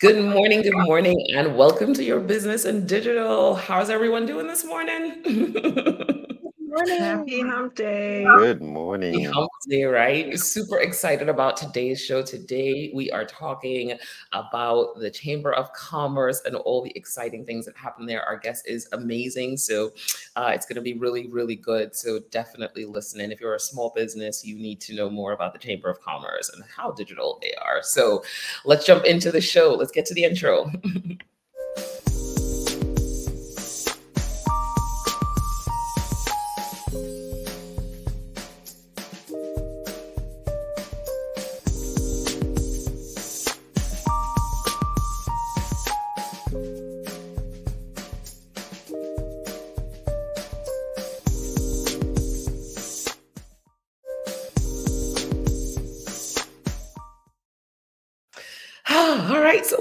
Good 0.00 0.22
morning, 0.24 0.62
good 0.62 0.74
morning, 0.74 1.16
and 1.34 1.56
welcome 1.56 1.92
to 1.94 2.04
your 2.04 2.20
business 2.20 2.64
and 2.64 2.86
digital. 2.88 3.54
How's 3.54 3.88
everyone 3.90 4.26
doing 4.26 4.46
this 4.46 4.64
morning? 4.64 5.22
morning. 6.76 6.98
Happy 6.98 7.40
hump 7.40 7.74
day. 7.74 8.24
Good 8.36 8.58
Happy 8.58 8.64
morning. 8.64 9.24
hump 9.24 9.50
day, 9.68 9.84
right? 9.84 10.38
Super 10.38 10.78
excited 10.78 11.28
about 11.28 11.56
today's 11.56 12.00
show. 12.00 12.22
Today, 12.22 12.90
we 12.94 13.10
are 13.10 13.24
talking 13.24 13.96
about 14.32 14.98
the 14.98 15.10
Chamber 15.10 15.52
of 15.54 15.72
Commerce 15.72 16.42
and 16.44 16.54
all 16.54 16.82
the 16.82 16.92
exciting 16.96 17.44
things 17.44 17.64
that 17.66 17.76
happen 17.76 18.06
there. 18.06 18.22
Our 18.22 18.38
guest 18.38 18.68
is 18.68 18.88
amazing. 18.92 19.56
So, 19.56 19.92
uh, 20.36 20.52
it's 20.54 20.66
going 20.66 20.76
to 20.76 20.82
be 20.82 20.94
really, 20.94 21.28
really 21.28 21.56
good. 21.56 21.96
So, 21.96 22.20
definitely 22.30 22.84
listen 22.84 23.20
in. 23.20 23.32
If 23.32 23.40
you're 23.40 23.54
a 23.54 23.60
small 23.60 23.92
business, 23.94 24.44
you 24.44 24.56
need 24.56 24.80
to 24.82 24.94
know 24.94 25.08
more 25.08 25.32
about 25.32 25.52
the 25.52 25.58
Chamber 25.58 25.88
of 25.88 26.00
Commerce 26.00 26.50
and 26.50 26.62
how 26.64 26.92
digital 26.92 27.38
they 27.40 27.54
are. 27.54 27.82
So, 27.82 28.22
let's 28.64 28.84
jump 28.84 29.04
into 29.04 29.32
the 29.32 29.40
show. 29.40 29.74
Let's 29.74 29.92
get 29.92 30.06
to 30.06 30.14
the 30.14 30.24
intro. 30.24 30.70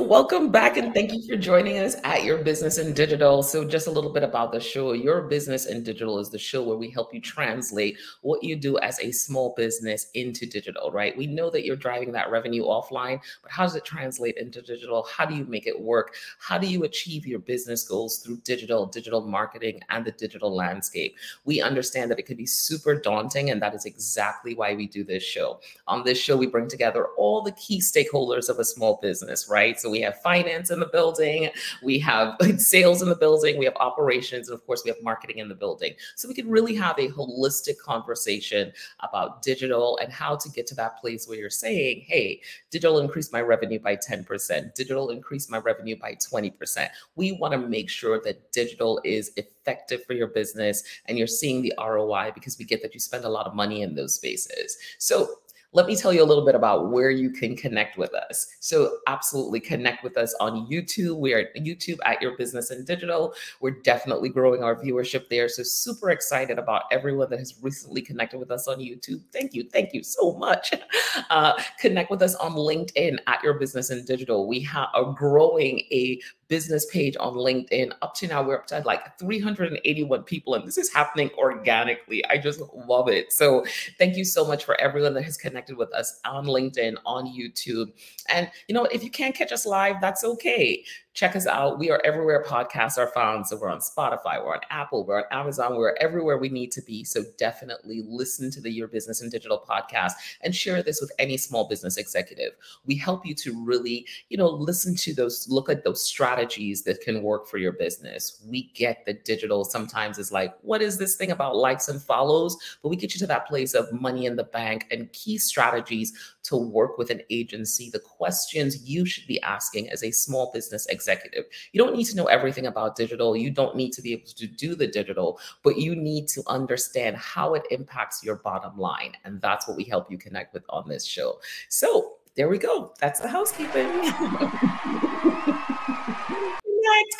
welcome 0.06 0.52
back 0.52 0.78
and 0.78 0.94
thank 0.94 1.12
you 1.12 1.22
for 1.28 1.36
joining 1.36 1.80
us 1.80 1.96
at 2.04 2.24
Your 2.24 2.38
Business 2.38 2.78
in 2.78 2.94
Digital. 2.94 3.42
So, 3.42 3.66
just 3.66 3.88
a 3.88 3.92
little 3.92 4.14
bit 4.14 4.22
about 4.22 4.52
the 4.52 4.60
show. 4.60 4.94
Your 4.94 5.24
Business 5.24 5.66
in 5.66 5.82
Digital 5.82 6.20
is 6.20 6.30
the 6.30 6.38
show 6.38 6.62
where 6.62 6.78
we 6.78 6.92
help 6.92 7.12
you 7.12 7.20
translate 7.20 7.98
what 8.22 8.44
you 8.44 8.56
do 8.56 8.78
as 8.80 9.00
a 9.00 9.12
small 9.12 9.56
business 9.58 10.12
into 10.14 10.46
digital, 10.46 10.92
right? 10.92 11.18
We 11.18 11.26
know 11.26 11.50
that 11.50 11.66
you're 11.66 11.76
driving 11.76 12.12
that 12.12 12.30
revenue 12.30 12.66
offline, 12.66 13.20
but 13.42 13.52
how 13.52 13.64
does 13.64 13.76
it 13.76 13.84
translate 13.84 14.38
into 14.38 14.62
digital? 14.62 15.08
How 15.12 15.26
do 15.26 15.34
you 15.34 15.44
make 15.46 15.66
it 15.66 15.80
work? 15.80 16.14
How 16.38 16.60
do 16.60 16.68
you 16.68 16.84
achieve 16.84 17.26
your 17.26 17.40
business 17.40 17.88
goals 17.88 18.20
through 18.20 18.38
digital, 18.44 18.86
digital 18.86 19.22
marketing, 19.22 19.80
and 19.90 20.06
the 20.06 20.12
digital 20.12 20.56
landscape? 20.56 21.16
We 21.46 21.64
understand 21.64 22.12
that 22.12 22.20
it 22.20 22.28
can 22.28 22.38
be 22.38 22.46
super 22.46 22.94
daunting, 22.94 23.50
and 23.50 23.60
that 23.64 23.74
is 23.74 23.86
exactly 23.86 24.54
why 24.54 24.76
we 24.76 24.86
do 24.86 25.04
this 25.04 25.24
show. 25.24 25.62
On 25.88 26.04
this 26.04 26.20
show, 26.20 26.38
we 26.38 26.46
bring 26.46 26.68
together 26.68 27.08
all 27.18 27.42
the 27.42 27.54
key 27.54 27.82
stakeholders 27.82 28.50
of 28.50 28.60
a 28.60 28.66
small 28.66 29.00
business, 29.02 29.50
right? 29.50 29.80
So 29.80 29.95
we 29.96 30.02
have 30.02 30.22
finance 30.22 30.72
in 30.72 30.80
the 30.82 30.88
building, 30.88 31.50
we 31.82 31.98
have 32.00 32.36
sales 32.58 33.02
in 33.02 33.08
the 33.08 33.16
building, 33.16 33.58
we 33.58 33.64
have 33.64 33.78
operations, 33.78 34.50
and 34.50 34.56
of 34.56 34.66
course, 34.66 34.82
we 34.84 34.90
have 34.90 35.02
marketing 35.02 35.38
in 35.38 35.48
the 35.48 35.56
building. 35.56 35.94
So 36.18 36.28
we 36.28 36.34
can 36.34 36.50
really 36.50 36.76
have 36.76 37.00
a 37.00 37.08
holistic 37.10 37.78
conversation 37.78 38.74
about 39.00 39.42
digital 39.42 39.98
and 40.02 40.12
how 40.12 40.36
to 40.36 40.50
get 40.50 40.68
to 40.68 40.76
that 40.76 41.00
place 41.00 41.30
where 41.30 41.38
you're 41.38 41.50
saying, 41.50 42.04
hey, 42.06 42.42
digital 42.72 43.00
increased 43.00 43.32
my 43.32 43.40
revenue 43.40 43.80
by 43.80 43.96
10%, 43.96 44.74
digital 44.74 45.12
increased 45.12 45.50
my 45.50 45.60
revenue 45.60 45.96
by 45.98 46.16
20%. 46.16 46.90
We 47.16 47.32
want 47.32 47.54
to 47.54 47.58
make 47.58 47.90
sure 47.90 48.20
that 48.26 48.52
digital 48.52 49.00
is 49.06 49.32
effective 49.38 50.04
for 50.04 50.12
your 50.12 50.28
business 50.28 50.84
and 51.06 51.18
you're 51.18 51.26
seeing 51.26 51.62
the 51.62 51.74
ROI 51.80 52.32
because 52.36 52.58
we 52.60 52.66
get 52.66 52.82
that 52.82 52.94
you 52.94 53.00
spend 53.00 53.24
a 53.24 53.30
lot 53.30 53.48
of 53.48 53.56
money 53.56 53.82
in 53.82 53.96
those 53.96 54.16
spaces. 54.16 54.78
So 54.98 55.40
let 55.76 55.88
me 55.88 55.96
tell 55.98 56.14
you 56.14 56.24
a 56.24 56.26
little 56.26 56.46
bit 56.46 56.56
about 56.56 56.90
where 56.90 57.10
you 57.10 57.30
can 57.30 57.54
connect 57.54 57.98
with 57.98 58.14
us. 58.14 58.48
So, 58.62 59.00
absolutely 59.08 59.60
connect 59.60 60.06
with 60.06 60.18
us 60.18 60.34
on 60.40 60.68
YouTube. 60.72 61.18
We 61.18 61.34
are 61.34 61.50
YouTube 61.58 61.98
at 62.06 62.22
Your 62.22 62.38
Business 62.38 62.72
and 62.72 62.88
Digital. 62.88 63.34
We're 63.60 63.82
definitely 63.82 64.30
growing 64.30 64.64
our 64.64 64.78
viewership 64.78 65.28
there. 65.28 65.50
So, 65.50 65.64
super 65.64 66.12
excited 66.12 66.58
about 66.58 66.84
everyone 66.94 67.30
that 67.30 67.40
has 67.40 67.56
recently 67.62 68.02
connected 68.02 68.40
with 68.40 68.52
us 68.52 68.70
on 68.70 68.78
YouTube. 68.78 69.22
Thank 69.34 69.54
you. 69.54 69.68
Thank 69.70 69.94
you 69.94 70.02
so 70.02 70.34
much. 70.38 70.74
Uh, 71.30 71.54
connect 71.80 72.12
with 72.12 72.22
us 72.22 72.36
on 72.36 72.54
LinkedIn 72.54 73.18
at 73.28 73.42
Your 73.42 73.54
Business 73.56 73.90
and 73.90 74.06
Digital. 74.06 74.48
We 74.48 74.60
have 74.62 74.90
are 74.94 75.14
growing 75.14 75.80
a 75.92 76.20
business 76.48 76.86
page 76.88 77.16
on 77.20 77.34
LinkedIn. 77.34 77.92
Up 78.02 78.14
to 78.16 78.28
now, 78.28 78.44
we're 78.44 78.58
up 78.58 78.68
to 78.68 78.82
like 78.86 79.18
381 79.20 80.24
people, 80.24 80.56
and 80.56 80.68
this 80.68 80.78
is 80.78 80.92
happening 80.92 81.30
organically. 81.38 82.26
I 82.26 82.38
just 82.38 82.62
love 82.88 83.08
it. 83.08 83.32
So, 83.32 83.66
thank 83.98 84.16
you 84.16 84.26
so 84.26 84.46
much 84.46 84.64
for 84.64 84.80
everyone 84.80 85.14
that 85.16 85.24
has 85.24 85.38
connected 85.38 85.78
with 85.78 85.94
us 85.94 86.20
on 86.26 86.46
LinkedIn, 86.46 86.96
on 87.06 87.26
YouTube. 87.26 87.92
And, 88.30 88.50
you 88.68 88.76
know, 88.76 88.86
if 88.86 89.04
you 89.04 89.10
can't 89.10 89.36
catch 89.36 89.52
us 89.52 89.66
live, 89.66 89.98
that's 90.02 90.24
okay. 90.24 90.84
Check 91.16 91.34
us 91.38 91.48
out. 91.48 91.80
We 91.80 91.90
are 91.92 92.02
everywhere 92.04 92.44
podcasts 92.46 92.98
are 92.98 93.08
found. 93.08 93.48
So, 93.48 93.56
we're 93.56 93.70
on 93.70 93.80
Spotify, 93.80 94.44
we're 94.44 94.54
on 94.54 94.60
Apple, 94.70 95.06
we're 95.06 95.20
on 95.20 95.24
Amazon, 95.32 95.78
we're 95.78 95.96
everywhere 96.02 96.38
we 96.38 96.50
need 96.50 96.74
to 96.74 96.82
be. 96.82 97.06
So, 97.06 97.24
definitely 97.38 98.04
listen 98.06 98.52
to 98.52 98.60
the 98.60 98.70
Your 98.70 98.90
Business 98.90 99.22
and 99.22 99.32
Digital 99.32 99.64
podcast 99.66 100.12
and 100.42 100.54
share 100.54 100.84
this 100.84 101.00
with 101.00 101.14
any 101.18 101.38
small 101.38 101.70
business 101.70 101.96
executive. 101.96 102.52
We 102.86 102.98
help 102.98 103.26
you 103.26 103.34
to 103.36 103.64
really, 103.64 104.06
you 104.28 104.36
know, 104.36 104.50
listen 104.50 104.94
to 104.98 105.14
those, 105.14 105.48
look 105.50 105.70
at 105.70 105.86
those 105.86 106.04
strategies 106.04 106.84
that 106.84 107.00
can 107.00 107.24
work 107.24 107.48
for 107.48 107.60
your 107.60 107.72
business. 107.72 108.44
We 108.46 108.74
get 108.76 109.06
the 109.06 109.14
digital 109.14 109.64
sometimes 109.64 110.20
is 110.20 110.34
like, 110.34 110.54
what 110.64 110.82
is 110.82 110.98
this 110.98 111.16
thing 111.16 111.32
about 111.32 111.56
likes 111.56 111.88
and 111.88 112.02
follows? 112.02 112.58
But 112.84 112.90
we 112.90 112.98
get 112.98 113.14
you 113.14 113.20
to 113.20 113.28
that 113.28 113.48
place 113.48 113.74
of 113.74 113.90
money 113.94 114.26
in 114.26 114.36
the 114.36 114.44
bank 114.44 114.88
and 114.92 115.10
key 115.14 115.38
strategies 115.38 116.35
to 116.46 116.56
work 116.56 116.98
with 116.98 117.10
an 117.10 117.22
agency, 117.30 117.90
the 117.90 118.00
questions 118.00 118.88
you 118.88 119.06
should 119.06 119.28
be 119.28 119.42
asking 119.42 119.90
as 119.90 120.04
a 120.04 120.12
small 120.12 120.52
business 120.54 120.86
executive. 120.88 121.46
You 121.72 121.84
don't 121.84 121.96
need 121.96 122.06
to 122.06 122.16
know 122.16 122.26
everything 122.26 122.68
about 122.68 122.96
digital. 122.96 123.36
You 123.36 123.52
don't 123.52 123.76
need 123.76 123.92
to 123.94 124.02
be 124.02 124.14
able 124.14 124.28
to 124.28 124.48
do 124.48 124.76
the 124.76 124.88
digital, 124.88 125.40
but 125.64 125.78
you 125.78 125.96
need 125.96 126.28
to 126.30 126.44
understand 126.48 127.18
how 127.18 127.54
it 127.54 127.64
impacts 127.72 128.24
your 128.24 128.36
bottom 128.36 128.78
line. 128.78 129.14
And 129.24 129.42
that's 129.42 129.68
what 129.68 129.78
we 129.78 129.84
help 129.84 130.12
you 130.12 130.18
connect 130.18 130.54
with 130.54 130.64
on 130.70 130.88
this 130.88 131.06
show. 131.06 131.40
So, 131.70 132.18
there 132.36 132.50
we 132.50 132.58
go. 132.58 132.94
That's 133.00 133.22
the 133.22 133.30
housekeeping. 133.30 133.88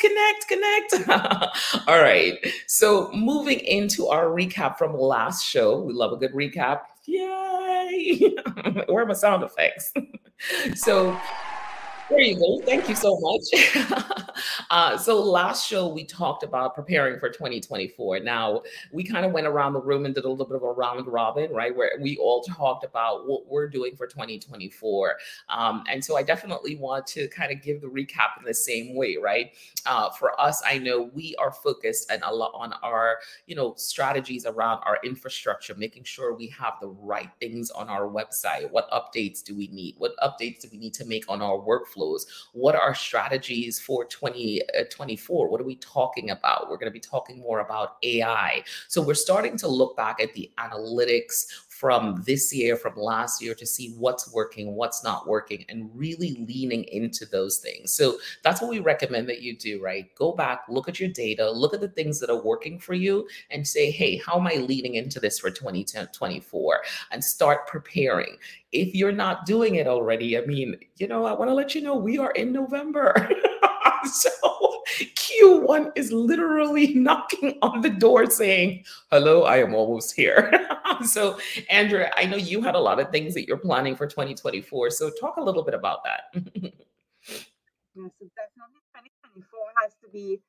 connect, 0.00 0.48
connect, 0.48 0.90
connect. 0.90 1.08
All 1.88 2.00
right. 2.00 2.34
So 2.66 3.10
moving 3.12 3.60
into 3.60 4.08
our 4.08 4.26
recap 4.26 4.76
from 4.76 4.94
last 4.94 5.44
show, 5.44 5.80
we 5.80 5.94
love 5.94 6.12
a 6.12 6.16
good 6.16 6.32
recap. 6.32 6.80
Yay! 7.06 8.34
Where 8.88 9.04
are 9.04 9.06
my 9.06 9.14
sound 9.14 9.42
effects? 9.44 9.92
so 10.74 11.18
there 12.08 12.20
you 12.20 12.36
go. 12.36 12.60
Thank 12.64 12.88
you 12.88 12.94
so 12.94 13.18
much. 13.20 14.36
uh, 14.70 14.96
so 14.96 15.20
last 15.20 15.66
show 15.66 15.88
we 15.88 16.04
talked 16.04 16.44
about 16.44 16.74
preparing 16.74 17.18
for 17.18 17.28
2024. 17.28 18.20
Now 18.20 18.62
we 18.92 19.02
kind 19.02 19.26
of 19.26 19.32
went 19.32 19.46
around 19.46 19.72
the 19.72 19.80
room 19.80 20.06
and 20.06 20.14
did 20.14 20.24
a 20.24 20.28
little 20.28 20.46
bit 20.46 20.56
of 20.56 20.62
a 20.62 20.70
round 20.70 21.06
robin, 21.08 21.50
right? 21.52 21.74
Where 21.74 21.92
we 22.00 22.16
all 22.18 22.42
talked 22.42 22.84
about 22.84 23.26
what 23.26 23.46
we're 23.46 23.68
doing 23.68 23.96
for 23.96 24.06
2024. 24.06 25.16
Um, 25.48 25.82
and 25.90 26.04
so 26.04 26.16
I 26.16 26.22
definitely 26.22 26.76
want 26.76 27.06
to 27.08 27.26
kind 27.28 27.50
of 27.50 27.60
give 27.62 27.80
the 27.80 27.88
recap 27.88 28.38
in 28.38 28.44
the 28.44 28.54
same 28.54 28.94
way, 28.94 29.16
right? 29.20 29.52
Uh, 29.84 30.10
for 30.10 30.40
us, 30.40 30.62
I 30.64 30.78
know 30.78 31.10
we 31.12 31.34
are 31.36 31.50
focused 31.50 32.10
and 32.10 32.22
a 32.22 32.32
lot 32.32 32.52
on 32.54 32.72
our, 32.84 33.18
you 33.46 33.56
know, 33.56 33.74
strategies 33.76 34.46
around 34.46 34.80
our 34.84 34.98
infrastructure, 35.02 35.74
making 35.74 36.04
sure 36.04 36.34
we 36.34 36.48
have 36.48 36.74
the 36.80 36.88
right 36.88 37.30
things 37.40 37.70
on 37.70 37.88
our 37.88 38.08
website. 38.08 38.70
What 38.70 38.88
updates 38.90 39.42
do 39.42 39.56
we 39.56 39.68
need? 39.68 39.96
What 39.98 40.16
updates 40.18 40.60
do 40.60 40.68
we 40.70 40.78
need 40.78 40.94
to 40.94 41.04
make 41.04 41.24
on 41.28 41.42
our 41.42 41.58
workflow? 41.58 41.95
Workflows. 41.96 42.26
What 42.52 42.74
are 42.74 42.94
strategies 42.94 43.80
for 43.80 44.04
2024? 44.04 45.46
Uh, 45.46 45.50
what 45.50 45.60
are 45.60 45.64
we 45.64 45.76
talking 45.76 46.30
about? 46.30 46.68
We're 46.68 46.76
going 46.76 46.90
to 46.90 46.90
be 46.90 47.00
talking 47.00 47.38
more 47.38 47.60
about 47.60 47.96
AI. 48.02 48.62
So 48.88 49.02
we're 49.02 49.14
starting 49.14 49.56
to 49.58 49.68
look 49.68 49.96
back 49.96 50.20
at 50.20 50.32
the 50.34 50.50
analytics 50.58 51.65
from 51.78 52.22
this 52.24 52.54
year, 52.54 52.74
from 52.74 52.96
last 52.96 53.42
year 53.42 53.54
to 53.54 53.66
see 53.66 53.94
what's 53.98 54.32
working, 54.32 54.74
what's 54.74 55.04
not 55.04 55.28
working, 55.28 55.64
and 55.68 55.90
really 55.94 56.46
leaning 56.48 56.84
into 56.84 57.26
those 57.26 57.58
things. 57.58 57.92
So 57.92 58.16
that's 58.42 58.62
what 58.62 58.70
we 58.70 58.78
recommend 58.78 59.28
that 59.28 59.42
you 59.42 59.54
do, 59.56 59.82
right? 59.82 60.12
Go 60.14 60.32
back, 60.32 60.62
look 60.70 60.88
at 60.88 60.98
your 60.98 61.10
data, 61.10 61.50
look 61.50 61.74
at 61.74 61.80
the 61.80 61.88
things 61.88 62.18
that 62.20 62.30
are 62.30 62.42
working 62.42 62.78
for 62.78 62.94
you, 62.94 63.28
and 63.50 63.66
say, 63.66 63.90
hey, 63.90 64.16
how 64.16 64.38
am 64.38 64.46
I 64.46 64.54
leaning 64.54 64.94
into 64.94 65.20
this 65.20 65.38
for 65.38 65.50
2024? 65.50 66.82
And 67.10 67.22
start 67.22 67.66
preparing. 67.66 68.36
If 68.72 68.94
you're 68.94 69.12
not 69.12 69.44
doing 69.44 69.74
it 69.74 69.86
already, 69.86 70.38
I 70.38 70.46
mean, 70.46 70.76
you 70.96 71.08
know, 71.08 71.26
I 71.26 71.32
want 71.32 71.50
to 71.50 71.54
let 71.54 71.74
you 71.74 71.82
know 71.82 71.94
we 71.94 72.16
are 72.18 72.30
in 72.32 72.52
November. 72.52 73.30
so 74.12 74.30
Q1 74.86 75.92
is 75.96 76.12
literally 76.12 76.94
knocking 76.94 77.58
on 77.62 77.80
the 77.80 77.90
door 77.90 78.30
saying, 78.30 78.84
Hello, 79.10 79.42
I 79.42 79.58
am 79.58 79.74
almost 79.74 80.14
here. 80.14 80.52
so, 81.04 81.38
Andrea, 81.68 82.12
I 82.16 82.26
know 82.26 82.36
you 82.36 82.62
had 82.62 82.74
a 82.74 82.80
lot 82.80 83.00
of 83.00 83.10
things 83.10 83.34
that 83.34 83.46
you're 83.46 83.56
planning 83.56 83.96
for 83.96 84.06
2024. 84.06 84.90
So, 84.90 85.10
talk 85.10 85.36
a 85.36 85.42
little 85.42 85.62
bit 85.62 85.74
about 85.74 86.04
that. 86.04 86.30
yes, 86.34 86.42
so 87.94 88.26
definitely 88.36 88.82
2024 88.94 89.60
has 89.82 89.92
to 90.02 90.08
be 90.12 90.40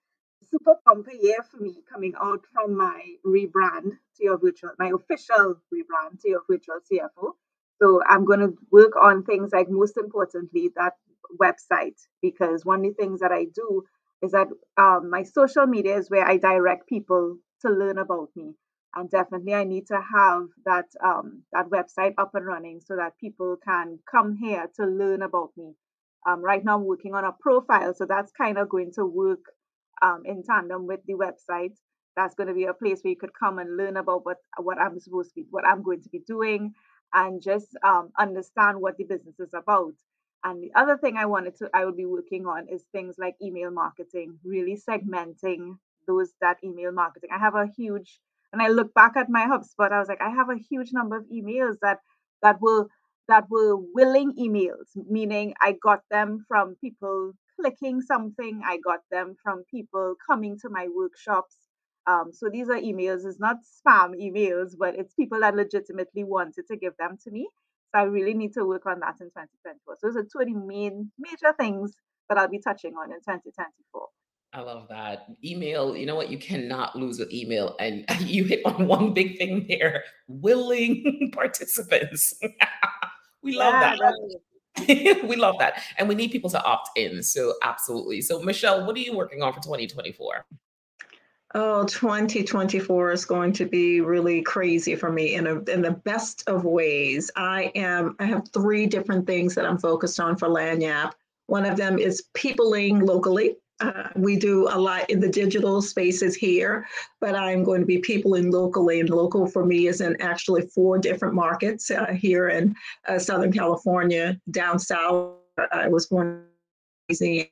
super 0.49 0.75
bumper 0.85 1.11
year 1.11 1.45
for 1.49 1.57
me 1.57 1.83
coming 1.91 2.13
out 2.21 2.41
from 2.53 2.77
my 2.77 3.03
rebrand 3.25 3.91
to 4.15 4.23
your 4.23 4.37
virtual, 4.37 4.71
my 4.79 4.91
official 4.93 5.55
rebrand 5.73 6.21
to 6.21 6.29
your 6.29 6.41
virtual 6.49 6.79
CFO. 6.89 7.33
So 7.81 8.01
I'm 8.07 8.25
going 8.25 8.39
to 8.39 8.53
work 8.71 8.93
on 8.95 9.23
things 9.23 9.51
like, 9.53 9.67
most 9.69 9.97
importantly, 9.97 10.71
that 10.75 10.93
website, 11.41 11.99
because 12.21 12.65
one 12.65 12.79
of 12.85 12.85
the 12.85 12.93
things 13.03 13.19
that 13.19 13.31
I 13.31 13.45
do 13.45 13.83
is 14.21 14.31
that 14.31 14.47
um, 14.77 15.09
my 15.09 15.23
social 15.23 15.67
media 15.67 15.97
is 15.97 16.09
where 16.09 16.27
I 16.27 16.37
direct 16.37 16.87
people 16.87 17.37
to 17.61 17.69
learn 17.69 17.97
about 17.97 18.29
me. 18.35 18.53
And 18.95 19.11
definitely, 19.11 19.53
I 19.53 19.63
need 19.63 19.85
to 19.87 19.99
have 20.15 20.43
that 20.65 20.85
um, 21.03 21.43
that 21.51 21.69
website 21.69 22.13
up 22.17 22.31
and 22.33 22.45
running 22.45 22.79
so 22.83 22.95
that 22.95 23.17
people 23.19 23.57
can 23.63 23.99
come 24.09 24.35
here 24.35 24.65
to 24.77 24.85
learn 24.85 25.21
about 25.21 25.51
me. 25.55 25.73
Um, 26.27 26.41
right 26.41 26.63
now, 26.63 26.77
I'm 26.77 26.85
working 26.85 27.13
on 27.13 27.23
a 27.23 27.35
profile, 27.39 27.93
so 27.93 28.05
that's 28.05 28.31
kind 28.31 28.57
of 28.57 28.69
going 28.69 28.91
to 28.95 29.05
work 29.05 29.41
um, 30.01 30.23
in 30.25 30.41
tandem 30.43 30.87
with 30.87 31.01
the 31.05 31.13
website. 31.13 31.75
That's 32.15 32.33
going 32.33 32.47
to 32.47 32.55
be 32.55 32.65
a 32.65 32.73
place 32.73 33.01
where 33.03 33.11
you 33.11 33.17
could 33.17 33.37
come 33.39 33.59
and 33.59 33.77
learn 33.77 33.97
about 33.97 34.25
what 34.25 34.37
what 34.59 34.79
I'm 34.79 34.99
supposed 34.99 35.29
to 35.29 35.35
be, 35.41 35.47
what 35.51 35.67
I'm 35.67 35.83
going 35.83 36.01
to 36.01 36.09
be 36.09 36.21
doing, 36.25 36.73
and 37.13 37.41
just 37.41 37.75
um, 37.83 38.11
understand 38.17 38.79
what 38.81 38.97
the 38.97 39.03
business 39.05 39.39
is 39.39 39.53
about. 39.53 39.93
And 40.43 40.61
the 40.63 40.71
other 40.75 40.97
thing 40.97 41.17
I 41.17 41.25
wanted 41.25 41.55
to, 41.57 41.69
I 41.73 41.85
will 41.85 41.95
be 41.95 42.05
working 42.05 42.45
on 42.45 42.67
is 42.69 42.83
things 42.91 43.15
like 43.17 43.35
email 43.41 43.71
marketing, 43.71 44.39
really 44.43 44.77
segmenting 44.77 45.77
those 46.07 46.31
that 46.41 46.57
email 46.63 46.91
marketing. 46.91 47.29
I 47.33 47.39
have 47.39 47.55
a 47.55 47.67
huge, 47.67 48.19
and 48.53 48.61
I 48.61 48.69
look 48.69 48.93
back 48.93 49.17
at 49.17 49.29
my 49.29 49.45
HubSpot, 49.45 49.91
I 49.91 49.99
was 49.99 50.07
like, 50.07 50.21
I 50.21 50.29
have 50.29 50.49
a 50.49 50.57
huge 50.69 50.93
number 50.93 51.17
of 51.17 51.25
emails 51.25 51.77
that 51.81 51.99
that 52.41 52.61
were 52.61 52.87
that 53.27 53.49
were 53.49 53.75
willing 53.75 54.33
emails, 54.39 54.87
meaning 54.95 55.53
I 55.61 55.73
got 55.73 56.01
them 56.09 56.45
from 56.47 56.75
people 56.75 57.33
clicking 57.59 58.01
something, 58.01 58.61
I 58.65 58.77
got 58.77 59.01
them 59.11 59.35
from 59.43 59.63
people 59.69 60.15
coming 60.29 60.57
to 60.59 60.69
my 60.69 60.87
workshops. 60.93 61.57
Um, 62.07 62.31
so 62.31 62.49
these 62.49 62.69
are 62.69 62.79
emails, 62.79 63.25
it's 63.25 63.39
not 63.39 63.57
spam 63.57 64.15
emails, 64.15 64.71
but 64.79 64.95
it's 64.97 65.13
people 65.13 65.41
that 65.41 65.55
legitimately 65.55 66.23
wanted 66.23 66.65
to 66.69 66.77
give 66.77 66.93
them 66.97 67.17
to 67.25 67.31
me. 67.31 67.49
So 67.93 67.99
I 67.99 68.03
really 68.03 68.33
need 68.33 68.53
to 68.53 68.65
work 68.65 68.85
on 68.85 69.01
that 69.01 69.15
in 69.19 69.27
2024. 69.27 69.97
So 69.99 70.07
those 70.07 70.15
are 70.15 70.23
two 70.23 70.39
of 70.39 70.47
the 70.47 70.53
main 70.53 71.11
major 71.19 71.53
things 71.59 71.93
that 72.29 72.37
I'll 72.37 72.47
be 72.47 72.59
touching 72.59 72.93
on 72.93 73.11
in 73.11 73.19
2024. 73.19 74.07
I 74.53 74.61
love 74.61 74.87
that. 74.89 75.27
Email, 75.43 75.95
you 75.95 76.05
know 76.05 76.15
what? 76.15 76.29
You 76.29 76.37
cannot 76.37 76.95
lose 76.95 77.19
with 77.19 77.31
email. 77.31 77.75
And 77.79 78.05
you 78.21 78.45
hit 78.45 78.61
on 78.65 78.87
one 78.87 79.13
big 79.13 79.37
thing 79.37 79.65
there 79.67 80.03
willing 80.27 81.31
participants. 81.33 82.33
we 83.43 83.57
love 83.57 83.73
yeah, 83.73 83.95
that. 83.97 85.23
we 85.27 85.35
love 85.35 85.55
that. 85.59 85.81
And 85.97 86.07
we 86.07 86.15
need 86.15 86.31
people 86.31 86.49
to 86.51 86.63
opt 86.63 86.97
in. 86.97 87.21
So, 87.21 87.55
absolutely. 87.63 88.21
So, 88.21 88.41
Michelle, 88.41 88.85
what 88.85 88.95
are 88.95 88.99
you 88.99 89.15
working 89.15 89.41
on 89.41 89.51
for 89.51 89.59
2024? 89.59 90.45
Oh, 91.55 91.85
2024 91.85 93.11
is 93.11 93.23
going 93.23 93.53
to 93.53 93.65
be 93.65 94.01
really 94.01 94.41
crazy 94.41 94.95
for 94.95 95.09
me 95.11 95.35
in 95.35 95.47
a, 95.47 95.61
in 95.71 95.81
the 95.81 95.91
best 95.91 96.43
of 96.47 96.65
ways. 96.65 97.31
I 97.37 97.71
am 97.73 98.17
I 98.19 98.25
have 98.25 98.49
three 98.49 98.85
different 98.85 99.25
things 99.25 99.55
that 99.55 99.65
I'm 99.65 99.77
focused 99.77 100.19
on 100.19 100.35
for 100.35 100.49
Lagniappe. 100.49 101.13
One 101.45 101.65
of 101.65 101.77
them 101.77 101.99
is 101.99 102.25
peopling 102.33 102.99
locally. 102.99 103.55
Uh, 103.79 104.09
we 104.15 104.35
do 104.35 104.67
a 104.67 104.77
lot 104.77 105.09
in 105.09 105.21
the 105.21 105.29
digital 105.29 105.81
spaces 105.81 106.35
here, 106.35 106.85
but 107.21 107.35
I'm 107.35 107.63
going 107.63 107.79
to 107.79 107.85
be 107.85 107.99
peopling 107.99 108.51
locally. 108.51 108.99
And 108.99 109.09
local 109.09 109.47
for 109.47 109.65
me 109.65 109.87
is 109.87 110.01
in 110.01 110.19
actually 110.21 110.63
four 110.75 110.97
different 110.97 111.33
markets 111.33 111.89
uh, 111.91 112.07
here 112.07 112.49
in 112.49 112.75
uh, 113.07 113.19
Southern 113.19 113.53
California, 113.53 114.37
down 114.51 114.79
south. 114.79 115.35
I 115.71 115.87
was 115.87 116.07
born 116.07 116.43
in 117.07 117.45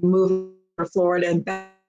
moved 0.00 0.54
to 0.78 0.86
Florida 0.86 1.28
and 1.28 1.44
back 1.44 1.79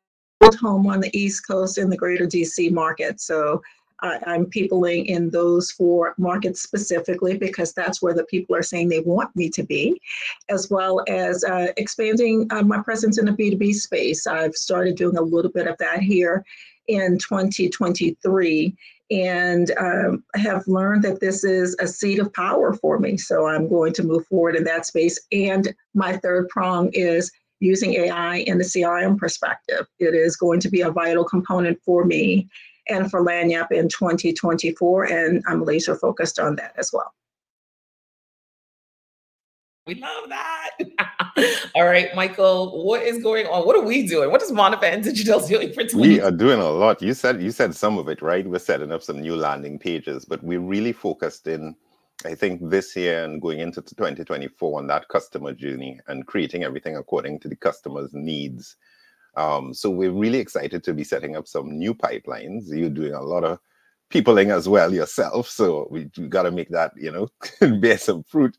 home 0.50 0.88
on 0.88 1.00
the 1.00 1.16
East 1.18 1.48
Coast 1.48 1.78
in 1.78 1.90
the 1.90 1.98
greater 1.98 2.26
DC 2.26 2.72
market. 2.72 3.22
So 3.22 3.62
I'm 4.02 4.48
peopling 4.48 5.06
in 5.06 5.30
those 5.30 5.72
four 5.72 6.16
markets 6.18 6.62
specifically 6.62 7.38
because 7.38 7.74
that's 7.74 8.02
where 8.02 8.14
the 8.14 8.26
people 8.26 8.56
are 8.56 8.64
saying 8.64 8.90
they 8.90 9.02
want 9.02 9.36
me 9.36 9.50
to 9.52 9.64
be, 9.64 10.02
as 10.50 10.70
well 10.70 11.04
as 11.08 11.44
uh, 11.44 11.68
expanding 11.78 12.48
uh, 12.52 12.64
my 12.64 12.82
presence 12.82 13.20
in 13.20 13.26
the 13.26 13.32
B2B 13.32 13.76
space. 13.76 14.26
I've 14.26 14.56
started 14.56 14.96
doing 14.96 15.18
a 15.18 15.22
little 15.22 15.52
bit 15.52 15.68
of 15.68 15.78
that 15.78 16.00
here 16.00 16.44
in 16.88 17.20
2023 17.20 18.76
and 19.12 19.72
um, 19.78 20.24
have 20.36 20.68
learned 20.68 21.04
that 21.04 21.20
this 21.20 21.44
is 21.44 21.76
a 21.80 21.88
seat 21.88 22.18
of 22.20 22.34
power 22.34 22.74
for 22.74 22.98
me. 22.98 23.18
So 23.18 23.46
I'm 23.46 23.68
going 23.68 23.94
to 23.94 24.04
move 24.04 24.26
forward 24.28 24.56
in 24.56 24.64
that 24.64 24.86
space. 24.86 25.20
And 25.32 25.76
my 25.94 26.18
third 26.18 26.48
prong 26.50 26.90
is 26.94 27.32
using 27.62 27.94
AI 27.94 28.38
in 28.38 28.58
the 28.58 28.63
CRM 28.63 29.18
perspective. 29.18 29.88
It 30.00 30.13
is 30.13 30.36
going 30.36 30.60
to 30.62 30.69
be 30.69 30.81
a 30.81 30.92
vital 30.92 31.24
component 31.24 31.80
for 31.86 32.04
me 32.04 32.50
and 32.90 33.10
for 33.10 33.24
Lagniappe 33.24 33.72
in 33.72 33.88
2024, 33.88 35.06
and 35.06 35.44
I'm 35.48 35.63
laser 35.63 35.96
focused 35.96 36.40
on 36.40 36.56
that 36.58 36.74
as 36.78 36.92
well. 36.92 37.13
We 39.88 39.96
love 39.96 40.30
that. 40.30 40.69
All 41.75 41.86
right, 41.86 42.13
Michael, 42.16 42.86
what 42.86 43.02
is 43.02 43.22
going 43.24 43.48
on? 43.48 43.66
What 43.66 43.75
are 43.75 43.84
we 43.84 44.06
doing? 44.06 44.31
What 44.31 44.42
is 44.42 44.52
Monovan 44.52 45.04
Digital 45.04 45.40
doing 45.46 45.74
for 45.74 45.84
20? 45.84 45.96
We 45.98 46.22
are 46.22 46.31
doing 46.31 46.60
a 46.60 46.69
lot. 46.69 47.02
You 47.02 47.14
said 47.14 47.42
you 47.42 47.52
said 47.52 47.75
some 47.75 47.98
of 47.98 48.07
it, 48.07 48.22
right? 48.22 48.46
We're 48.46 48.60
setting 48.60 48.92
up 48.92 49.02
some 49.02 49.22
new 49.22 49.36
landing 49.36 49.80
pages, 49.80 50.25
but 50.25 50.44
we're 50.44 50.60
really 50.60 50.94
focused 50.94 51.48
in 51.48 51.75
I 52.25 52.35
think 52.35 52.69
this 52.69 52.95
year 52.95 53.23
and 53.23 53.41
going 53.41 53.59
into 53.59 53.81
2024 53.81 54.79
on 54.79 54.88
that 54.88 55.07
customer 55.07 55.53
journey 55.53 56.00
and 56.07 56.25
creating 56.25 56.63
everything 56.63 56.95
according 56.95 57.39
to 57.39 57.47
the 57.47 57.56
customer's 57.56 58.13
needs. 58.13 58.75
Um, 59.35 59.73
so 59.73 59.89
we're 59.89 60.12
really 60.12 60.39
excited 60.39 60.83
to 60.83 60.94
be 60.94 61.03
setting 61.03 61.35
up 61.35 61.47
some 61.47 61.77
new 61.77 61.94
pipelines. 61.94 62.65
You're 62.68 62.89
doing 62.89 63.13
a 63.13 63.21
lot 63.21 63.44
of 63.44 63.59
peopling 64.09 64.51
as 64.51 64.68
well 64.68 64.94
yourself, 64.94 65.47
so 65.50 65.88
we, 65.89 66.09
we 66.18 66.27
got 66.27 66.44
to 66.44 66.51
make 66.51 66.69
that 66.69 66.91
you 66.97 67.12
know 67.12 67.29
bear 67.79 67.97
some 67.97 68.23
fruit. 68.23 68.57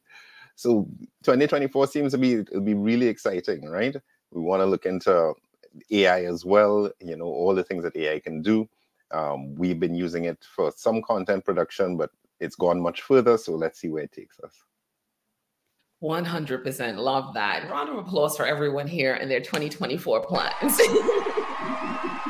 So 0.56 0.88
2024 1.24 1.86
seems 1.88 2.12
to 2.12 2.18
be 2.18 2.34
it'll 2.34 2.62
be 2.62 2.74
really 2.74 3.06
exciting, 3.08 3.68
right? 3.68 3.94
We 4.30 4.40
want 4.40 4.60
to 4.60 4.66
look 4.66 4.86
into 4.86 5.34
AI 5.90 6.24
as 6.24 6.44
well. 6.44 6.90
You 7.00 7.16
know 7.16 7.26
all 7.26 7.54
the 7.54 7.64
things 7.64 7.84
that 7.84 7.96
AI 7.96 8.18
can 8.18 8.40
do. 8.40 8.68
Um, 9.10 9.54
we've 9.56 9.78
been 9.78 9.94
using 9.94 10.24
it 10.24 10.42
for 10.56 10.72
some 10.74 11.02
content 11.02 11.44
production, 11.44 11.98
but 11.98 12.10
it's 12.42 12.56
gone 12.56 12.80
much 12.80 13.02
further. 13.02 13.38
So 13.38 13.52
let's 13.52 13.80
see 13.80 13.88
where 13.88 14.02
it 14.02 14.12
takes 14.12 14.38
us. 14.40 14.54
100% 16.02 16.96
love 16.96 17.32
that. 17.34 17.70
Round 17.70 17.88
of 17.88 17.96
applause 17.96 18.36
for 18.36 18.44
everyone 18.44 18.88
here 18.88 19.14
and 19.14 19.30
their 19.30 19.40
2024 19.40 20.26
plans. 20.26 20.76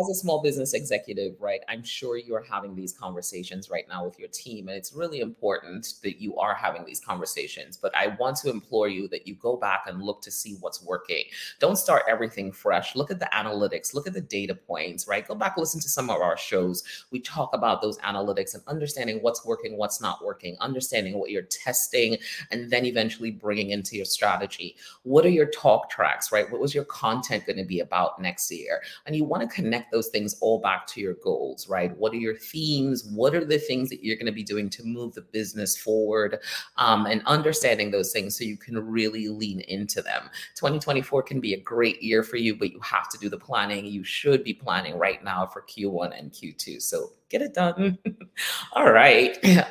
as 0.00 0.08
a 0.08 0.14
small 0.14 0.42
business 0.42 0.72
executive, 0.72 1.34
right, 1.38 1.60
I'm 1.68 1.84
sure 1.84 2.16
you're 2.16 2.42
having 2.42 2.74
these 2.74 2.92
conversations 2.92 3.68
right 3.68 3.86
now 3.88 4.04
with 4.04 4.18
your 4.18 4.28
team. 4.28 4.68
And 4.68 4.76
it's 4.76 4.94
really 4.94 5.20
important 5.20 5.94
that 6.02 6.20
you 6.20 6.36
are 6.38 6.54
having 6.54 6.84
these 6.84 7.00
conversations. 7.00 7.76
But 7.76 7.94
I 7.94 8.16
want 8.18 8.36
to 8.38 8.50
implore 8.50 8.88
you 8.88 9.06
that 9.08 9.26
you 9.26 9.34
go 9.34 9.56
back 9.56 9.84
and 9.86 10.02
look 10.02 10.22
to 10.22 10.30
see 10.30 10.56
what's 10.60 10.82
working. 10.82 11.24
Don't 11.60 11.76
start 11.76 12.04
everything 12.08 12.52
fresh. 12.52 12.96
Look 12.96 13.10
at 13.10 13.18
the 13.18 13.28
analytics, 13.34 13.92
look 13.92 14.06
at 14.06 14.14
the 14.14 14.20
data 14.20 14.54
points, 14.54 15.06
right? 15.06 15.28
Go 15.28 15.34
back, 15.34 15.56
listen 15.58 15.80
to 15.80 15.88
some 15.88 16.08
of 16.08 16.22
our 16.22 16.38
shows. 16.38 16.82
We 17.10 17.20
talk 17.20 17.54
about 17.54 17.82
those 17.82 17.98
analytics 17.98 18.54
and 18.54 18.62
understanding 18.66 19.18
what's 19.18 19.44
working, 19.44 19.76
what's 19.76 20.00
not 20.00 20.24
working, 20.24 20.56
understanding 20.60 21.18
what 21.18 21.30
you're 21.30 21.42
testing, 21.42 22.16
and 22.50 22.70
then 22.70 22.86
eventually 22.86 23.30
bringing 23.30 23.70
into 23.70 23.96
your 23.96 24.06
strategy. 24.06 24.76
What 25.02 25.26
are 25.26 25.30
your 25.30 25.50
talk 25.50 25.90
tracks, 25.90 26.32
right? 26.32 26.50
What 26.50 26.60
was 26.60 26.74
your 26.74 26.84
content 26.84 27.44
going 27.46 27.58
to 27.58 27.64
be 27.64 27.80
about 27.80 28.20
next 28.20 28.50
year? 28.50 28.80
And 29.04 29.14
you 29.14 29.24
want 29.24 29.42
to 29.42 29.54
connect 29.54 29.81
connect 29.82 29.92
those 29.92 30.08
things 30.08 30.36
all 30.40 30.60
back 30.60 30.86
to 30.86 31.00
your 31.00 31.14
goals, 31.22 31.68
right? 31.68 31.96
What 31.96 32.12
are 32.12 32.16
your 32.16 32.36
themes? 32.36 33.04
What 33.04 33.34
are 33.34 33.44
the 33.44 33.58
things 33.58 33.88
that 33.90 34.04
you're 34.04 34.16
going 34.16 34.26
to 34.26 34.32
be 34.32 34.42
doing 34.42 34.70
to 34.70 34.84
move 34.84 35.14
the 35.14 35.22
business 35.22 35.76
forward? 35.76 36.38
Um, 36.76 37.06
and 37.06 37.22
understanding 37.26 37.90
those 37.90 38.12
things 38.12 38.36
so 38.36 38.44
you 38.44 38.56
can 38.56 38.78
really 38.78 39.28
lean 39.28 39.60
into 39.60 40.02
them. 40.02 40.30
2024 40.54 41.22
can 41.22 41.40
be 41.40 41.54
a 41.54 41.60
great 41.60 42.02
year 42.02 42.22
for 42.22 42.36
you, 42.36 42.54
but 42.56 42.72
you 42.72 42.80
have 42.80 43.08
to 43.10 43.18
do 43.18 43.28
the 43.28 43.38
planning. 43.38 43.86
You 43.86 44.04
should 44.04 44.44
be 44.44 44.54
planning 44.54 44.98
right 44.98 45.22
now 45.24 45.46
for 45.46 45.62
Q1 45.62 46.18
and 46.18 46.30
Q2. 46.30 46.80
So 46.80 47.12
get 47.28 47.42
it 47.42 47.54
done. 47.54 47.98
all 48.72 48.92
right. 48.92 49.38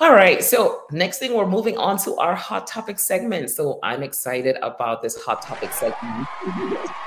All 0.00 0.14
right. 0.14 0.42
So 0.42 0.84
next 0.90 1.18
thing, 1.18 1.34
we're 1.34 1.46
moving 1.46 1.76
on 1.76 1.98
to 2.04 2.16
our 2.16 2.34
hot 2.34 2.66
topic 2.66 2.98
segment. 2.98 3.50
So 3.50 3.78
I'm 3.82 4.02
excited 4.02 4.56
about 4.62 5.02
this 5.02 5.22
hot 5.22 5.42
topic 5.42 5.74
segment. 5.74 6.26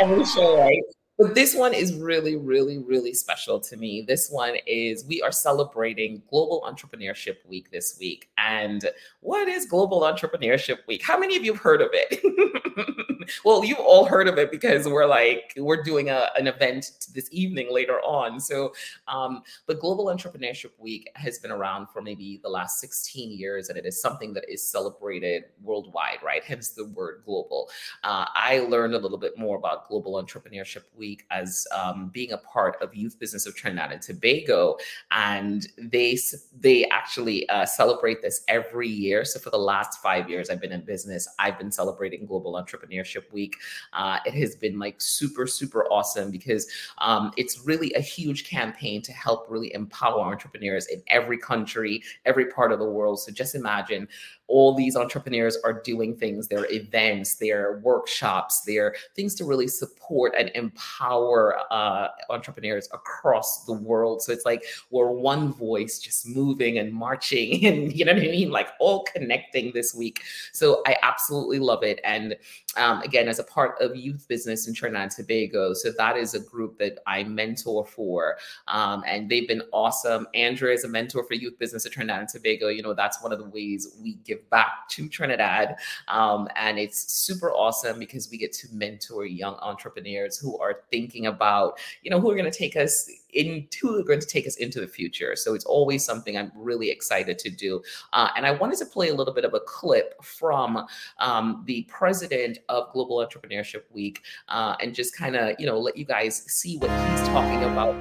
every 0.00 0.24
show, 0.24 0.58
right? 0.58 0.82
But 1.18 1.34
this 1.34 1.54
one 1.54 1.72
is 1.72 1.94
really, 1.94 2.36
really, 2.36 2.78
really 2.78 3.14
special 3.14 3.58
to 3.60 3.76
me. 3.76 4.02
This 4.02 4.28
one 4.30 4.56
is 4.66 5.06
we 5.06 5.22
are 5.22 5.32
celebrating 5.32 6.22
Global 6.28 6.62
Entrepreneurship 6.68 7.36
Week 7.48 7.70
this 7.70 7.96
week. 7.98 8.28
And 8.36 8.90
what 9.20 9.48
is 9.48 9.64
Global 9.64 10.02
Entrepreneurship 10.02 10.86
Week? 10.86 11.02
How 11.02 11.18
many 11.18 11.36
of 11.36 11.44
you 11.44 11.54
have 11.54 11.62
heard 11.62 11.80
of 11.80 11.88
it? 11.92 13.15
well, 13.44 13.64
you've 13.64 13.78
all 13.78 14.04
heard 14.04 14.28
of 14.28 14.38
it 14.38 14.50
because 14.50 14.86
we're 14.86 15.06
like 15.06 15.52
we're 15.56 15.82
doing 15.82 16.10
a, 16.10 16.30
an 16.36 16.46
event 16.46 16.92
this 17.14 17.28
evening 17.32 17.72
later 17.72 18.00
on. 18.00 18.40
So, 18.40 18.72
um, 19.08 19.42
Global 19.86 20.06
Entrepreneurship 20.06 20.70
Week 20.78 21.10
has 21.14 21.38
been 21.38 21.52
around 21.52 21.88
for 21.90 22.02
maybe 22.02 22.40
the 22.42 22.48
last 22.48 22.80
16 22.80 23.30
years, 23.30 23.68
and 23.68 23.78
it 23.78 23.86
is 23.86 24.00
something 24.00 24.32
that 24.34 24.44
is 24.52 24.68
celebrated 24.68 25.44
worldwide, 25.62 26.18
right? 26.24 26.42
Hence 26.42 26.70
the 26.70 26.86
word 26.86 27.22
global. 27.24 27.70
Uh, 28.02 28.26
I 28.34 28.60
learned 28.68 28.94
a 28.94 28.98
little 28.98 29.18
bit 29.18 29.38
more 29.38 29.56
about 29.56 29.88
Global 29.88 30.14
Entrepreneurship 30.14 30.82
Week 30.96 31.24
as 31.30 31.66
um, 31.72 32.10
being 32.12 32.32
a 32.32 32.38
part 32.38 32.76
of 32.82 32.94
Youth 32.94 33.18
Business 33.18 33.46
of 33.46 33.54
Trinidad 33.54 33.92
and 33.92 34.02
Tobago, 34.02 34.76
and 35.10 35.68
they 35.78 36.18
they 36.58 36.86
actually 36.86 37.48
uh, 37.48 37.64
celebrate 37.64 38.22
this 38.22 38.42
every 38.48 38.88
year. 38.88 39.24
So 39.24 39.38
for 39.38 39.50
the 39.50 39.58
last 39.58 40.02
five 40.02 40.28
years 40.28 40.50
I've 40.50 40.60
been 40.60 40.72
in 40.72 40.84
business, 40.84 41.28
I've 41.38 41.58
been 41.58 41.70
celebrating 41.70 42.26
Global 42.26 42.54
Entrepreneurship 42.54 43.15
Week. 43.32 43.56
Uh, 43.92 44.18
it 44.24 44.34
has 44.34 44.56
been 44.56 44.78
like 44.78 45.00
super 45.00 45.46
super 45.46 45.84
awesome 45.90 46.30
because 46.30 46.68
um, 46.98 47.32
it's 47.36 47.60
really 47.66 47.92
a 47.94 48.00
huge 48.00 48.48
campaign 48.48 49.02
to 49.02 49.12
help 49.12 49.46
really 49.48 49.72
empower 49.74 50.20
entrepreneurs 50.20 50.86
in 50.86 51.02
every 51.08 51.38
country, 51.38 52.02
every 52.24 52.46
part 52.46 52.72
of 52.72 52.78
the 52.78 52.84
world. 52.84 53.20
So 53.20 53.32
just 53.32 53.54
imagine 53.54 54.08
all 54.48 54.74
these 54.74 54.96
entrepreneurs 54.96 55.56
are 55.64 55.72
doing 55.72 56.16
things, 56.16 56.48
their 56.48 56.70
events, 56.72 57.36
their 57.36 57.78
workshops, 57.78 58.62
their 58.62 58.94
things 59.14 59.34
to 59.34 59.44
really 59.44 59.68
support 59.68 60.34
and 60.38 60.50
empower 60.54 61.58
uh, 61.70 62.08
entrepreneurs 62.30 62.88
across 62.92 63.64
the 63.64 63.72
world. 63.72 64.22
So 64.22 64.32
it's 64.32 64.44
like 64.44 64.62
we're 64.90 65.10
one 65.10 65.52
voice 65.52 65.98
just 65.98 66.26
moving 66.26 66.78
and 66.78 66.92
marching 66.92 67.66
and 67.66 67.92
you 67.92 68.04
know 68.04 68.12
what 68.12 68.22
I 68.22 68.26
mean? 68.26 68.50
Like 68.50 68.68
all 68.78 69.04
connecting 69.04 69.72
this 69.72 69.94
week. 69.94 70.22
So 70.52 70.82
I 70.86 70.96
absolutely 71.02 71.58
love 71.58 71.82
it. 71.82 72.00
And 72.04 72.36
um, 72.76 73.02
again, 73.02 73.28
as 73.28 73.38
a 73.38 73.44
part 73.44 73.80
of 73.80 73.96
youth 73.96 74.26
business 74.28 74.68
in 74.68 74.74
Trinidad 74.74 75.02
and 75.02 75.10
Tobago. 75.10 75.72
So 75.72 75.90
that 75.92 76.16
is 76.16 76.34
a 76.34 76.40
group 76.40 76.78
that 76.78 76.98
I 77.06 77.24
mentor 77.24 77.84
for. 77.84 78.36
Um, 78.68 79.02
and 79.06 79.28
they've 79.30 79.48
been 79.48 79.62
awesome. 79.72 80.26
Andrea 80.34 80.74
is 80.74 80.84
a 80.84 80.88
mentor 80.88 81.24
for 81.24 81.34
youth 81.34 81.58
business 81.58 81.86
in 81.86 81.92
Trinidad 81.92 82.20
and 82.20 82.28
Tobago. 82.28 82.68
You 82.68 82.82
know, 82.82 82.94
that's 82.94 83.22
one 83.22 83.32
of 83.32 83.38
the 83.38 83.48
ways 83.48 83.96
we 84.02 84.14
give 84.24 84.35
give 84.36 84.50
back 84.50 84.88
to 84.90 85.08
Trinidad. 85.08 85.76
Um, 86.08 86.48
and 86.56 86.78
it's 86.78 87.12
super 87.12 87.52
awesome 87.52 87.98
because 87.98 88.30
we 88.30 88.38
get 88.38 88.52
to 88.54 88.68
mentor 88.72 89.26
young 89.26 89.54
entrepreneurs 89.56 90.38
who 90.38 90.58
are 90.58 90.82
thinking 90.90 91.26
about, 91.26 91.78
you 92.02 92.10
know, 92.10 92.20
who 92.20 92.30
are 92.30 92.36
going 92.36 92.50
to 92.50 92.56
take 92.56 92.76
us 92.76 93.10
into 93.32 93.88
who 93.88 94.00
are 94.00 94.04
going 94.04 94.20
to 94.20 94.26
take 94.26 94.46
us 94.46 94.56
into 94.56 94.80
the 94.80 94.86
future. 94.86 95.36
So 95.36 95.54
it's 95.54 95.64
always 95.64 96.04
something 96.04 96.36
I'm 96.36 96.52
really 96.54 96.90
excited 96.90 97.38
to 97.40 97.50
do. 97.50 97.82
Uh, 98.12 98.30
and 98.36 98.46
I 98.46 98.52
wanted 98.52 98.78
to 98.78 98.86
play 98.86 99.08
a 99.08 99.14
little 99.14 99.34
bit 99.34 99.44
of 99.44 99.54
a 99.54 99.60
clip 99.60 100.22
from 100.22 100.86
um, 101.18 101.62
the 101.66 101.82
president 101.88 102.58
of 102.68 102.92
Global 102.92 103.18
Entrepreneurship 103.18 103.82
Week 103.90 104.22
uh, 104.48 104.76
and 104.80 104.94
just 104.94 105.16
kind 105.16 105.36
of, 105.36 105.56
you 105.58 105.66
know, 105.66 105.78
let 105.78 105.96
you 105.96 106.04
guys 106.04 106.44
see 106.46 106.78
what 106.78 106.90
he's 106.90 107.28
talking 107.28 107.62
about 107.64 107.96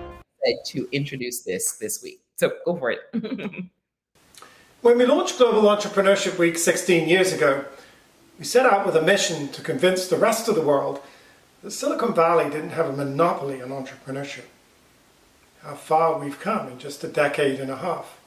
to 0.63 0.87
introduce 0.91 1.41
this 1.41 1.77
this 1.77 2.03
week. 2.03 2.21
So 2.35 2.51
go 2.65 2.77
for 2.77 2.91
it. 2.91 2.99
When 4.85 4.99
we 4.99 5.07
launched 5.07 5.39
Global 5.39 5.63
Entrepreneurship 5.63 6.37
Week 6.37 6.59
16 6.59 7.09
years 7.09 7.33
ago, 7.33 7.65
we 8.37 8.45
set 8.45 8.67
out 8.67 8.85
with 8.85 8.95
a 8.95 9.01
mission 9.01 9.47
to 9.47 9.63
convince 9.63 10.05
the 10.05 10.15
rest 10.15 10.47
of 10.47 10.53
the 10.53 10.61
world 10.61 11.01
that 11.63 11.71
Silicon 11.71 12.13
Valley 12.13 12.51
didn't 12.51 12.69
have 12.69 12.89
a 12.89 12.95
monopoly 12.95 13.63
on 13.63 13.69
entrepreneurship. 13.69 14.43
How 15.63 15.73
far 15.73 16.19
we've 16.19 16.39
come 16.39 16.67
in 16.67 16.77
just 16.77 17.03
a 17.03 17.07
decade 17.07 17.59
and 17.59 17.71
a 17.71 17.77
half. 17.77 18.19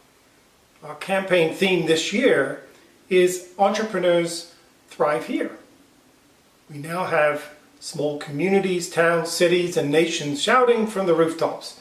Our 0.82 0.96
campaign 0.96 1.54
theme 1.54 1.86
this 1.86 2.12
year 2.12 2.64
is 3.08 3.50
Entrepreneurs 3.56 4.52
Thrive 4.88 5.28
Here. 5.28 5.52
We 6.68 6.78
now 6.78 7.04
have 7.04 7.54
small 7.78 8.18
communities, 8.18 8.90
towns, 8.90 9.30
cities, 9.30 9.76
and 9.76 9.92
nations 9.92 10.42
shouting 10.42 10.88
from 10.88 11.06
the 11.06 11.14
rooftops 11.14 11.78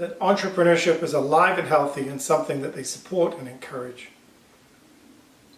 that 0.00 0.18
entrepreneurship 0.18 1.02
is 1.02 1.12
alive 1.12 1.58
and 1.58 1.68
healthy 1.68 2.08
and 2.08 2.22
something 2.22 2.62
that 2.62 2.74
they 2.74 2.82
support 2.82 3.38
and 3.38 3.46
encourage. 3.46 4.08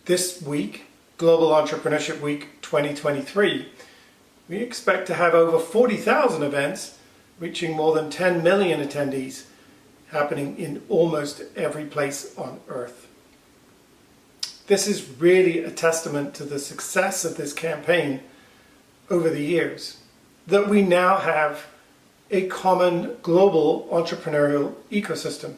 This 0.06 0.42
week, 0.42 0.86
Global 1.16 1.50
Entrepreneurship 1.50 2.20
Week 2.20 2.60
2023, 2.60 3.68
we 4.48 4.56
expect 4.56 5.06
to 5.06 5.14
have 5.14 5.32
over 5.32 5.60
40,000 5.60 6.42
events 6.42 6.98
reaching 7.38 7.76
more 7.76 7.94
than 7.94 8.10
10 8.10 8.42
million 8.42 8.80
attendees 8.84 9.44
happening 10.08 10.58
in 10.58 10.82
almost 10.88 11.44
every 11.54 11.84
place 11.84 12.36
on 12.36 12.58
earth. 12.66 13.06
This 14.66 14.88
is 14.88 15.08
really 15.20 15.60
a 15.60 15.70
testament 15.70 16.34
to 16.34 16.44
the 16.44 16.58
success 16.58 17.24
of 17.24 17.36
this 17.36 17.52
campaign 17.52 18.20
over 19.08 19.30
the 19.30 19.44
years, 19.44 19.98
that 20.48 20.68
we 20.68 20.82
now 20.82 21.18
have 21.18 21.66
a 22.32 22.46
common 22.48 23.16
global 23.22 23.86
entrepreneurial 23.92 24.74
ecosystem. 24.90 25.54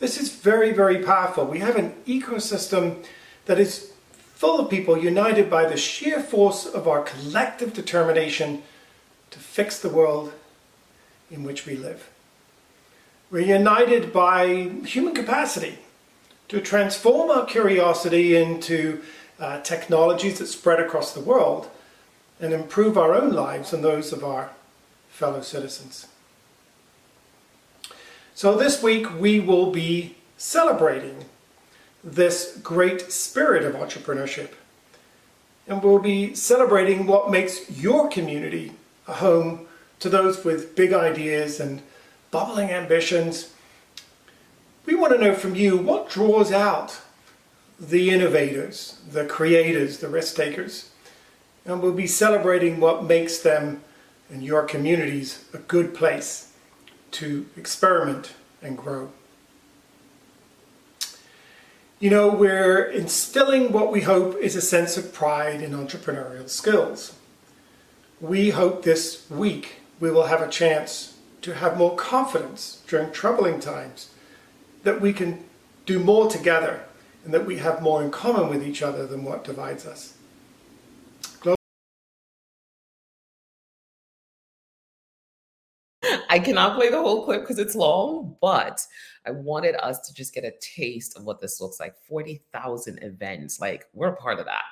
This 0.00 0.20
is 0.20 0.34
very, 0.34 0.72
very 0.72 0.98
powerful. 0.98 1.44
We 1.44 1.60
have 1.60 1.76
an 1.76 1.94
ecosystem 2.06 3.04
that 3.46 3.60
is 3.60 3.92
full 4.34 4.58
of 4.58 4.68
people 4.68 4.98
united 4.98 5.48
by 5.48 5.66
the 5.66 5.76
sheer 5.76 6.20
force 6.20 6.66
of 6.66 6.88
our 6.88 7.02
collective 7.02 7.72
determination 7.72 8.64
to 9.30 9.38
fix 9.38 9.78
the 9.78 9.88
world 9.88 10.32
in 11.30 11.44
which 11.44 11.64
we 11.64 11.76
live. 11.76 12.10
We're 13.30 13.46
united 13.46 14.12
by 14.12 14.70
human 14.84 15.14
capacity 15.14 15.78
to 16.48 16.60
transform 16.60 17.30
our 17.30 17.46
curiosity 17.46 18.36
into 18.36 19.00
uh, 19.38 19.60
technologies 19.60 20.40
that 20.40 20.48
spread 20.48 20.80
across 20.80 21.14
the 21.14 21.20
world 21.20 21.70
and 22.40 22.52
improve 22.52 22.98
our 22.98 23.14
own 23.14 23.32
lives 23.32 23.72
and 23.72 23.84
those 23.84 24.12
of 24.12 24.24
our 24.24 24.50
fellow 25.12 25.42
citizens. 25.42 26.08
So 28.34 28.56
this 28.56 28.82
week 28.82 29.20
we 29.20 29.38
will 29.38 29.70
be 29.70 30.16
celebrating 30.38 31.26
this 32.02 32.58
great 32.62 33.12
spirit 33.12 33.62
of 33.62 33.74
entrepreneurship. 33.74 34.52
And 35.68 35.82
we'll 35.82 36.00
be 36.00 36.34
celebrating 36.34 37.06
what 37.06 37.30
makes 37.30 37.70
your 37.70 38.08
community 38.08 38.72
a 39.06 39.12
home 39.12 39.68
to 40.00 40.08
those 40.08 40.44
with 40.44 40.74
big 40.74 40.92
ideas 40.92 41.60
and 41.60 41.82
bubbling 42.30 42.70
ambitions. 42.70 43.52
We 44.86 44.96
want 44.96 45.12
to 45.12 45.18
know 45.18 45.34
from 45.34 45.54
you 45.54 45.76
what 45.76 46.10
draws 46.10 46.50
out 46.50 47.00
the 47.78 48.10
innovators, 48.10 48.98
the 49.08 49.26
creators, 49.26 49.98
the 49.98 50.08
risk 50.08 50.34
takers. 50.34 50.90
And 51.64 51.80
we'll 51.80 51.92
be 51.92 52.08
celebrating 52.08 52.80
what 52.80 53.04
makes 53.04 53.38
them 53.38 53.82
and 54.32 54.42
your 54.42 54.64
communities 54.64 55.44
a 55.52 55.58
good 55.58 55.94
place 55.94 56.52
to 57.12 57.46
experiment 57.56 58.32
and 58.62 58.78
grow. 58.78 59.10
You 62.00 62.10
know, 62.10 62.28
we're 62.28 62.84
instilling 62.84 63.70
what 63.70 63.92
we 63.92 64.00
hope 64.00 64.36
is 64.38 64.56
a 64.56 64.62
sense 64.62 64.96
of 64.96 65.12
pride 65.12 65.60
in 65.60 65.72
entrepreneurial 65.72 66.48
skills. 66.48 67.14
We 68.20 68.50
hope 68.50 68.82
this 68.82 69.30
week 69.30 69.82
we 70.00 70.10
will 70.10 70.26
have 70.26 70.40
a 70.40 70.48
chance 70.48 71.18
to 71.42 71.54
have 71.54 71.76
more 71.76 71.94
confidence 71.94 72.82
during 72.88 73.12
troubling 73.12 73.60
times, 73.60 74.10
that 74.82 75.00
we 75.00 75.12
can 75.12 75.44
do 75.86 75.98
more 75.98 76.28
together, 76.28 76.84
and 77.24 77.34
that 77.34 77.46
we 77.46 77.58
have 77.58 77.82
more 77.82 78.02
in 78.02 78.10
common 78.10 78.48
with 78.48 78.66
each 78.66 78.82
other 78.82 79.06
than 79.06 79.24
what 79.24 79.44
divides 79.44 79.86
us. 79.86 80.14
I 86.32 86.38
cannot 86.38 86.76
play 86.76 86.88
the 86.88 86.98
whole 86.98 87.26
clip 87.26 87.42
because 87.42 87.58
it's 87.58 87.74
long, 87.74 88.36
but 88.40 88.86
I 89.24 89.30
wanted 89.30 89.76
us 89.76 90.00
to 90.00 90.14
just 90.14 90.34
get 90.34 90.44
a 90.44 90.52
taste 90.60 91.16
of 91.16 91.24
what 91.24 91.40
this 91.40 91.60
looks 91.60 91.78
like 91.78 91.94
40,000 92.08 92.98
events. 93.02 93.60
Like, 93.60 93.86
we're 93.92 94.08
a 94.08 94.16
part 94.16 94.40
of 94.40 94.46
that. 94.46 94.64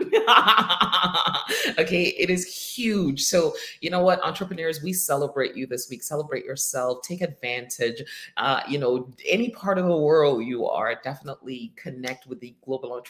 okay, 1.79 2.05
it 2.05 2.31
is 2.31 2.47
huge. 2.47 3.23
So, 3.23 3.55
you 3.81 3.90
know 3.90 4.00
what, 4.00 4.23
entrepreneurs, 4.25 4.83
we 4.83 4.93
celebrate 4.93 5.55
you 5.55 5.67
this 5.67 5.88
week. 5.88 6.02
Celebrate 6.02 6.45
yourself, 6.45 7.02
take 7.02 7.21
advantage. 7.21 8.02
Uh, 8.37 8.61
you 8.69 8.79
know, 8.79 9.09
any 9.25 9.50
part 9.50 9.79
of 9.79 9.87
the 9.87 9.97
world 9.97 10.45
you 10.45 10.67
are, 10.67 11.00
definitely 11.05 11.73
connect 11.76 12.26
with 12.26 12.40
the 12.40 12.55
Global 12.64 13.00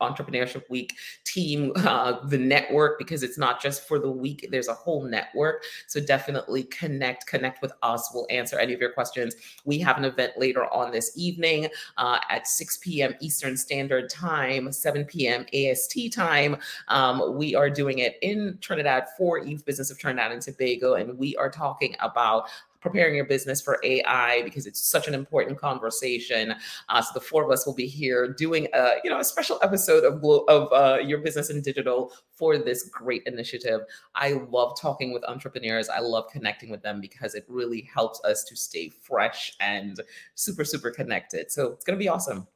Entrepreneurship 0.00 0.70
Week 0.70 0.94
team, 1.24 1.72
uh, 1.76 2.24
the 2.26 2.38
network, 2.38 2.98
because 2.98 3.22
it's 3.24 3.38
not 3.38 3.60
just 3.60 3.88
for 3.88 3.98
the 3.98 4.10
week, 4.10 4.46
there's 4.50 4.68
a 4.68 4.74
whole 4.74 5.02
network. 5.02 5.64
So, 5.88 6.00
definitely 6.00 6.64
connect, 6.64 7.26
connect 7.26 7.60
with 7.60 7.72
us. 7.86 8.10
We'll 8.12 8.26
answer 8.30 8.58
any 8.58 8.74
of 8.74 8.80
your 8.80 8.92
questions. 8.92 9.34
We 9.64 9.78
have 9.78 9.96
an 9.96 10.04
event 10.04 10.32
later 10.36 10.72
on 10.72 10.90
this 10.90 11.12
evening 11.16 11.68
uh, 11.96 12.18
at 12.28 12.46
6 12.46 12.78
p.m. 12.78 13.14
Eastern 13.20 13.56
Standard 13.56 14.10
Time, 14.10 14.72
7 14.72 15.04
p.m. 15.04 15.46
AST 15.54 16.12
time. 16.12 16.56
Um, 16.88 17.36
we 17.36 17.54
are 17.54 17.70
doing 17.70 17.98
it 18.00 18.16
in 18.22 18.58
Trinidad 18.60 19.06
for 19.16 19.38
Youth 19.38 19.64
Business 19.64 19.90
of 19.90 19.98
Trinidad 19.98 20.32
and 20.32 20.42
Tobago, 20.42 20.94
and 20.94 21.16
we 21.18 21.36
are 21.36 21.50
talking 21.50 21.94
about 22.00 22.48
preparing 22.86 23.16
your 23.16 23.24
business 23.24 23.60
for 23.60 23.80
AI 23.82 24.42
because 24.44 24.66
it's 24.66 24.80
such 24.80 25.08
an 25.08 25.14
important 25.14 25.58
conversation. 25.58 26.54
Uh, 26.88 27.02
so 27.02 27.10
the 27.14 27.20
four 27.20 27.44
of 27.44 27.50
us 27.50 27.66
will 27.66 27.74
be 27.74 27.86
here 27.86 28.32
doing 28.32 28.68
a 28.74 28.94
you 29.02 29.10
know 29.10 29.18
a 29.18 29.24
special 29.24 29.58
episode 29.62 30.04
of 30.04 30.22
of 30.48 30.72
uh, 30.72 31.00
your 31.00 31.18
business 31.18 31.50
in 31.50 31.60
digital 31.60 32.12
for 32.32 32.58
this 32.58 32.88
great 32.88 33.22
initiative. 33.26 33.80
I 34.14 34.40
love 34.50 34.78
talking 34.80 35.12
with 35.12 35.24
entrepreneurs. 35.24 35.88
I 35.88 35.98
love 35.98 36.30
connecting 36.30 36.70
with 36.70 36.82
them 36.82 37.00
because 37.00 37.34
it 37.34 37.44
really 37.48 37.82
helps 37.92 38.20
us 38.24 38.44
to 38.44 38.56
stay 38.56 38.88
fresh 38.88 39.56
and 39.60 40.00
super 40.36 40.64
super 40.64 40.90
connected. 40.90 41.50
So 41.50 41.72
it's 41.72 41.84
gonna 41.84 41.98
be 41.98 42.08
awesome. 42.08 42.46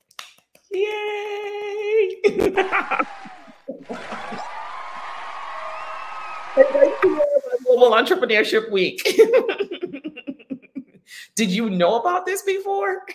Yay! 0.70 2.20
Global 7.64 7.96
Entrepreneurship 7.96 8.70
Week. 8.70 9.02
did 11.40 11.50
you 11.50 11.70
know 11.70 11.98
about 11.98 12.26
this 12.26 12.42
before? 12.42 13.06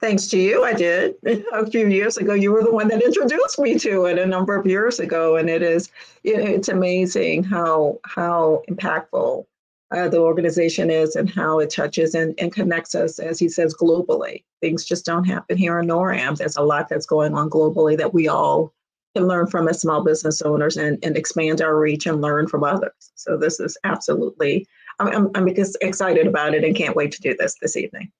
Thanks 0.00 0.26
to 0.28 0.38
you, 0.38 0.64
I 0.64 0.72
did. 0.72 1.16
A 1.52 1.66
few 1.70 1.86
years 1.86 2.16
ago, 2.16 2.32
you 2.32 2.50
were 2.50 2.64
the 2.64 2.72
one 2.72 2.88
that 2.88 3.02
introduced 3.02 3.58
me 3.58 3.78
to 3.80 4.06
it 4.06 4.18
a 4.18 4.24
number 4.24 4.56
of 4.56 4.66
years 4.66 5.00
ago, 5.00 5.36
and 5.36 5.50
it 5.50 5.60
is 5.60 5.90
it's 6.24 6.70
amazing 6.70 7.44
how 7.44 8.00
how 8.06 8.62
impactful 8.70 9.44
uh, 9.90 10.08
the 10.08 10.16
organization 10.16 10.88
is 10.88 11.14
and 11.14 11.28
how 11.28 11.58
it 11.58 11.68
touches 11.68 12.14
and, 12.14 12.34
and 12.38 12.54
connects 12.54 12.94
us, 12.94 13.18
as 13.18 13.38
he 13.38 13.50
says, 13.50 13.74
globally. 13.74 14.44
Things 14.62 14.86
just 14.86 15.04
don't 15.04 15.24
happen 15.24 15.58
here 15.58 15.78
in 15.78 15.88
NORAM. 15.88 16.38
There's 16.38 16.56
a 16.56 16.62
lot 16.62 16.88
that's 16.88 17.04
going 17.04 17.34
on 17.34 17.50
globally 17.50 17.98
that 17.98 18.14
we 18.14 18.28
all 18.28 18.72
can 19.14 19.28
learn 19.28 19.46
from 19.46 19.68
as 19.68 19.82
small 19.82 20.02
business 20.02 20.40
owners 20.40 20.78
and, 20.78 20.98
and 21.04 21.18
expand 21.18 21.60
our 21.60 21.76
reach 21.78 22.06
and 22.06 22.22
learn 22.22 22.48
from 22.48 22.64
others. 22.64 23.12
So 23.14 23.36
this 23.36 23.60
is 23.60 23.76
absolutely, 23.84 24.66
I'm, 24.98 25.08
I'm, 25.08 25.30
I'm 25.34 25.48
excited 25.48 26.26
about 26.26 26.54
it 26.54 26.64
and 26.64 26.76
can't 26.76 26.96
wait 26.96 27.12
to 27.12 27.20
do 27.20 27.34
this 27.38 27.56
this 27.60 27.76
evening. 27.76 28.10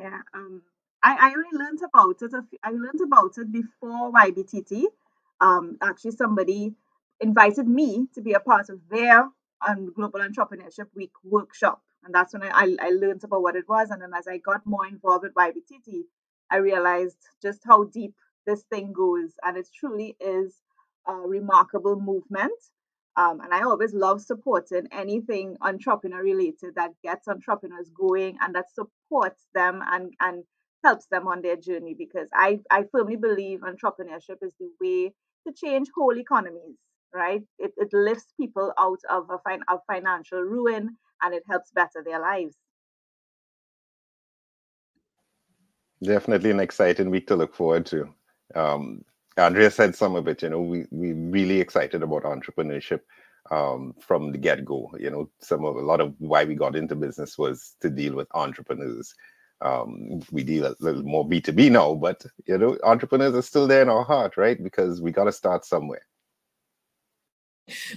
Yeah, 0.00 0.20
um, 0.34 0.62
I, 1.02 1.16
I 1.20 1.34
only 1.34 1.58
learned 1.58 1.80
about 1.82 2.20
it. 2.22 2.32
I 2.62 2.70
learned 2.70 3.00
about 3.02 3.38
it 3.38 3.52
before 3.52 4.12
YBTT. 4.12 4.84
Um, 5.40 5.78
actually, 5.82 6.12
somebody 6.12 6.74
invited 7.20 7.68
me 7.68 8.08
to 8.14 8.20
be 8.20 8.32
a 8.32 8.40
part 8.40 8.68
of 8.68 8.80
their 8.90 9.28
um, 9.66 9.92
Global 9.94 10.20
Entrepreneurship 10.20 10.88
Week 10.94 11.12
workshop. 11.22 11.82
And 12.04 12.14
that's 12.14 12.32
when 12.32 12.42
I, 12.42 12.50
I, 12.50 12.76
I 12.80 12.90
learned 12.90 13.24
about 13.24 13.42
what 13.42 13.56
it 13.56 13.68
was. 13.68 13.90
And 13.90 14.02
then 14.02 14.12
as 14.14 14.28
I 14.28 14.38
got 14.38 14.66
more 14.66 14.86
involved 14.86 15.24
with 15.24 15.34
YBTT, 15.34 16.02
I 16.50 16.56
realized 16.56 17.16
just 17.40 17.60
how 17.64 17.84
deep 17.84 18.14
this 18.46 18.62
thing 18.64 18.92
goes. 18.92 19.32
And 19.42 19.56
it 19.56 19.68
truly 19.74 20.16
is 20.20 20.54
a 21.08 21.14
remarkable 21.14 22.00
movement. 22.00 22.52
Um, 23.16 23.40
and 23.40 23.54
I 23.54 23.62
always 23.62 23.94
love 23.94 24.20
supporting 24.20 24.88
anything 24.90 25.56
entrepreneur 25.60 26.22
related 26.22 26.74
that 26.74 26.90
gets 27.04 27.28
entrepreneurs 27.28 27.90
going 27.90 28.36
and 28.40 28.54
that 28.56 28.66
supports 28.74 29.44
them 29.54 29.82
and, 29.86 30.12
and 30.20 30.42
helps 30.82 31.06
them 31.06 31.28
on 31.28 31.40
their 31.40 31.56
journey 31.56 31.94
because 31.96 32.28
I, 32.34 32.58
I 32.70 32.84
firmly 32.90 33.16
believe 33.16 33.60
entrepreneurship 33.60 34.42
is 34.42 34.52
the 34.58 34.68
way 34.80 35.12
to 35.46 35.52
change 35.54 35.88
whole 35.94 36.18
economies 36.18 36.76
right? 37.14 37.42
It, 37.58 37.72
it 37.76 37.88
lifts 37.92 38.34
people 38.38 38.72
out 38.78 38.98
of 39.08 39.30
a 39.30 39.38
fin- 39.48 39.62
of 39.68 39.80
financial 39.86 40.40
ruin 40.40 40.96
and 41.22 41.34
it 41.34 41.44
helps 41.48 41.70
better 41.70 42.02
their 42.04 42.20
lives. 42.20 42.56
Definitely 46.02 46.50
an 46.50 46.60
exciting 46.60 47.08
week 47.08 47.28
to 47.28 47.36
look 47.36 47.54
forward 47.54 47.86
to. 47.86 48.12
Um, 48.54 49.04
Andrea 49.36 49.70
said 49.70 49.96
some 49.96 50.14
of 50.14 50.28
it. 50.28 50.42
You 50.42 50.50
know, 50.50 50.60
we 50.60 50.86
we 50.90 51.12
really 51.12 51.60
excited 51.60 52.02
about 52.02 52.22
entrepreneurship 52.22 53.00
um, 53.50 53.94
from 54.00 54.32
the 54.32 54.38
get 54.38 54.64
go. 54.64 54.90
You 54.98 55.10
know, 55.10 55.30
some 55.40 55.64
of 55.64 55.76
a 55.76 55.80
lot 55.80 56.00
of 56.00 56.14
why 56.18 56.44
we 56.44 56.54
got 56.54 56.76
into 56.76 56.94
business 56.94 57.36
was 57.36 57.76
to 57.80 57.90
deal 57.90 58.14
with 58.14 58.28
entrepreneurs. 58.34 59.14
Um, 59.60 60.20
we 60.30 60.44
deal 60.44 60.66
a 60.66 60.74
little 60.80 61.02
more 61.02 61.26
B 61.26 61.40
two 61.40 61.52
B 61.52 61.70
now, 61.70 61.94
but 61.94 62.24
you 62.46 62.58
know, 62.58 62.78
entrepreneurs 62.84 63.34
are 63.34 63.42
still 63.42 63.66
there 63.66 63.82
in 63.82 63.88
our 63.88 64.04
heart, 64.04 64.36
right? 64.36 64.62
Because 64.62 65.00
we 65.00 65.10
got 65.10 65.24
to 65.24 65.32
start 65.32 65.64
somewhere 65.64 66.02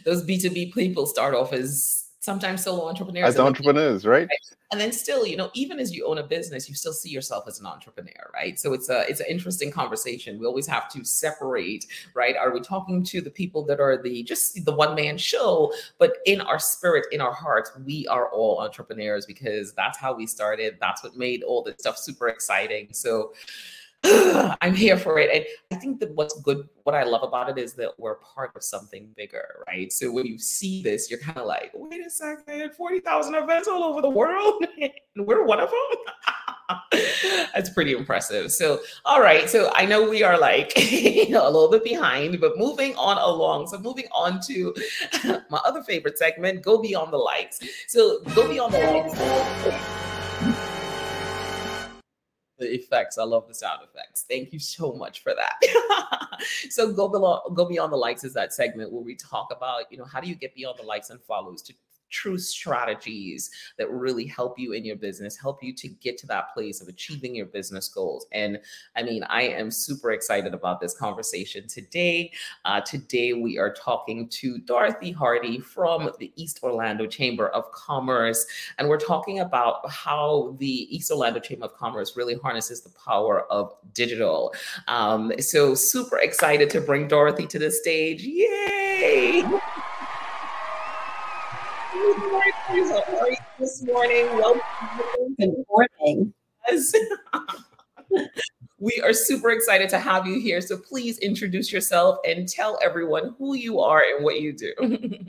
those 0.05 0.23
B2B 0.23 0.73
people 0.73 1.05
start 1.05 1.33
off 1.33 1.53
as 1.53 2.06
sometimes 2.19 2.63
solo 2.63 2.87
entrepreneurs. 2.87 3.35
As 3.35 3.39
entrepreneurs, 3.39 4.05
right? 4.05 4.27
right? 4.27 4.55
And 4.71 4.81
then 4.81 4.91
still, 4.91 5.25
you 5.25 5.37
know, 5.37 5.49
even 5.53 5.79
as 5.79 5.93
you 5.93 6.05
own 6.05 6.17
a 6.17 6.23
business, 6.23 6.67
you 6.67 6.75
still 6.75 6.93
see 6.93 7.09
yourself 7.09 7.45
as 7.47 7.59
an 7.59 7.65
entrepreneur, 7.65 8.29
right? 8.33 8.59
So 8.59 8.73
it's 8.73 8.89
a 8.89 9.07
it's 9.09 9.19
an 9.19 9.27
interesting 9.29 9.71
conversation. 9.71 10.39
We 10.39 10.45
always 10.45 10.67
have 10.67 10.89
to 10.89 11.05
separate, 11.05 11.85
right? 12.13 12.35
Are 12.35 12.51
we 12.51 12.59
talking 12.59 13.03
to 13.05 13.21
the 13.21 13.29
people 13.29 13.63
that 13.65 13.79
are 13.79 14.01
the 14.01 14.23
just 14.23 14.65
the 14.65 14.73
one 14.73 14.95
man 14.95 15.17
show, 15.17 15.71
but 15.99 16.17
in 16.25 16.41
our 16.41 16.59
spirit, 16.59 17.05
in 17.11 17.21
our 17.21 17.33
hearts, 17.33 17.71
we 17.85 18.07
are 18.07 18.29
all 18.29 18.59
entrepreneurs 18.59 19.25
because 19.25 19.73
that's 19.73 19.97
how 19.97 20.13
we 20.13 20.27
started. 20.27 20.77
That's 20.81 21.03
what 21.03 21.15
made 21.15 21.43
all 21.43 21.63
this 21.63 21.75
stuff 21.79 21.97
super 21.97 22.27
exciting. 22.27 22.89
So 22.91 23.33
I'm 24.61 24.75
here 24.75 24.97
for 24.97 25.19
it. 25.19 25.29
And 25.33 25.45
I 25.71 25.81
think 25.81 25.99
that 25.99 26.11
what's 26.11 26.39
good, 26.41 26.67
what 26.83 26.95
I 26.95 27.03
love 27.03 27.23
about 27.23 27.49
it 27.49 27.57
is 27.57 27.73
that 27.73 27.91
we're 27.97 28.15
part 28.15 28.51
of 28.55 28.63
something 28.63 29.09
bigger, 29.15 29.63
right? 29.67 29.91
So 29.91 30.11
when 30.11 30.25
you 30.25 30.37
see 30.37 30.83
this, 30.83 31.09
you're 31.09 31.19
kind 31.19 31.37
of 31.37 31.45
like, 31.45 31.71
wait 31.73 32.05
a 32.05 32.09
second, 32.09 32.73
40,000 32.73 33.35
events 33.35 33.67
all 33.67 33.83
over 33.83 34.01
the 34.01 34.09
world, 34.09 34.65
and 34.81 34.91
we're 35.15 35.43
one 35.43 35.59
of 35.59 35.69
them. 35.69 35.97
That's 37.53 37.69
pretty 37.69 37.93
impressive. 37.93 38.51
So, 38.51 38.79
all 39.05 39.21
right. 39.21 39.49
So 39.49 39.71
I 39.73 39.85
know 39.85 40.09
we 40.09 40.23
are 40.23 40.37
like 40.37 40.73
you 40.91 41.29
know, 41.29 41.43
a 41.43 41.51
little 41.51 41.71
bit 41.71 41.83
behind, 41.83 42.39
but 42.39 42.57
moving 42.57 42.95
on 42.95 43.17
along. 43.17 43.67
So 43.67 43.79
moving 43.79 44.07
on 44.11 44.41
to 44.47 44.75
my 45.49 45.59
other 45.65 45.81
favorite 45.81 46.17
segment, 46.17 46.61
go 46.61 46.81
beyond 46.81 47.13
the 47.13 47.17
Likes. 47.17 47.59
So 47.87 48.19
go 48.35 48.47
beyond 48.47 48.73
the 48.73 48.79
likes 48.79 50.66
the 52.57 52.73
effects. 52.73 53.17
I 53.17 53.23
love 53.23 53.47
the 53.47 53.53
sound 53.53 53.79
effects. 53.83 54.25
Thank 54.29 54.53
you 54.53 54.59
so 54.59 54.93
much 54.93 55.23
for 55.23 55.33
that. 55.35 56.41
so 56.69 56.91
go 56.91 57.07
below, 57.07 57.41
go 57.53 57.65
beyond 57.65 57.91
the 57.91 57.97
likes 57.97 58.23
is 58.23 58.33
that 58.33 58.53
segment 58.53 58.91
where 58.91 59.01
we 59.01 59.15
talk 59.15 59.49
about, 59.55 59.91
you 59.91 59.97
know, 59.97 60.05
how 60.05 60.19
do 60.19 60.27
you 60.27 60.35
get 60.35 60.55
beyond 60.55 60.79
the 60.79 60.83
likes 60.83 61.09
and 61.09 61.21
follows 61.21 61.61
to 61.63 61.73
true 62.09 62.37
strategies 62.37 63.49
that 63.77 63.89
really 63.89 64.25
help 64.25 64.57
you 64.57 64.73
in 64.73 64.85
your 64.85 64.95
business, 64.95 65.37
help 65.37 65.63
you 65.63 65.73
to 65.73 65.87
get 65.87 66.17
to 66.19 66.27
that 66.27 66.53
place 66.53 66.81
of 66.81 66.87
achieving 66.87 67.35
your 67.35 67.45
business 67.45 67.87
goals. 67.87 68.25
And 68.31 68.59
I 68.95 69.03
mean, 69.03 69.23
I 69.23 69.43
am 69.43 69.71
super 69.71 70.11
excited 70.11 70.53
about 70.53 70.79
this 70.79 70.95
conversation 70.95 71.67
today. 71.67 72.31
Uh, 72.65 72.81
today, 72.81 73.33
we 73.33 73.57
are 73.57 73.73
talking 73.73 74.27
to 74.29 74.57
Dorothy 74.59 75.11
Hardee 75.11 75.59
from 75.59 76.11
the 76.19 76.31
East 76.35 76.59
Orlando 76.63 77.05
Chamber 77.05 77.49
of 77.49 77.71
Commerce. 77.71 78.45
And 78.77 78.87
we're 78.87 78.99
talking 78.99 79.39
about 79.39 79.89
how 79.89 80.55
the 80.59 80.95
East 80.95 81.11
Orlando 81.11 81.39
Chamber 81.39 81.65
of 81.65 81.73
Commerce 81.75 82.15
really 82.15 82.35
harnesses 82.35 82.81
the 82.81 82.89
power 82.89 83.51
of 83.51 83.73
digital. 83.93 84.53
Um, 84.87 85.31
so, 85.39 85.75
super 85.75 86.17
excited 86.19 86.69
to 86.71 86.81
bring 86.81 87.07
Dorothy 87.07 87.47
to 87.47 87.59
the 87.59 87.71
stage. 87.71 88.23
Yay! 88.23 89.43
Morning. 92.07 92.53
How 92.69 93.17
are 93.19 93.29
you 93.29 93.37
this 93.59 93.83
morning? 93.83 94.27
Welcome. 94.37 94.61
Good 95.37 95.55
morning. 95.69 96.33
we 98.79 99.01
are 99.01 99.11
super 99.11 99.49
excited 99.49 99.89
to 99.89 99.99
have 99.99 100.25
you 100.25 100.39
here. 100.39 100.61
So 100.61 100.77
please 100.77 101.17
introduce 101.17 101.69
yourself 101.69 102.19
and 102.25 102.47
tell 102.47 102.79
everyone 102.81 103.35
who 103.37 103.55
you 103.55 103.81
are 103.81 104.01
and 104.01 104.23
what 104.23 104.39
you 104.39 104.53
do. 104.53 104.73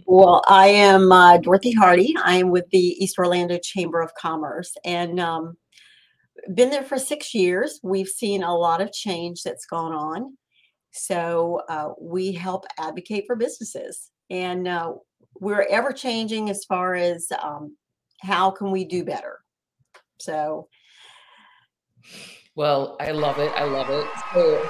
well, 0.06 0.44
I 0.46 0.68
am 0.68 1.10
uh, 1.10 1.38
Dorothy 1.38 1.72
Hardee. 1.72 2.14
I 2.22 2.36
am 2.36 2.50
with 2.50 2.66
the 2.70 2.78
East 2.78 3.18
Orlando 3.18 3.58
Chamber 3.60 4.00
of 4.00 4.14
Commerce 4.14 4.72
and 4.84 5.18
um, 5.18 5.56
been 6.54 6.70
there 6.70 6.84
for 6.84 6.96
six 6.98 7.34
years. 7.34 7.80
We've 7.82 8.06
seen 8.06 8.44
a 8.44 8.54
lot 8.54 8.80
of 8.80 8.92
change 8.92 9.42
that's 9.42 9.66
gone 9.66 9.92
on. 9.92 10.36
So 10.92 11.62
uh, 11.68 11.88
we 12.00 12.32
help 12.32 12.66
advocate 12.78 13.24
for 13.26 13.34
businesses. 13.34 14.12
And 14.30 14.68
uh, 14.68 14.92
we're 15.40 15.66
ever 15.70 15.92
changing 15.92 16.50
as 16.50 16.64
far 16.64 16.94
as 16.94 17.28
um, 17.42 17.76
how 18.20 18.50
can 18.50 18.70
we 18.70 18.84
do 18.84 19.04
better. 19.04 19.40
So, 20.20 20.68
well, 22.54 22.96
I 23.00 23.12
love 23.12 23.38
it. 23.38 23.52
I 23.52 23.64
love 23.64 23.88
it. 23.90 24.06
So, 24.34 24.68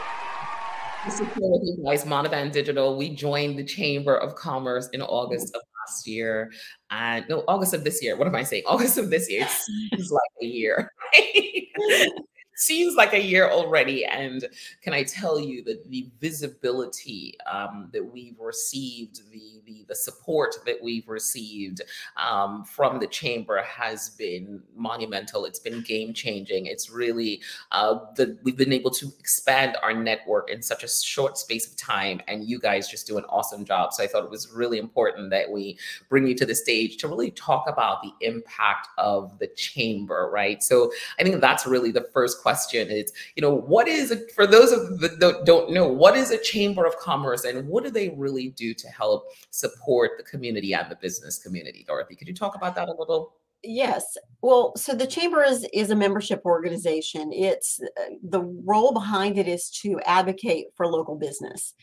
this 1.05 1.21
is 1.21 1.29
with 1.37 2.53
Digital. 2.53 2.99
We 2.99 3.15
joined 3.15 3.59
the 3.59 3.65
Chamber 3.65 4.17
of 4.19 4.35
Commerce 4.35 4.89
in 4.93 5.01
August 5.01 5.55
of 5.55 5.63
last 5.87 6.07
year, 6.07 6.51
and 6.91 7.25
no, 7.29 7.45
August 7.49 7.73
of 7.73 7.85
this 7.85 8.03
year. 8.03 8.17
What 8.17 8.27
am 8.27 8.35
I 8.35 8.43
saying? 8.43 8.65
August 8.67 8.99
of 8.99 9.09
this 9.09 9.31
year. 9.31 9.47
It's 9.93 10.11
like 10.11 10.21
a 10.43 10.47
year. 10.47 10.93
seems 12.59 12.97
like 12.97 13.13
a 13.13 13.23
year 13.23 13.49
already. 13.49 14.05
And 14.05 14.45
can 14.83 14.93
I 14.93 15.05
tell 15.05 15.39
you 15.39 15.63
that 15.65 15.89
the 15.89 16.11
visibility 16.21 17.35
um, 17.51 17.89
that 17.93 18.05
we've 18.05 18.39
received, 18.41 19.31
the, 19.31 19.63
the, 19.65 19.85
the 19.89 19.95
support 19.95 20.57
that 20.67 20.77
we've 20.83 21.09
received 21.09 21.83
um, 22.17 22.65
from 22.65 22.99
the 22.99 23.07
chamber 23.07 23.63
has 23.63 24.11
been 24.11 24.61
monumental. 24.75 25.45
It's 25.45 25.61
been 25.61 25.83
game 25.83 26.13
changing. 26.13 26.67
It's 26.67 26.91
really 26.91 27.43
uh, 27.71 28.01
the, 28.17 28.37
we've 28.43 28.57
been 28.57 28.73
able 28.73 28.91
to 28.91 29.13
expand 29.21 29.77
our 29.83 29.95
network 29.95 30.51
in 30.51 30.61
such 30.61 30.83
a 30.83 30.89
short 30.89 31.39
space 31.39 31.69
of 31.69 31.77
time, 31.77 32.21
and 32.27 32.49
you 32.49 32.59
guys 32.59 32.89
just 32.89 33.07
do 33.07 33.19
an 33.19 33.25
awesome 33.29 33.65
job. 33.65 33.93
So 33.93 34.03
I 34.03 34.09
thought 34.09 34.25
it 34.25 34.31
was 34.31 34.51
really 34.53 34.79
important 34.79 35.31
that 35.31 35.49
we 35.49 35.79
bring 36.09 36.27
you 36.27 36.35
to 36.35 36.47
the 36.47 36.57
stage 36.57 36.97
to 36.99 37.09
really 37.09 37.31
talk 37.31 37.69
about 37.69 38.03
the 38.03 38.13
impact 38.21 38.89
of 38.99 39.39
the 39.39 39.47
chamber, 39.47 40.29
right? 40.33 40.61
So 40.61 40.91
I 41.21 41.23
think 41.23 41.41
that's 41.41 41.65
really 41.65 41.93
the 41.93 42.09
first 42.13 42.43
question 42.43 42.48
is, 42.51 43.13
you 43.37 43.43
know, 43.43 43.55
what 43.55 43.89
is 43.89 44.15
for 44.35 44.47
those 44.47 44.73
of 44.73 45.01
that 45.01 45.43
don't 45.45 45.73
know, 45.73 45.87
what 45.87 46.17
is 46.17 46.31
a 46.31 46.39
chamber 46.39 46.87
of 46.87 46.97
commerce 46.99 47.45
and 47.45 47.67
what 47.69 47.85
do 47.85 47.91
they 47.91 48.11
really 48.11 48.49
do 48.51 48.75
to 48.75 48.89
help 48.89 49.25
support 49.51 50.13
the 50.17 50.25
community 50.25 50.75
and 50.75 50.91
the 50.91 50.97
business 50.97 51.39
community? 51.39 51.85
Dorothy, 51.87 52.15
could 52.15 52.29
you 52.29 52.35
talk 52.35 52.55
about 52.55 52.75
that 52.77 52.89
a 52.89 52.95
little? 52.95 53.35
Yes. 53.63 54.17
Well, 54.41 54.77
so 54.77 54.95
the 54.95 55.07
chamber 55.07 55.43
is 55.43 55.67
is 55.73 55.91
a 55.91 55.97
membership 55.97 56.43
organization. 56.45 57.33
It's 57.33 57.81
uh, 57.81 58.15
the 58.23 58.43
role 58.65 58.93
behind 58.93 59.37
it 59.39 59.49
is 59.49 59.71
to 59.83 60.01
advocate 60.07 60.67
for 60.77 60.87
local 60.87 61.17
business. 61.17 61.75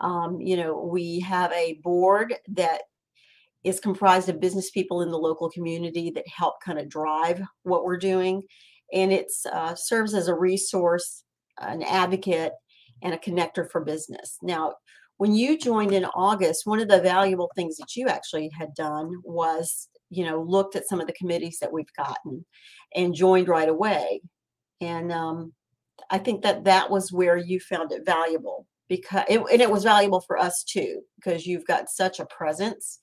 Um, 0.00 0.40
you 0.40 0.56
know, 0.56 0.76
we 0.78 1.20
have 1.20 1.52
a 1.52 1.80
board 1.82 2.34
that 2.48 2.82
is 3.64 3.80
comprised 3.80 4.28
of 4.28 4.40
business 4.40 4.70
people 4.70 5.02
in 5.02 5.10
the 5.10 5.18
local 5.18 5.48
community 5.48 6.10
that 6.10 6.26
help 6.26 6.60
kind 6.62 6.78
of 6.78 6.88
drive 6.88 7.40
what 7.62 7.84
we're 7.84 7.96
doing 7.96 8.42
and 8.92 9.12
it 9.12 9.30
uh, 9.52 9.74
serves 9.74 10.14
as 10.14 10.28
a 10.28 10.34
resource 10.34 11.24
an 11.58 11.82
advocate 11.82 12.52
and 13.02 13.14
a 13.14 13.18
connector 13.18 13.70
for 13.70 13.80
business 13.80 14.38
now 14.42 14.74
when 15.18 15.34
you 15.34 15.58
joined 15.58 15.92
in 15.92 16.04
august 16.06 16.66
one 16.66 16.80
of 16.80 16.88
the 16.88 17.00
valuable 17.00 17.50
things 17.54 17.76
that 17.76 17.94
you 17.96 18.08
actually 18.08 18.50
had 18.58 18.74
done 18.74 19.12
was 19.24 19.88
you 20.10 20.24
know 20.24 20.42
looked 20.42 20.76
at 20.76 20.88
some 20.88 21.00
of 21.00 21.06
the 21.06 21.12
committees 21.12 21.58
that 21.60 21.72
we've 21.72 21.92
gotten 21.96 22.44
and 22.94 23.14
joined 23.14 23.48
right 23.48 23.68
away 23.68 24.20
and 24.80 25.12
um, 25.12 25.52
i 26.10 26.18
think 26.18 26.42
that 26.42 26.64
that 26.64 26.90
was 26.90 27.12
where 27.12 27.36
you 27.36 27.60
found 27.60 27.92
it 27.92 28.04
valuable 28.04 28.66
because 28.88 29.24
it, 29.28 29.40
and 29.52 29.60
it 29.60 29.70
was 29.70 29.84
valuable 29.84 30.20
for 30.20 30.38
us 30.38 30.64
too 30.64 31.00
because 31.16 31.46
you've 31.46 31.66
got 31.66 31.90
such 31.90 32.18
a 32.18 32.26
presence 32.26 32.98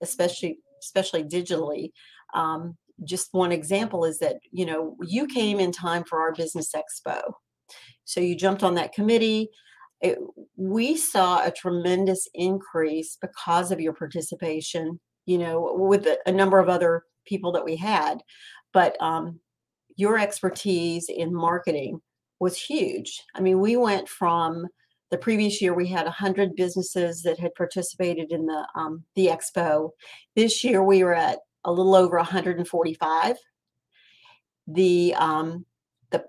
especially 0.00 0.58
especially 0.84 1.24
digitally. 1.24 1.90
Um, 2.34 2.76
just 3.02 3.28
one 3.32 3.52
example 3.52 4.04
is 4.04 4.18
that 4.18 4.36
you 4.50 4.64
know 4.64 4.96
you 5.02 5.26
came 5.26 5.58
in 5.58 5.72
time 5.72 6.04
for 6.04 6.20
our 6.20 6.32
business 6.32 6.72
expo, 6.74 7.20
so 8.04 8.20
you 8.20 8.36
jumped 8.36 8.62
on 8.62 8.74
that 8.74 8.92
committee. 8.92 9.48
It, 10.00 10.18
we 10.56 10.96
saw 10.96 11.44
a 11.44 11.50
tremendous 11.50 12.28
increase 12.34 13.16
because 13.20 13.72
of 13.72 13.80
your 13.80 13.94
participation. 13.94 15.00
You 15.26 15.38
know, 15.38 15.74
with 15.78 16.06
a, 16.06 16.18
a 16.26 16.32
number 16.32 16.58
of 16.58 16.68
other 16.68 17.02
people 17.26 17.50
that 17.52 17.64
we 17.64 17.76
had, 17.76 18.22
but 18.72 19.00
um, 19.00 19.40
your 19.96 20.18
expertise 20.18 21.06
in 21.08 21.34
marketing 21.34 22.00
was 22.40 22.60
huge. 22.60 23.22
I 23.34 23.40
mean, 23.40 23.60
we 23.60 23.76
went 23.76 24.08
from 24.08 24.66
the 25.10 25.18
previous 25.18 25.62
year, 25.62 25.74
we 25.74 25.86
had 25.86 26.06
100 26.06 26.56
businesses 26.56 27.22
that 27.22 27.38
had 27.38 27.54
participated 27.54 28.32
in 28.32 28.46
the 28.46 28.66
um, 28.74 29.04
the 29.14 29.26
expo. 29.26 29.90
This 30.34 30.64
year, 30.64 30.82
we 30.82 31.04
were 31.04 31.14
at 31.14 31.38
a 31.64 31.72
little 31.72 31.94
over 31.94 32.16
145. 32.16 33.36
The 34.66 35.14
um, 35.14 35.66
the 36.10 36.24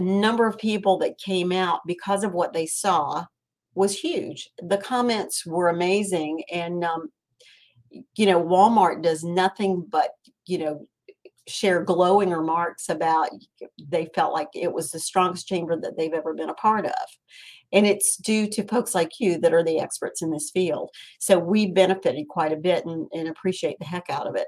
number 0.00 0.46
of 0.46 0.58
people 0.58 0.98
that 0.98 1.18
came 1.18 1.52
out 1.52 1.80
because 1.86 2.22
of 2.22 2.32
what 2.32 2.52
they 2.52 2.66
saw 2.66 3.24
was 3.74 3.98
huge. 3.98 4.50
The 4.58 4.78
comments 4.78 5.46
were 5.46 5.68
amazing, 5.68 6.42
and 6.52 6.84
um, 6.84 7.10
you 8.16 8.26
know, 8.26 8.42
Walmart 8.42 9.02
does 9.02 9.24
nothing 9.24 9.86
but 9.88 10.10
you 10.46 10.58
know 10.58 10.86
share 11.46 11.82
glowing 11.82 12.28
remarks 12.28 12.90
about 12.90 13.30
they 13.78 14.06
felt 14.14 14.34
like 14.34 14.48
it 14.54 14.70
was 14.70 14.90
the 14.90 14.98
strongest 14.98 15.48
chamber 15.48 15.80
that 15.80 15.96
they've 15.96 16.12
ever 16.12 16.34
been 16.34 16.50
a 16.50 16.54
part 16.54 16.84
of 16.84 16.92
and 17.72 17.86
it's 17.86 18.16
due 18.16 18.46
to 18.48 18.66
folks 18.66 18.94
like 18.94 19.20
you 19.20 19.38
that 19.38 19.52
are 19.52 19.64
the 19.64 19.78
experts 19.78 20.22
in 20.22 20.30
this 20.30 20.50
field. 20.50 20.90
So 21.18 21.38
we 21.38 21.66
benefited 21.66 22.28
quite 22.28 22.52
a 22.52 22.56
bit 22.56 22.86
and, 22.86 23.06
and 23.12 23.28
appreciate 23.28 23.78
the 23.78 23.84
heck 23.84 24.08
out 24.08 24.26
of 24.26 24.36
it. 24.36 24.46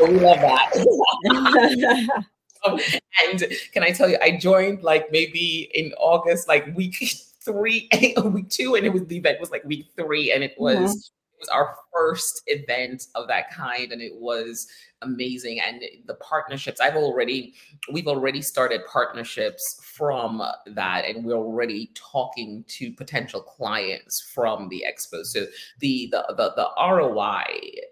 We 0.00 0.20
love 0.20 0.40
that. 0.40 2.26
um, 2.64 2.78
and 3.24 3.44
can 3.72 3.82
I 3.82 3.90
tell 3.90 4.08
you, 4.08 4.18
I 4.22 4.36
joined 4.36 4.82
like 4.82 5.10
maybe 5.10 5.70
in 5.74 5.92
August, 5.98 6.48
like 6.48 6.74
week 6.74 6.96
three, 7.44 7.88
week 8.24 8.48
two, 8.48 8.74
and 8.74 8.86
it 8.86 8.92
was 8.92 9.06
the 9.06 9.16
event 9.16 9.40
was 9.40 9.50
like 9.50 9.64
week 9.64 9.86
three, 9.96 10.32
and 10.32 10.44
it 10.44 10.54
was 10.58 10.78
mm-hmm. 10.78 10.98
Was 11.38 11.48
our 11.48 11.76
first 11.92 12.42
event 12.46 13.06
of 13.14 13.28
that 13.28 13.52
kind, 13.52 13.92
and 13.92 14.02
it 14.02 14.14
was 14.14 14.68
amazing 15.02 15.60
and 15.60 15.82
the 16.06 16.14
partnerships 16.14 16.80
i've 16.80 16.96
already 16.96 17.54
we've 17.92 18.08
already 18.08 18.42
started 18.42 18.80
partnerships 18.90 19.80
from 19.84 20.42
that 20.66 21.04
and 21.04 21.24
we're 21.24 21.36
already 21.36 21.90
talking 21.94 22.64
to 22.66 22.92
potential 22.92 23.40
clients 23.40 24.20
from 24.20 24.68
the 24.68 24.84
expo. 24.88 25.24
So 25.24 25.46
the 25.80 26.08
the 26.10 26.24
the, 26.36 26.52
the 26.56 26.68
roi 26.76 27.44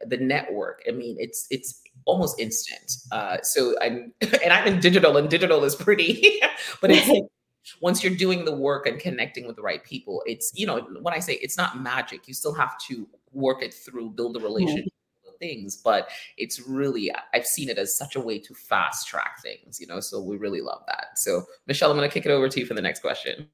the 0.07 0.17
network 0.17 0.83
i 0.89 0.93
mean 0.93 1.17
it's 1.19 1.47
it's 1.51 1.81
almost 2.05 2.39
instant. 2.41 2.93
Uh 3.13 3.39
so 3.43 3.75
i'm 3.81 4.13
and 4.21 4.53
i'm 4.53 4.67
in 4.67 4.81
digital 4.81 5.17
and 5.17 5.31
digital 5.31 5.65
is 5.65 5.75
pretty 5.75 6.41
but 6.81 6.91
it's 6.91 7.09
once 7.81 8.03
you're 8.03 8.15
doing 8.15 8.45
the 8.45 8.55
work 8.55 8.87
and 8.87 9.01
connecting 9.01 9.47
with 9.47 9.57
the 9.57 9.63
right 9.63 9.83
people 9.85 10.23
it's 10.25 10.53
you 10.55 10.67
know 10.67 10.87
when 11.03 11.13
i 11.13 11.19
say 11.19 11.35
it's 11.43 11.57
not 11.57 11.81
magic 11.83 12.29
you 12.29 12.35
still 12.35 12.55
have 12.55 12.79
to 12.79 13.09
work 13.33 13.63
it 13.63 13.75
through 13.75 14.11
build 14.11 14.37
a 14.37 14.39
mm-hmm. 14.39 14.47
relationship 14.47 14.93
things, 15.39 15.77
but 15.77 16.09
it's 16.37 16.67
really, 16.67 17.13
I've 17.35 17.47
seen 17.47 17.69
it 17.69 17.79
as 17.79 17.97
such 17.97 18.17
a 18.17 18.21
way 18.21 18.39
to 18.39 18.55
fast 18.55 19.07
track 19.07 19.43
things, 19.43 19.79
you 19.81 19.87
know, 19.87 20.01
so 20.01 20.21
we 20.21 20.37
really 20.37 20.61
love 20.61 20.83
that. 20.87 21.09
So, 21.17 21.45
Michelle, 21.67 21.91
I'm 21.91 21.97
going 21.97 22.09
to 22.09 22.13
kick 22.13 22.27
it 22.27 22.31
over 22.31 22.49
to 22.49 22.61
you 22.61 22.67
for 22.67 22.75
the 22.75 22.83
next 22.83 23.01
question. 23.01 23.49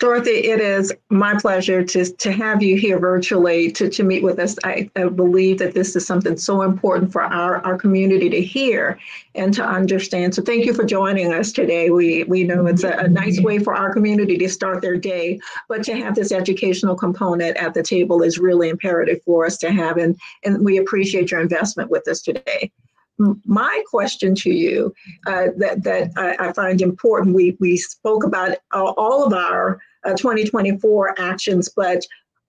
Dorothy, 0.00 0.48
it 0.48 0.60
is 0.60 0.92
my 1.08 1.38
pleasure 1.38 1.84
to, 1.84 2.04
to 2.04 2.32
have 2.32 2.60
you 2.60 2.76
here 2.76 2.98
virtually 2.98 3.70
to, 3.72 3.88
to 3.88 4.02
meet 4.02 4.24
with 4.24 4.40
us. 4.40 4.56
I, 4.64 4.90
I, 4.96 5.04
believe 5.04 5.58
that 5.60 5.72
this 5.72 5.94
is 5.94 6.04
something 6.04 6.36
so 6.36 6.62
important 6.62 7.12
for 7.12 7.22
our, 7.22 7.64
our 7.64 7.78
community 7.78 8.28
to 8.28 8.42
hear 8.42 8.98
and 9.36 9.54
to 9.54 9.64
understand. 9.64 10.34
So 10.34 10.42
thank 10.42 10.64
you 10.64 10.74
for 10.74 10.84
joining 10.84 11.32
us 11.32 11.52
today. 11.52 11.90
We, 11.90 12.24
we 12.24 12.42
know 12.42 12.66
it's 12.66 12.82
a, 12.82 12.90
a 12.98 13.08
nice 13.08 13.40
way 13.40 13.60
for 13.60 13.72
our 13.72 13.92
community 13.92 14.36
to 14.38 14.48
start 14.48 14.82
their 14.82 14.96
day, 14.96 15.38
but 15.68 15.84
to 15.84 15.94
have 15.94 16.16
this 16.16 16.32
educational 16.32 16.96
component 16.96 17.56
at 17.56 17.72
the 17.72 17.82
table 17.84 18.22
is 18.22 18.36
really 18.36 18.70
imperative 18.70 19.22
for 19.24 19.46
us 19.46 19.56
to 19.58 19.70
have. 19.70 19.96
And, 19.96 20.18
and 20.42 20.64
we 20.64 20.78
appreciate 20.78 21.30
your 21.30 21.40
investment 21.40 21.88
with 21.88 22.08
us 22.08 22.20
today 22.20 22.72
my 23.18 23.82
question 23.88 24.34
to 24.34 24.50
you 24.50 24.92
uh, 25.26 25.48
that 25.56 25.84
that 25.84 26.10
I, 26.16 26.48
I, 26.48 26.52
find 26.52 26.80
important. 26.80 27.34
We 27.34 27.56
we 27.60 27.76
spoke 27.76 28.24
about 28.24 28.56
all 28.72 29.24
of 29.24 29.32
our 29.32 29.80
uh, 30.04 30.14
2024 30.14 31.20
actions, 31.20 31.68
but 31.74 32.04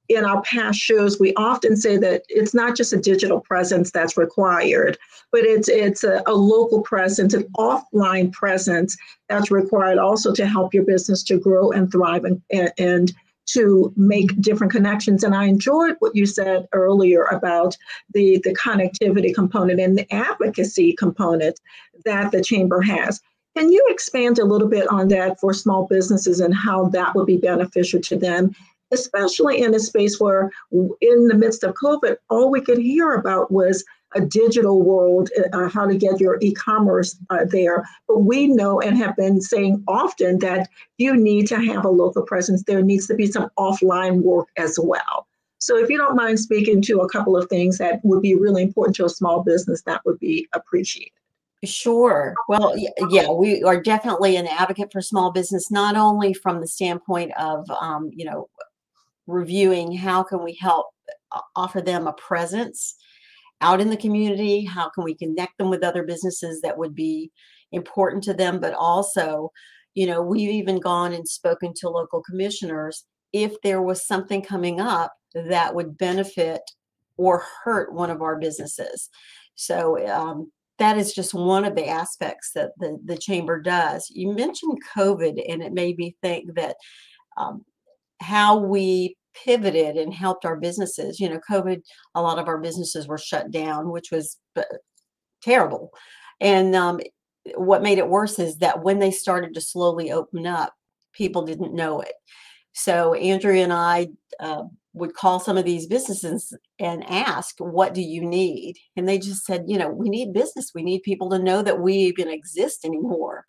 in 0.10 0.24
our 0.24 0.42
past 0.44 0.80
shows, 0.80 1.20
we 1.20 1.34
often 1.36 1.76
say 1.76 1.98
that 1.98 2.24
it's 2.30 2.54
not 2.54 2.76
just 2.76 2.94
a 2.94 2.98
digital 2.98 3.40
presence 3.40 3.92
that's 3.92 4.18
required, 4.18 4.98
but 5.32 5.42
it's 5.42 5.68
it's 5.68 6.04
a, 6.04 6.22
a 6.28 6.34
local 6.34 6.82
presence, 6.82 7.34
an 7.34 7.48
offline 7.58 8.32
presence 8.32 8.96
that's 9.30 9.52
required 9.52 9.98
also 9.98 10.34
to 10.34 10.46
help 10.46 10.74
your 10.74 10.84
business 10.84 11.24
to 11.24 11.40
grow 11.40 11.72
and 11.72 11.92
thrive 11.92 12.24
and, 12.24 12.42
and 12.78 13.14
to 13.48 13.94
make 13.96 14.40
different 14.42 14.72
connections. 14.72 15.24
And 15.24 15.36
I 15.36 15.46
enjoyed 15.46 15.96
what 16.00 16.16
you 16.16 16.26
said 16.26 16.68
earlier 16.74 17.24
about 17.26 17.78
the, 18.14 18.40
the 18.44 18.56
connectivity 18.56 19.34
component 19.34 19.80
and 19.80 19.98
the 19.98 20.12
advocacy 20.14 20.94
component 20.94 21.60
that 22.06 22.32
the 22.32 22.44
chamber 22.44 22.82
has. 22.82 23.22
Can 23.56 23.72
you 23.72 23.86
expand 23.90 24.40
a 24.40 24.46
little 24.46 24.68
bit 24.68 24.88
on 24.90 25.08
that 25.10 25.40
for 25.40 25.54
small 25.54 25.88
businesses 25.88 26.40
and 26.40 26.54
how 26.54 26.90
that 26.90 27.16
would 27.16 27.28
be 27.28 27.38
beneficial 27.38 28.02
to 28.02 28.18
them, 28.18 28.54
especially 28.92 29.62
in 29.62 29.74
a 29.74 29.80
space 29.80 30.20
where, 30.20 30.52
in 30.72 31.28
the 31.28 31.36
midst 31.36 31.64
of 31.64 31.76
COVID, 31.76 32.18
all 32.30 32.52
we 32.52 32.62
could 32.62 32.78
hear 32.78 33.14
about 33.14 33.52
was 33.52 33.84
a 34.16 34.22
digital 34.22 34.82
world, 34.82 35.30
uh, 35.54 35.70
how 35.70 35.86
to 35.86 35.96
get 35.96 36.20
your 36.20 36.38
e-commerce 36.42 37.18
uh, 37.30 37.46
there. 37.46 37.86
But 38.08 38.20
we 38.20 38.48
know 38.48 38.80
and 38.80 38.98
have 38.98 39.16
been 39.16 39.42
saying 39.42 39.84
often 39.88 40.40
that 40.40 40.70
you 40.98 41.16
need 41.16 41.48
to 41.48 41.60
have 41.60 41.86
a 41.86 41.90
local 41.90 42.24
presence. 42.24 42.64
There 42.64 42.82
needs 42.82 43.08
to 43.08 43.16
be 43.16 43.28
some 43.28 43.50
offline 43.60 44.22
work 44.22 44.48
as 44.58 44.80
well. 44.82 45.28
So 45.60 45.78
if 45.78 45.90
you 45.90 45.98
don't 45.98 46.16
mind 46.16 46.40
speaking 46.40 46.82
to 46.84 47.02
a 47.02 47.10
couple 47.10 47.36
of 47.36 47.50
things 47.50 47.78
that 47.78 48.00
would 48.04 48.22
be 48.22 48.36
really 48.36 48.64
important 48.64 48.96
to 48.98 49.06
a 49.06 49.10
small 49.10 49.44
business, 49.44 49.82
that 49.84 50.02
would 50.06 50.20
be 50.20 50.48
appreciated. 50.54 51.12
Sure. 51.64 52.36
Well, 52.48 52.76
yeah, 53.10 53.32
we 53.32 53.64
are 53.64 53.82
definitely 53.82 54.36
an 54.36 54.48
advocate 54.48 54.92
for 54.92 55.02
small 55.02 55.32
business, 55.32 55.72
not 55.72 55.96
only 55.96 56.34
from 56.34 56.62
the 56.62 56.68
standpoint 56.68 57.32
of, 57.40 57.68
um, 57.82 58.12
you 58.14 58.26
know, 58.26 58.50
reviewing 59.26 59.92
how 59.92 60.22
can 60.22 60.44
we 60.44 60.54
help 60.54 60.88
uh, 61.32 61.42
offer 61.56 61.82
them 61.82 62.06
a 62.06 62.14
presence 62.14 62.96
out 63.62 63.82
in 63.82 63.90
the 63.90 63.98
community? 63.98 64.66
How 64.66 64.90
can 64.90 65.04
we 65.04 65.16
connect 65.16 65.58
them 65.58 65.70
with 65.70 65.84
other 65.84 66.04
businesses 66.04 66.62
that 66.62 66.78
would 66.78 66.96
be 66.96 67.32
important 67.72 68.24
to 68.26 68.34
them? 68.34 68.60
But 68.60 68.74
also, 68.74 69.52
you 69.94 70.08
know, 70.08 70.22
we've 70.22 70.50
even 70.50 70.80
gone 70.80 71.14
and 71.14 71.28
spoken 71.28 71.74
to 71.78 71.90
local 71.90 72.22
commissioners 72.22 73.06
if 73.34 73.60
there 73.62 73.82
was 73.82 74.06
something 74.06 74.42
coming 74.42 74.80
up 74.80 75.14
that 75.34 75.76
would 75.76 75.98
benefit 75.98 76.62
or 77.18 77.44
hurt 77.64 77.94
one 77.94 78.10
of 78.10 78.22
our 78.22 78.38
businesses. 78.38 79.10
So 79.56 80.06
um, 80.08 80.52
that 80.80 80.98
is 80.98 81.14
just 81.14 81.34
one 81.34 81.66
of 81.66 81.76
the 81.76 81.88
aspects 81.88 82.52
that 82.56 82.72
the, 82.78 82.98
the 83.06 83.18
chamber 83.18 83.62
does. 83.62 84.10
You 84.10 84.34
mentioned 84.34 84.78
COVID, 84.96 85.42
and 85.50 85.62
it 85.62 85.74
made 85.74 85.98
me 85.98 86.16
think 86.22 86.54
that 86.56 86.76
um, 87.38 87.64
how 88.22 88.58
we 88.58 89.16
pivoted 89.44 89.96
and 89.96 90.14
helped 90.14 90.46
our 90.46 90.56
businesses. 90.56 91.20
You 91.20 91.30
know, 91.30 91.40
COVID, 91.50 91.82
a 92.16 92.22
lot 92.22 92.40
of 92.40 92.48
our 92.48 92.58
businesses 92.58 93.08
were 93.08 93.18
shut 93.18 93.52
down, 93.52 93.92
which 93.92 94.12
was 94.12 94.38
uh, 94.56 94.64
terrible. 95.42 95.92
And 96.40 96.76
um, 96.76 97.00
what 97.56 97.84
made 97.84 97.98
it 97.98 98.10
worse 98.10 98.40
is 98.40 98.58
that 98.58 98.84
when 98.84 99.00
they 99.00 99.12
started 99.12 99.54
to 99.54 99.62
slowly 99.62 100.12
open 100.12 100.46
up, 100.46 100.74
people 101.14 101.46
didn't 101.46 101.74
know 101.74 102.02
it. 102.02 102.14
So 102.74 103.14
Andrea 103.14 103.64
and 103.64 103.74
I 103.74 104.10
uh, 104.40 104.64
would 104.94 105.14
call 105.14 105.40
some 105.40 105.58
of 105.58 105.64
these 105.64 105.88
businesses 105.88 106.54
and 106.78 107.10
ask, 107.10 107.56
"What 107.60 107.94
do 107.94 108.02
you 108.02 108.22
need?" 108.22 108.76
And 108.98 109.08
they 109.08 109.18
just 109.18 109.46
said, 109.46 109.64
"You 109.68 109.78
know, 109.78 109.90
we 109.90 110.10
need 110.10 110.34
business. 110.34 110.72
We 110.76 110.84
need 110.84 111.04
people 111.04 111.30
to 111.30 111.40
know 111.40 111.62
that 111.62 111.80
we 111.80 111.94
even 111.94 112.28
exist 112.28 112.84
anymore." 112.84 113.46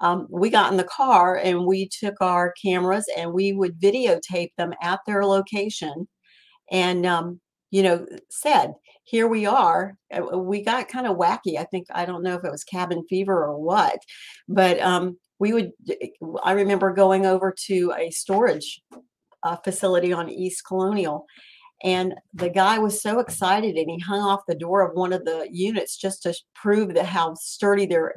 Um, 0.00 0.26
we 0.30 0.50
got 0.50 0.70
in 0.70 0.78
the 0.78 0.84
car 0.84 1.36
and 1.36 1.66
we 1.66 1.88
took 1.88 2.14
our 2.20 2.54
cameras 2.62 3.06
and 3.16 3.32
we 3.32 3.52
would 3.52 3.80
videotape 3.80 4.50
them 4.56 4.72
at 4.82 5.00
their 5.06 5.24
location, 5.24 6.08
and 6.70 7.06
um, 7.06 7.40
you 7.70 7.82
know, 7.82 8.06
said, 8.30 8.72
"Here 9.04 9.28
we 9.28 9.46
are." 9.46 9.96
We 10.34 10.62
got 10.62 10.88
kind 10.88 11.06
of 11.06 11.16
wacky. 11.16 11.58
I 11.58 11.64
think 11.64 11.86
I 11.94 12.04
don't 12.06 12.22
know 12.22 12.34
if 12.36 12.44
it 12.44 12.52
was 12.52 12.64
cabin 12.64 13.04
fever 13.08 13.44
or 13.44 13.58
what, 13.58 13.98
but 14.48 14.80
um, 14.80 15.18
we 15.40 15.52
would 15.52 15.72
i 16.44 16.52
remember 16.52 16.92
going 16.92 17.26
over 17.26 17.52
to 17.66 17.92
a 17.98 18.10
storage 18.10 18.80
uh, 19.42 19.56
facility 19.64 20.12
on 20.12 20.28
east 20.28 20.62
colonial 20.64 21.26
and 21.82 22.14
the 22.34 22.50
guy 22.50 22.78
was 22.78 23.02
so 23.02 23.18
excited 23.18 23.76
and 23.76 23.90
he 23.90 23.98
hung 23.98 24.20
off 24.20 24.42
the 24.46 24.54
door 24.54 24.82
of 24.82 24.94
one 24.94 25.12
of 25.12 25.24
the 25.24 25.48
units 25.50 25.96
just 25.96 26.22
to 26.22 26.34
prove 26.54 26.94
that 26.94 27.06
how 27.06 27.34
sturdy 27.34 27.86
their 27.86 28.14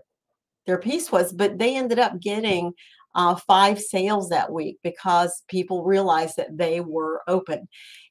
their 0.65 0.77
piece 0.77 1.11
was 1.11 1.33
but 1.33 1.57
they 1.57 1.75
ended 1.75 1.99
up 1.99 2.19
getting 2.19 2.71
uh, 3.15 3.35
five 3.35 3.79
sales 3.79 4.29
that 4.29 4.51
week 4.51 4.77
because 4.83 5.43
people 5.47 5.83
realized 5.83 6.35
that 6.35 6.57
they 6.57 6.79
were 6.81 7.21
open 7.27 7.67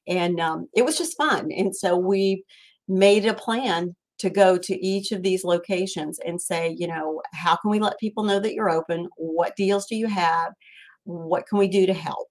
and 0.07 0.39
um, 0.39 0.67
it 0.75 0.85
was 0.85 0.97
just 0.97 1.17
fun 1.17 1.51
and 1.51 1.75
so 1.75 1.97
we 1.97 2.43
made 2.87 3.25
a 3.25 3.33
plan 3.33 3.95
to 4.19 4.29
go 4.29 4.57
to 4.57 4.85
each 4.85 5.11
of 5.11 5.21
these 5.21 5.43
locations 5.43 6.19
and 6.19 6.41
say, 6.41 6.75
you 6.77 6.87
know, 6.87 7.21
how 7.33 7.57
can 7.57 7.71
we 7.71 7.79
let 7.79 7.99
people 7.99 8.23
know 8.23 8.39
that 8.39 8.53
you're 8.53 8.69
open? 8.69 9.09
What 9.17 9.55
deals 9.55 9.85
do 9.85 9.95
you 9.95 10.07
have? 10.07 10.53
What 11.03 11.45
can 11.45 11.57
we 11.57 11.67
do 11.67 11.85
to 11.85 11.93
help? 11.93 12.27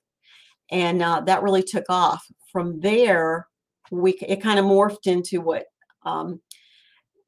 And 0.71 1.03
uh, 1.03 1.21
that 1.27 1.43
really 1.43 1.63
took 1.63 1.85
off. 1.91 2.25
From 2.51 2.81
there, 2.81 3.47
we 3.91 4.13
it 4.27 4.43
kind 4.43 4.59
of 4.59 4.65
morphed 4.65 5.07
into 5.07 5.41
what 5.41 5.65
um, 6.05 6.41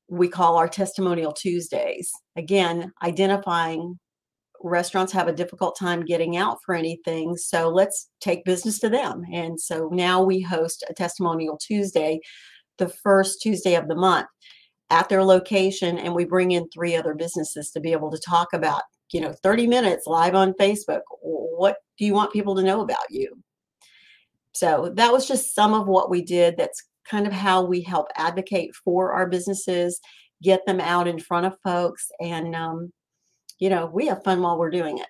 we 0.09 0.29
call 0.29 0.57
our 0.57 0.69
testimonial 0.69 1.33
Tuesdays. 1.33 2.11
Again, 2.37 2.93
identifying 3.03 3.99
restaurants 4.63 5.13
have 5.13 5.29
a 5.29 5.33
difficult 5.33 5.77
time 5.79 6.05
getting 6.05 6.37
out 6.37 6.59
for 6.65 6.75
anything. 6.75 7.37
So 7.37 7.69
let's 7.69 8.09
take 8.21 8.45
business 8.45 8.79
to 8.81 8.89
them. 8.89 9.23
And 9.33 9.61
so 9.61 9.89
now 9.93 10.23
we 10.23 10.41
host 10.41 10.85
a 10.89 10.95
testimonial 10.95 11.59
Tuesday 11.59 12.21
the 12.79 12.89
first 12.89 13.41
Tuesday 13.41 13.75
of 13.75 13.89
the 13.89 13.95
month 13.95 14.27
at 14.91 15.09
their 15.09 15.25
location 15.25 15.99
and 15.99 16.15
we 16.15 16.25
bring 16.25 16.53
in 16.53 16.69
three 16.69 16.95
other 16.95 17.15
businesses 17.15 17.71
to 17.71 17.81
be 17.81 17.93
able 17.93 18.11
to 18.11 18.19
talk 18.19 18.53
about 18.53 18.83
you 19.13 19.21
know 19.21 19.33
30 19.43 19.67
minutes 19.67 20.07
live 20.07 20.35
on 20.35 20.53
facebook 20.55 21.01
what 21.21 21.77
do 21.99 22.05
you 22.05 22.13
want 22.13 22.33
people 22.33 22.55
to 22.55 22.63
know 22.63 22.81
about 22.81 23.11
you 23.11 23.35
so 24.53 24.93
that 24.95 25.13
was 25.13 25.27
just 25.27 25.55
some 25.55 25.73
of 25.73 25.87
what 25.87 26.11
we 26.11 26.23
did 26.23 26.57
that's 26.57 26.87
kind 27.09 27.27
of 27.27 27.33
how 27.33 27.63
we 27.63 27.81
help 27.81 28.09
advocate 28.17 28.75
for 28.75 29.13
our 29.13 29.29
businesses 29.29 30.01
get 30.43 30.65
them 30.67 30.81
out 30.81 31.07
in 31.09 31.19
front 31.19 31.47
of 31.47 31.57
folks 31.63 32.11
and 32.21 32.55
um, 32.55 32.93
you 33.59 33.69
know 33.69 33.87
we 33.87 34.07
have 34.07 34.23
fun 34.25 34.41
while 34.41 34.59
we're 34.59 34.71
doing 34.71 34.99
it 34.99 35.07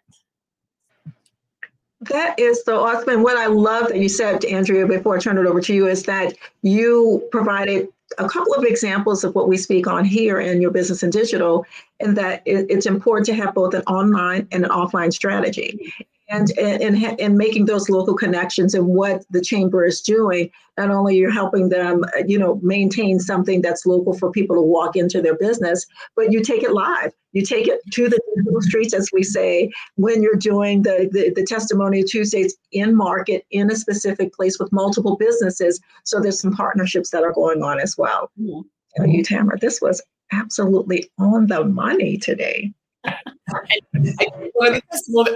that 2.10 2.38
is 2.38 2.62
so 2.64 2.84
awesome. 2.84 3.08
And 3.08 3.22
what 3.22 3.36
I 3.36 3.46
love 3.46 3.88
that 3.88 3.98
you 3.98 4.08
said, 4.08 4.44
Andrea, 4.44 4.86
before 4.86 5.16
I 5.16 5.20
turn 5.20 5.38
it 5.38 5.46
over 5.46 5.60
to 5.60 5.74
you, 5.74 5.86
is 5.86 6.02
that 6.04 6.34
you 6.62 7.26
provided 7.30 7.88
a 8.18 8.28
couple 8.28 8.54
of 8.54 8.64
examples 8.64 9.24
of 9.24 9.34
what 9.34 9.48
we 9.48 9.56
speak 9.56 9.86
on 9.86 10.04
here 10.04 10.38
in 10.40 10.60
your 10.60 10.70
business 10.70 11.02
and 11.02 11.12
digital, 11.12 11.64
and 12.00 12.16
that 12.16 12.42
it's 12.44 12.86
important 12.86 13.26
to 13.26 13.34
have 13.34 13.54
both 13.54 13.74
an 13.74 13.82
online 13.82 14.48
and 14.52 14.64
an 14.64 14.70
offline 14.70 15.12
strategy. 15.12 15.92
And 16.30 16.50
and 16.58 17.20
and 17.20 17.36
making 17.36 17.66
those 17.66 17.90
local 17.90 18.14
connections 18.14 18.74
and 18.74 18.86
what 18.86 19.26
the 19.30 19.42
chamber 19.42 19.84
is 19.84 20.00
doing 20.00 20.50
not 20.78 20.90
only 20.90 21.16
you're 21.16 21.30
helping 21.30 21.68
them 21.68 22.02
you 22.26 22.38
know 22.38 22.58
maintain 22.62 23.20
something 23.20 23.60
that's 23.60 23.84
local 23.84 24.14
for 24.14 24.30
people 24.30 24.56
to 24.56 24.62
walk 24.62 24.96
into 24.96 25.20
their 25.20 25.36
business 25.36 25.84
but 26.16 26.32
you 26.32 26.40
take 26.40 26.62
it 26.62 26.72
live. 26.72 27.12
You 27.32 27.42
take 27.44 27.68
it 27.68 27.80
to 27.92 28.08
the 28.08 28.18
streets 28.60 28.94
as 28.94 29.10
we 29.12 29.22
say 29.22 29.70
when 29.96 30.22
you're 30.22 30.34
doing 30.36 30.82
the, 30.82 31.10
the 31.12 31.30
the 31.36 31.44
testimony 31.44 32.02
tuesdays 32.02 32.56
in 32.72 32.96
market 32.96 33.44
in 33.50 33.70
a 33.70 33.76
specific 33.76 34.32
place 34.32 34.58
with 34.58 34.72
multiple 34.72 35.16
businesses. 35.16 35.78
So 36.04 36.20
there's 36.20 36.40
some 36.40 36.52
partnerships 36.52 37.10
that 37.10 37.22
are 37.22 37.32
going 37.32 37.62
on 37.62 37.80
as 37.80 37.96
well. 37.98 38.30
Mm-hmm. 38.40 39.10
you 39.10 39.22
tamara. 39.22 39.58
This 39.58 39.82
was 39.82 40.02
absolutely 40.34 41.10
on 41.18 41.46
the 41.46 41.64
money 41.64 42.18
today 42.18 42.72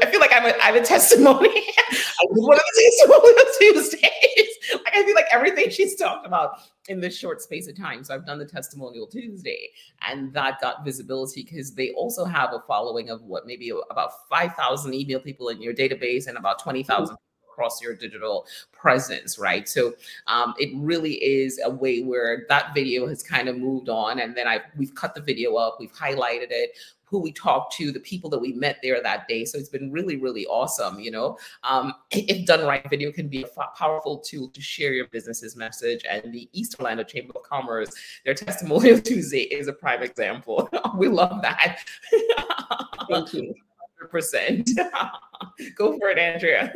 I, 0.00 0.06
feel 0.10 0.20
like 0.20 0.32
I'm 0.32 0.46
a, 0.46 0.54
I'm 0.62 0.76
a 0.76 0.84
testimony. 0.84 1.48
I 1.78 2.26
did 2.34 2.42
one 2.42 2.56
of 2.56 2.62
the 2.74 2.82
testimonial 2.84 3.44
Tuesdays. 3.60 4.10
Like 4.70 4.94
I 4.94 5.02
feel 5.02 5.14
like 5.14 5.24
everything 5.32 5.70
she's 5.70 5.96
talked 5.96 6.26
about 6.26 6.58
in 6.88 7.00
this 7.00 7.16
short 7.16 7.40
space 7.40 7.68
of 7.68 7.76
time. 7.76 8.04
So 8.04 8.14
I've 8.14 8.26
done 8.26 8.38
the 8.38 8.44
testimonial 8.44 9.06
Tuesday, 9.06 9.70
and 10.02 10.30
that 10.34 10.60
got 10.60 10.84
visibility 10.84 11.42
because 11.42 11.72
they 11.72 11.90
also 11.92 12.26
have 12.26 12.52
a 12.52 12.60
following 12.68 13.08
of 13.08 13.22
what 13.22 13.46
maybe 13.46 13.72
about 13.90 14.10
five 14.28 14.54
thousand 14.56 14.92
email 14.92 15.20
people 15.20 15.48
in 15.48 15.62
your 15.62 15.72
database 15.72 16.26
and 16.26 16.36
about 16.36 16.62
twenty 16.62 16.82
thousand 16.82 17.16
across 17.58 17.82
your 17.82 17.94
digital 17.94 18.46
presence, 18.72 19.36
right? 19.38 19.68
So 19.68 19.94
um, 20.28 20.54
it 20.58 20.70
really 20.76 21.14
is 21.14 21.60
a 21.64 21.70
way 21.70 22.02
where 22.02 22.46
that 22.48 22.72
video 22.72 23.08
has 23.08 23.22
kind 23.22 23.48
of 23.48 23.58
moved 23.58 23.88
on, 23.88 24.20
and 24.20 24.36
then 24.36 24.46
I 24.46 24.60
we've 24.76 24.94
cut 24.94 25.14
the 25.14 25.20
video 25.20 25.56
up, 25.56 25.78
we've 25.80 25.92
highlighted 25.92 26.50
it, 26.50 26.70
who 27.04 27.18
we 27.18 27.32
talked 27.32 27.74
to, 27.74 27.90
the 27.90 27.98
people 27.98 28.30
that 28.30 28.38
we 28.38 28.52
met 28.52 28.76
there 28.82 29.02
that 29.02 29.26
day. 29.26 29.44
So 29.44 29.58
it's 29.58 29.70
been 29.70 29.90
really, 29.90 30.16
really 30.16 30.46
awesome. 30.46 31.00
You 31.00 31.10
know, 31.10 31.38
um, 31.64 31.94
if 32.12 32.46
done 32.46 32.64
right, 32.64 32.88
video 32.88 33.10
can 33.10 33.28
be 33.28 33.42
a 33.42 33.66
powerful 33.76 34.18
tool 34.18 34.50
to 34.50 34.60
share 34.60 34.92
your 34.92 35.08
business's 35.08 35.56
message. 35.56 36.04
And 36.08 36.32
the 36.32 36.48
East 36.52 36.76
Orlando 36.78 37.02
Chamber 37.02 37.32
of 37.34 37.42
Commerce, 37.42 37.90
their 38.24 38.34
testimonial 38.34 39.00
Tuesday 39.10 39.42
is 39.42 39.66
a 39.66 39.72
prime 39.72 40.02
example. 40.02 40.68
we 40.96 41.08
love 41.08 41.42
that. 41.42 41.80
Thank 43.10 43.34
you. 43.34 43.54
100%. 44.12 44.68
Go 45.74 45.98
for 45.98 46.08
it, 46.08 46.18
Andrea. 46.18 46.72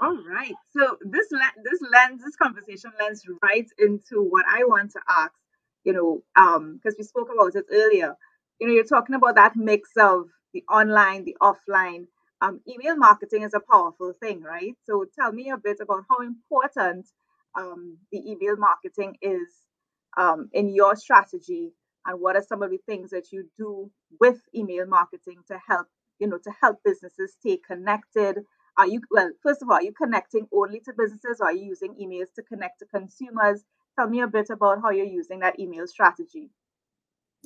All 0.00 0.16
right. 0.28 0.54
So 0.70 0.96
this 1.02 1.28
this 1.30 1.80
lens, 1.92 2.22
this 2.24 2.36
conversation 2.36 2.92
lends 2.98 3.22
right 3.42 3.66
into 3.78 4.22
what 4.22 4.46
I 4.48 4.64
want 4.64 4.92
to 4.92 5.00
ask. 5.08 5.32
You 5.84 5.92
know, 5.94 6.22
um, 6.36 6.76
because 6.82 6.96
we 6.98 7.04
spoke 7.04 7.28
about 7.32 7.54
it 7.56 7.64
earlier 7.72 8.16
you 8.60 8.66
know, 8.68 8.74
you're 8.74 8.84
talking 8.84 9.14
about 9.16 9.36
that 9.36 9.56
mix 9.56 9.90
of 9.98 10.26
the 10.52 10.62
online, 10.70 11.24
the 11.24 11.36
offline. 11.42 12.06
Um, 12.42 12.60
email 12.68 12.94
marketing 12.96 13.42
is 13.42 13.54
a 13.54 13.60
powerful 13.60 14.12
thing, 14.22 14.42
right? 14.42 14.74
So 14.84 15.06
tell 15.18 15.32
me 15.32 15.50
a 15.50 15.56
bit 15.56 15.78
about 15.80 16.04
how 16.10 16.18
important 16.20 17.06
um, 17.58 17.96
the 18.12 18.18
email 18.30 18.56
marketing 18.58 19.16
is 19.22 19.48
um, 20.16 20.48
in 20.52 20.68
your 20.74 20.96
strategy, 20.96 21.72
and 22.06 22.20
what 22.20 22.36
are 22.36 22.42
some 22.46 22.62
of 22.62 22.70
the 22.70 22.78
things 22.86 23.10
that 23.10 23.32
you 23.32 23.48
do 23.56 23.90
with 24.20 24.38
email 24.54 24.86
marketing 24.86 25.38
to 25.48 25.58
help, 25.68 25.86
you 26.18 26.26
know, 26.28 26.38
to 26.42 26.50
help 26.60 26.78
businesses 26.84 27.34
stay 27.40 27.58
connected. 27.66 28.38
Are 28.80 28.86
you 28.86 29.02
well? 29.10 29.30
First 29.42 29.60
of 29.60 29.68
all, 29.68 29.74
are 29.74 29.82
you 29.82 29.92
connecting 29.92 30.48
only 30.54 30.80
to 30.80 30.94
businesses, 30.96 31.38
or 31.40 31.48
are 31.48 31.52
you 31.52 31.66
using 31.66 31.94
emails 32.00 32.32
to 32.36 32.42
connect 32.42 32.78
to 32.78 32.86
consumers? 32.86 33.62
Tell 33.98 34.08
me 34.08 34.22
a 34.22 34.26
bit 34.26 34.48
about 34.48 34.80
how 34.82 34.88
you're 34.88 35.04
using 35.04 35.40
that 35.40 35.60
email 35.60 35.86
strategy. 35.86 36.48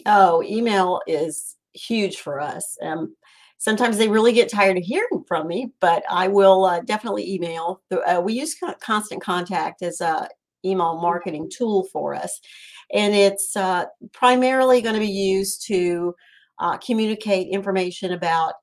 Oh, 0.07 0.45
email 0.45 1.01
is 1.09 1.57
huge 1.73 2.19
for 2.19 2.39
us. 2.41 2.79
Um, 2.81 3.17
sometimes 3.59 3.99
they 3.99 4.07
really 4.07 4.33
get 4.33 4.49
tired 4.49 4.77
of 4.77 4.85
hearing 4.85 5.25
from 5.27 5.49
me, 5.49 5.73
but 5.81 6.05
I 6.09 6.29
will 6.29 6.67
uh, 6.67 6.83
definitely 6.83 7.29
email. 7.29 7.83
Uh, 7.91 8.23
we 8.25 8.35
use 8.35 8.57
Constant 8.81 9.21
Contact 9.21 9.83
as 9.83 10.01
a 10.01 10.29
email 10.65 11.01
marketing 11.01 11.51
tool 11.53 11.89
for 11.93 12.15
us, 12.15 12.41
and 12.93 13.13
it's 13.13 13.57
uh, 13.57 13.87
primarily 14.13 14.81
going 14.81 14.95
to 14.95 15.01
be 15.01 15.09
used 15.09 15.67
to 15.67 16.15
uh, 16.61 16.77
communicate 16.79 17.49
information 17.49 18.13
about 18.13 18.55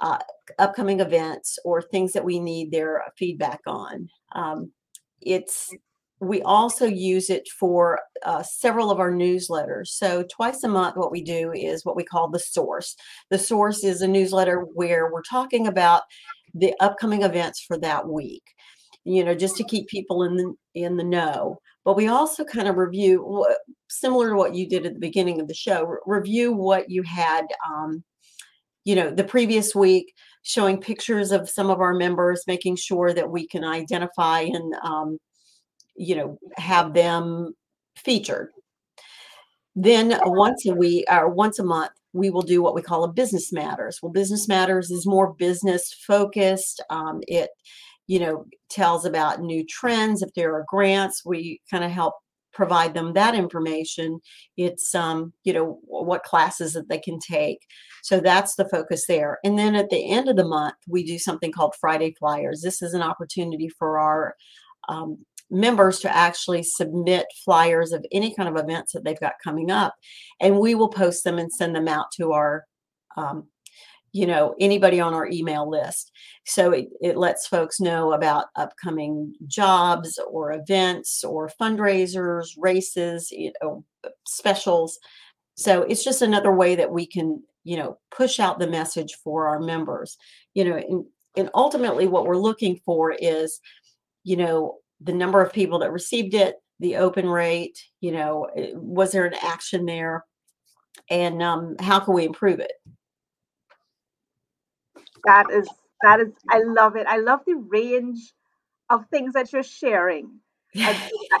uh, 0.00 0.18
upcoming 0.58 1.00
events 1.00 1.58
or 1.64 1.82
things 1.82 2.12
that 2.12 2.24
we 2.24 2.38
need 2.40 2.70
their 2.70 3.02
feedback 3.16 3.60
on. 3.66 4.08
Um, 4.32 4.72
it's 5.20 5.74
we 6.20 6.42
also 6.42 6.84
use 6.84 7.30
it 7.30 7.48
for 7.48 8.00
uh, 8.24 8.42
several 8.42 8.90
of 8.90 8.98
our 8.98 9.12
newsletters. 9.12 9.88
So, 9.88 10.24
twice 10.24 10.64
a 10.64 10.68
month, 10.68 10.96
what 10.96 11.12
we 11.12 11.22
do 11.22 11.52
is 11.52 11.84
what 11.84 11.96
we 11.96 12.04
call 12.04 12.28
the 12.28 12.40
source. 12.40 12.96
The 13.30 13.38
source 13.38 13.84
is 13.84 14.02
a 14.02 14.08
newsletter 14.08 14.66
where 14.74 15.12
we're 15.12 15.22
talking 15.22 15.66
about 15.66 16.02
the 16.54 16.74
upcoming 16.80 17.22
events 17.22 17.60
for 17.60 17.78
that 17.78 18.08
week, 18.08 18.42
you 19.04 19.22
know, 19.22 19.34
just 19.34 19.56
to 19.56 19.64
keep 19.64 19.86
people 19.88 20.24
in 20.24 20.36
the 20.36 20.54
in 20.74 20.96
the 20.96 21.04
know. 21.04 21.58
But 21.84 21.96
we 21.96 22.08
also 22.08 22.44
kind 22.44 22.68
of 22.68 22.76
review, 22.76 23.46
similar 23.88 24.30
to 24.30 24.36
what 24.36 24.54
you 24.54 24.68
did 24.68 24.84
at 24.84 24.94
the 24.94 25.00
beginning 25.00 25.40
of 25.40 25.48
the 25.48 25.54
show, 25.54 25.84
re- 25.84 25.98
review 26.04 26.52
what 26.52 26.90
you 26.90 27.02
had, 27.02 27.46
um, 27.66 28.02
you 28.88 28.94
know, 28.94 29.10
the 29.10 29.22
previous 29.22 29.74
week, 29.74 30.14
showing 30.44 30.80
pictures 30.80 31.30
of 31.30 31.50
some 31.50 31.68
of 31.68 31.78
our 31.78 31.92
members, 31.92 32.44
making 32.46 32.76
sure 32.76 33.12
that 33.12 33.30
we 33.30 33.46
can 33.46 33.62
identify 33.62 34.40
and 34.40 34.74
um, 34.82 35.18
you 35.94 36.16
know 36.16 36.38
have 36.56 36.94
them 36.94 37.52
featured. 37.98 38.48
Then 39.76 40.18
once 40.24 40.64
a 40.64 40.72
week 40.72 41.04
or 41.10 41.28
once 41.28 41.58
a 41.58 41.64
month 41.64 41.90
we 42.14 42.30
will 42.30 42.40
do 42.40 42.62
what 42.62 42.74
we 42.74 42.80
call 42.80 43.04
a 43.04 43.12
business 43.12 43.52
matters. 43.52 43.98
Well 44.02 44.10
business 44.10 44.48
matters 44.48 44.90
is 44.90 45.06
more 45.06 45.34
business 45.34 45.92
focused 45.92 46.82
um, 46.88 47.20
it 47.28 47.50
you 48.06 48.20
know 48.20 48.46
tells 48.70 49.04
about 49.04 49.42
new 49.42 49.66
trends. 49.66 50.22
If 50.22 50.32
there 50.32 50.54
are 50.54 50.64
grants 50.66 51.26
we 51.26 51.60
kind 51.70 51.84
of 51.84 51.90
help 51.90 52.14
provide 52.58 52.92
them 52.92 53.12
that 53.12 53.36
information 53.36 54.18
it's 54.56 54.92
um 54.92 55.32
you 55.44 55.52
know 55.52 55.78
what 55.84 56.24
classes 56.24 56.72
that 56.72 56.88
they 56.88 56.98
can 56.98 57.20
take. 57.20 57.60
So 58.02 58.18
that's 58.18 58.56
the 58.56 58.68
focus 58.68 59.06
there. 59.06 59.38
And 59.44 59.56
then 59.56 59.76
at 59.76 59.90
the 59.90 60.10
end 60.10 60.28
of 60.28 60.34
the 60.34 60.44
month 60.44 60.74
we 60.88 61.04
do 61.04 61.18
something 61.18 61.52
called 61.52 61.76
friday 61.80 62.14
flyers. 62.18 62.60
This 62.60 62.82
is 62.82 62.94
an 62.94 63.02
opportunity 63.02 63.68
for 63.78 64.00
our 64.00 64.34
um, 64.88 65.18
members 65.50 66.00
to 66.00 66.14
actually 66.14 66.64
submit 66.64 67.26
flyers 67.44 67.92
of 67.92 68.04
any 68.10 68.34
kind 68.34 68.48
of 68.48 68.56
events 68.56 68.92
that 68.92 69.04
they've 69.04 69.20
got 69.20 69.44
coming 69.44 69.70
up 69.70 69.94
and 70.40 70.58
we 70.58 70.74
will 70.74 70.88
post 70.88 71.22
them 71.22 71.38
and 71.38 71.52
send 71.52 71.76
them 71.76 71.86
out 71.86 72.06
to 72.16 72.32
our 72.32 72.64
um, 73.16 73.46
you 74.12 74.26
know 74.26 74.54
anybody 74.60 75.00
on 75.00 75.14
our 75.14 75.28
email 75.28 75.68
list 75.68 76.12
so 76.46 76.72
it, 76.72 76.88
it 77.00 77.16
lets 77.16 77.46
folks 77.46 77.80
know 77.80 78.12
about 78.12 78.46
upcoming 78.56 79.34
jobs 79.46 80.18
or 80.30 80.52
events 80.52 81.22
or 81.24 81.50
fundraisers 81.60 82.48
races 82.58 83.30
you 83.30 83.52
know 83.62 83.84
specials 84.26 84.98
so 85.56 85.82
it's 85.82 86.04
just 86.04 86.22
another 86.22 86.54
way 86.54 86.74
that 86.74 86.90
we 86.90 87.06
can 87.06 87.42
you 87.64 87.76
know 87.76 87.98
push 88.10 88.40
out 88.40 88.58
the 88.58 88.66
message 88.66 89.14
for 89.22 89.48
our 89.48 89.60
members 89.60 90.16
you 90.54 90.64
know 90.64 90.76
and, 90.76 91.04
and 91.36 91.50
ultimately 91.54 92.06
what 92.06 92.26
we're 92.26 92.36
looking 92.36 92.80
for 92.84 93.12
is 93.12 93.60
you 94.24 94.36
know 94.36 94.78
the 95.00 95.12
number 95.12 95.40
of 95.40 95.52
people 95.52 95.78
that 95.80 95.92
received 95.92 96.34
it, 96.34 96.56
the 96.80 96.96
open 96.96 97.28
rate, 97.28 97.78
you 98.00 98.12
know, 98.12 98.48
eh, 98.56 98.72
was 98.74 99.12
there 99.12 99.26
an 99.26 99.34
action 99.42 99.86
there? 99.86 100.24
And 101.10 101.42
um, 101.42 101.76
how 101.80 102.00
can 102.00 102.14
we 102.14 102.24
improve 102.24 102.60
it? 102.60 102.72
That 105.24 105.46
is, 105.50 105.68
that 106.02 106.20
is, 106.20 106.28
I 106.50 106.60
love 106.64 106.96
it. 106.96 107.06
I 107.06 107.18
love 107.18 107.40
the 107.46 107.56
range 107.56 108.32
of 108.90 109.06
things 109.10 109.34
that 109.34 109.52
you're 109.52 109.62
sharing. 109.62 110.40
I, 110.84 110.98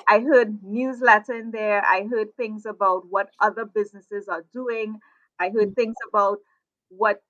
I 0.08 0.20
heard 0.20 0.62
newsletter 0.62 1.34
in 1.34 1.50
there. 1.50 1.84
I 1.84 2.06
heard 2.10 2.36
things 2.36 2.66
about 2.66 3.04
what 3.10 3.30
other 3.40 3.64
businesses 3.64 4.28
are 4.28 4.44
doing. 4.52 4.98
I 5.40 5.50
heard 5.50 5.74
things 5.76 5.96
about 6.08 6.38
what 6.88 7.22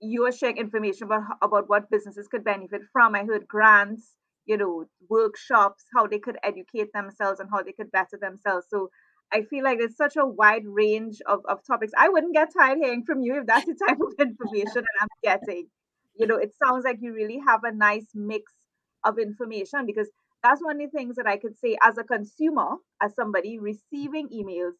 you 0.00 0.26
are 0.26 0.32
sharing 0.32 0.58
information 0.58 1.04
about 1.06 1.22
about 1.42 1.68
what 1.68 1.90
businesses 1.90 2.28
could 2.28 2.44
benefit 2.44 2.82
from. 2.92 3.14
I 3.14 3.24
heard 3.24 3.48
grants 3.48 4.14
you 4.46 4.58
know, 4.58 4.84
workshops, 5.08 5.84
how 5.96 6.06
they 6.06 6.18
could 6.18 6.36
educate 6.42 6.92
themselves 6.92 7.40
and 7.40 7.48
how 7.50 7.62
they 7.62 7.72
could 7.72 7.90
better 7.90 8.18
themselves. 8.20 8.66
So 8.68 8.90
I 9.32 9.40
feel 9.42 9.64
like 9.64 9.78
there's 9.78 9.96
such 9.96 10.16
a 10.16 10.26
wide 10.26 10.64
range 10.66 11.22
of, 11.26 11.40
of 11.48 11.60
topics. 11.66 11.92
I 11.96 12.10
wouldn't 12.10 12.34
get 12.34 12.52
tired 12.52 12.76
hearing 12.78 13.04
from 13.06 13.22
you 13.22 13.40
if 13.40 13.46
that's 13.46 13.64
the 13.64 13.74
type 13.88 13.96
of 14.00 14.12
information 14.20 14.82
that 14.82 15.00
I'm 15.00 15.08
getting. 15.22 15.68
You 16.16 16.26
know, 16.26 16.36
it 16.36 16.52
sounds 16.64 16.84
like 16.84 16.98
you 17.00 17.12
really 17.12 17.40
have 17.46 17.64
a 17.64 17.72
nice 17.72 18.06
mix 18.14 18.52
of 19.04 19.18
information 19.18 19.86
because 19.86 20.10
that's 20.42 20.62
one 20.62 20.80
of 20.80 20.90
the 20.90 20.96
things 20.96 21.16
that 21.16 21.26
I 21.26 21.36
could 21.38 21.56
say 21.58 21.76
as 21.82 21.98
a 21.98 22.04
consumer, 22.04 22.76
as 23.02 23.14
somebody 23.14 23.58
receiving 23.58 24.28
emails. 24.28 24.74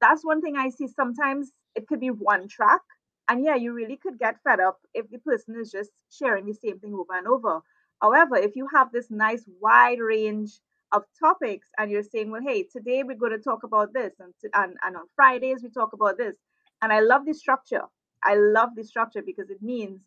That's 0.00 0.24
one 0.24 0.40
thing 0.40 0.56
I 0.56 0.70
see 0.70 0.88
sometimes 0.88 1.52
it 1.74 1.86
could 1.86 2.00
be 2.00 2.10
one 2.10 2.48
track. 2.48 2.80
And 3.28 3.44
yeah, 3.44 3.56
you 3.56 3.72
really 3.72 3.96
could 3.96 4.18
get 4.18 4.42
fed 4.42 4.60
up 4.60 4.78
if 4.94 5.08
the 5.10 5.18
person 5.18 5.56
is 5.60 5.70
just 5.70 5.90
sharing 6.10 6.46
the 6.46 6.54
same 6.54 6.78
thing 6.80 6.94
over 6.94 7.14
and 7.16 7.26
over. 7.28 7.60
However, 8.00 8.36
if 8.36 8.56
you 8.56 8.68
have 8.74 8.92
this 8.92 9.10
nice 9.10 9.44
wide 9.60 9.98
range 10.00 10.60
of 10.92 11.04
topics 11.20 11.68
and 11.78 11.90
you're 11.90 12.02
saying, 12.02 12.30
well, 12.30 12.42
hey, 12.46 12.64
today 12.64 13.02
we're 13.02 13.16
going 13.18 13.32
to 13.32 13.38
talk 13.38 13.64
about 13.64 13.92
this, 13.92 14.14
and, 14.20 14.32
and, 14.54 14.76
and 14.82 14.96
on 14.96 15.04
Fridays 15.16 15.62
we 15.62 15.68
talk 15.68 15.92
about 15.92 16.16
this. 16.16 16.36
And 16.80 16.92
I 16.92 17.00
love 17.00 17.26
the 17.26 17.34
structure. 17.34 17.82
I 18.24 18.36
love 18.36 18.70
the 18.76 18.84
structure 18.84 19.22
because 19.22 19.50
it 19.50 19.62
means 19.62 20.00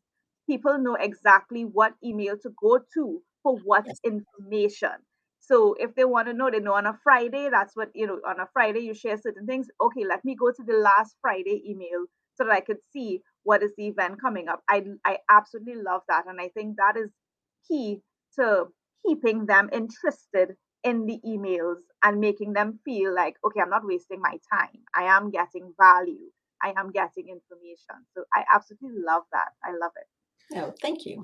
people 0.50 0.78
know 0.78 0.96
exactly 0.96 1.64
what 1.66 1.94
email 2.04 2.38
to 2.38 2.50
go 2.62 2.80
to 2.94 3.22
for 3.44 3.58
what 3.60 3.86
information. 4.04 4.92
So 5.40 5.76
if 5.80 5.96
they 5.96 6.06
want 6.06 6.28
to 6.28 6.34
know, 6.34 6.50
they 6.52 6.60
know 6.60 6.74
on 6.76 6.86
a 6.86 6.98
Friday, 7.04 7.50
that's 7.52 7.76
what, 7.76 7.90
you 7.96 8.08
know, 8.08 8.20
on 8.28 8.40
a 8.40 8.48
Friday 8.54 8.82
you 8.82 8.94
share 8.94 9.18
certain 9.18 9.46
things. 9.48 9.68
Okay, 9.82 10.06
let 10.08 10.24
me 10.24 10.36
go 10.36 10.52
to 10.52 10.64
the 10.64 10.78
last 10.78 11.16
Friday 11.22 11.64
email 11.68 12.06
so 12.36 12.46
that 12.46 12.54
I 12.54 12.62
could 12.62 12.78
see 12.94 13.22
what 13.44 13.64
is 13.64 13.72
the 13.78 13.88
event 13.88 14.22
coming 14.22 14.48
up. 14.48 14.62
I, 14.70 14.84
I 15.06 15.18
absolutely 15.30 15.82
love 15.82 16.02
that. 16.10 16.26
And 16.28 16.40
I 16.40 16.50
think 16.50 16.78
that 16.78 16.96
is 16.98 17.10
key 17.68 18.02
to 18.40 18.66
keeping 19.06 19.46
them 19.48 19.70
interested 19.74 20.56
in 20.84 21.06
the 21.06 21.20
emails 21.26 21.78
and 22.04 22.20
making 22.20 22.54
them 22.54 22.80
feel 22.86 23.14
like, 23.14 23.36
okay, 23.46 23.62
I'm 23.62 23.70
not 23.70 23.86
wasting 23.86 24.22
my 24.22 24.38
time. 24.54 24.82
I 24.96 25.04
am 25.04 25.32
getting 25.32 25.74
value. 25.80 26.30
I 26.62 26.74
am 26.78 26.92
getting 26.92 27.30
information. 27.30 28.06
So 28.16 28.24
I 28.34 28.44
absolutely 28.54 29.02
love 29.06 29.24
that. 29.32 29.50
I 29.64 29.72
love 29.72 29.92
it. 29.98 30.08
Oh, 30.56 30.74
thank 30.82 31.06
you. 31.06 31.22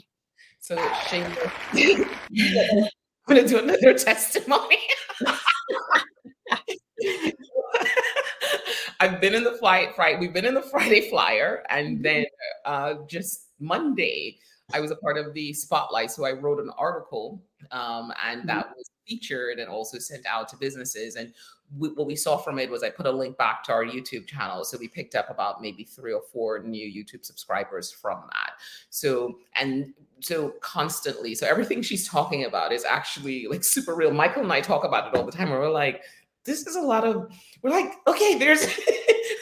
So 0.60 0.76
Shane, 1.10 1.26
I'm 1.74 2.90
gonna 3.28 3.48
do 3.48 3.60
another 3.60 3.94
testimony. 3.98 4.80
I've 9.00 9.22
been 9.22 9.36
in 9.36 9.44
the 9.44 9.54
flight 9.54 9.96
Friday. 9.96 10.20
We've 10.20 10.34
been 10.34 10.46
in 10.46 10.56
the 10.56 10.62
Friday 10.62 11.10
flyer, 11.10 11.64
and 11.70 11.98
mm-hmm. 11.98 12.04
then 12.04 12.26
uh, 12.66 12.96
just 13.08 13.50
Monday, 13.60 14.40
I 14.74 14.80
was 14.80 14.92
a 14.92 14.96
part 14.96 15.18
of 15.18 15.34
the 15.34 15.54
spotlight. 15.54 16.12
So 16.12 16.26
I 16.26 16.32
wrote 16.32 16.60
an 16.60 16.72
article 16.78 17.42
um, 17.72 18.12
and 18.24 18.40
mm-hmm. 18.40 18.48
that 18.48 18.70
was 18.76 18.90
featured 19.08 19.60
and 19.60 19.70
also 19.70 20.00
sent 20.00 20.26
out 20.26 20.50
to 20.50 20.58
businesses. 20.58 21.16
And 21.16 21.34
we, 21.76 21.90
what 21.90 22.08
we 22.08 22.16
saw 22.16 22.38
from 22.38 22.60
it 22.60 22.70
was 22.70 22.84
I 22.84 22.90
put 22.90 23.06
a 23.06 23.12
link 23.12 23.38
back 23.38 23.64
to 23.66 23.74
our 23.74 23.84
YouTube 23.84 24.28
channel. 24.28 24.64
So 24.64 24.78
we 24.78 24.88
picked 24.88 25.16
up 25.16 25.30
about 25.30 25.62
maybe 25.62 25.84
three 25.84 26.14
or 26.14 26.22
four 26.32 26.64
new 26.64 26.86
YouTube 26.86 27.26
subscribers 27.26 27.92
from 27.92 28.22
that. 28.32 28.54
So, 28.90 29.40
and 29.56 29.94
so 30.22 30.54
constantly, 30.62 31.36
so 31.36 31.48
everything 31.48 31.82
she's 31.84 32.08
talking 32.08 32.46
about 32.46 32.72
is 32.72 32.86
actually 32.86 33.48
like 33.48 33.64
super 33.64 33.96
real. 33.96 34.12
Michael 34.12 34.44
and 34.44 34.54
I 34.54 34.62
talk 34.62 34.84
about 34.84 35.08
it 35.08 35.18
all 35.18 35.26
the 35.26 35.32
time. 35.32 35.52
And 35.52 35.60
we're 35.60 35.70
like, 35.70 36.04
this 36.46 36.66
is 36.66 36.78
a 36.78 36.82
lot 36.82 37.04
of, 37.04 37.30
we're 37.62 37.72
like, 37.72 37.92
okay, 38.08 38.38
there's, 38.38 38.66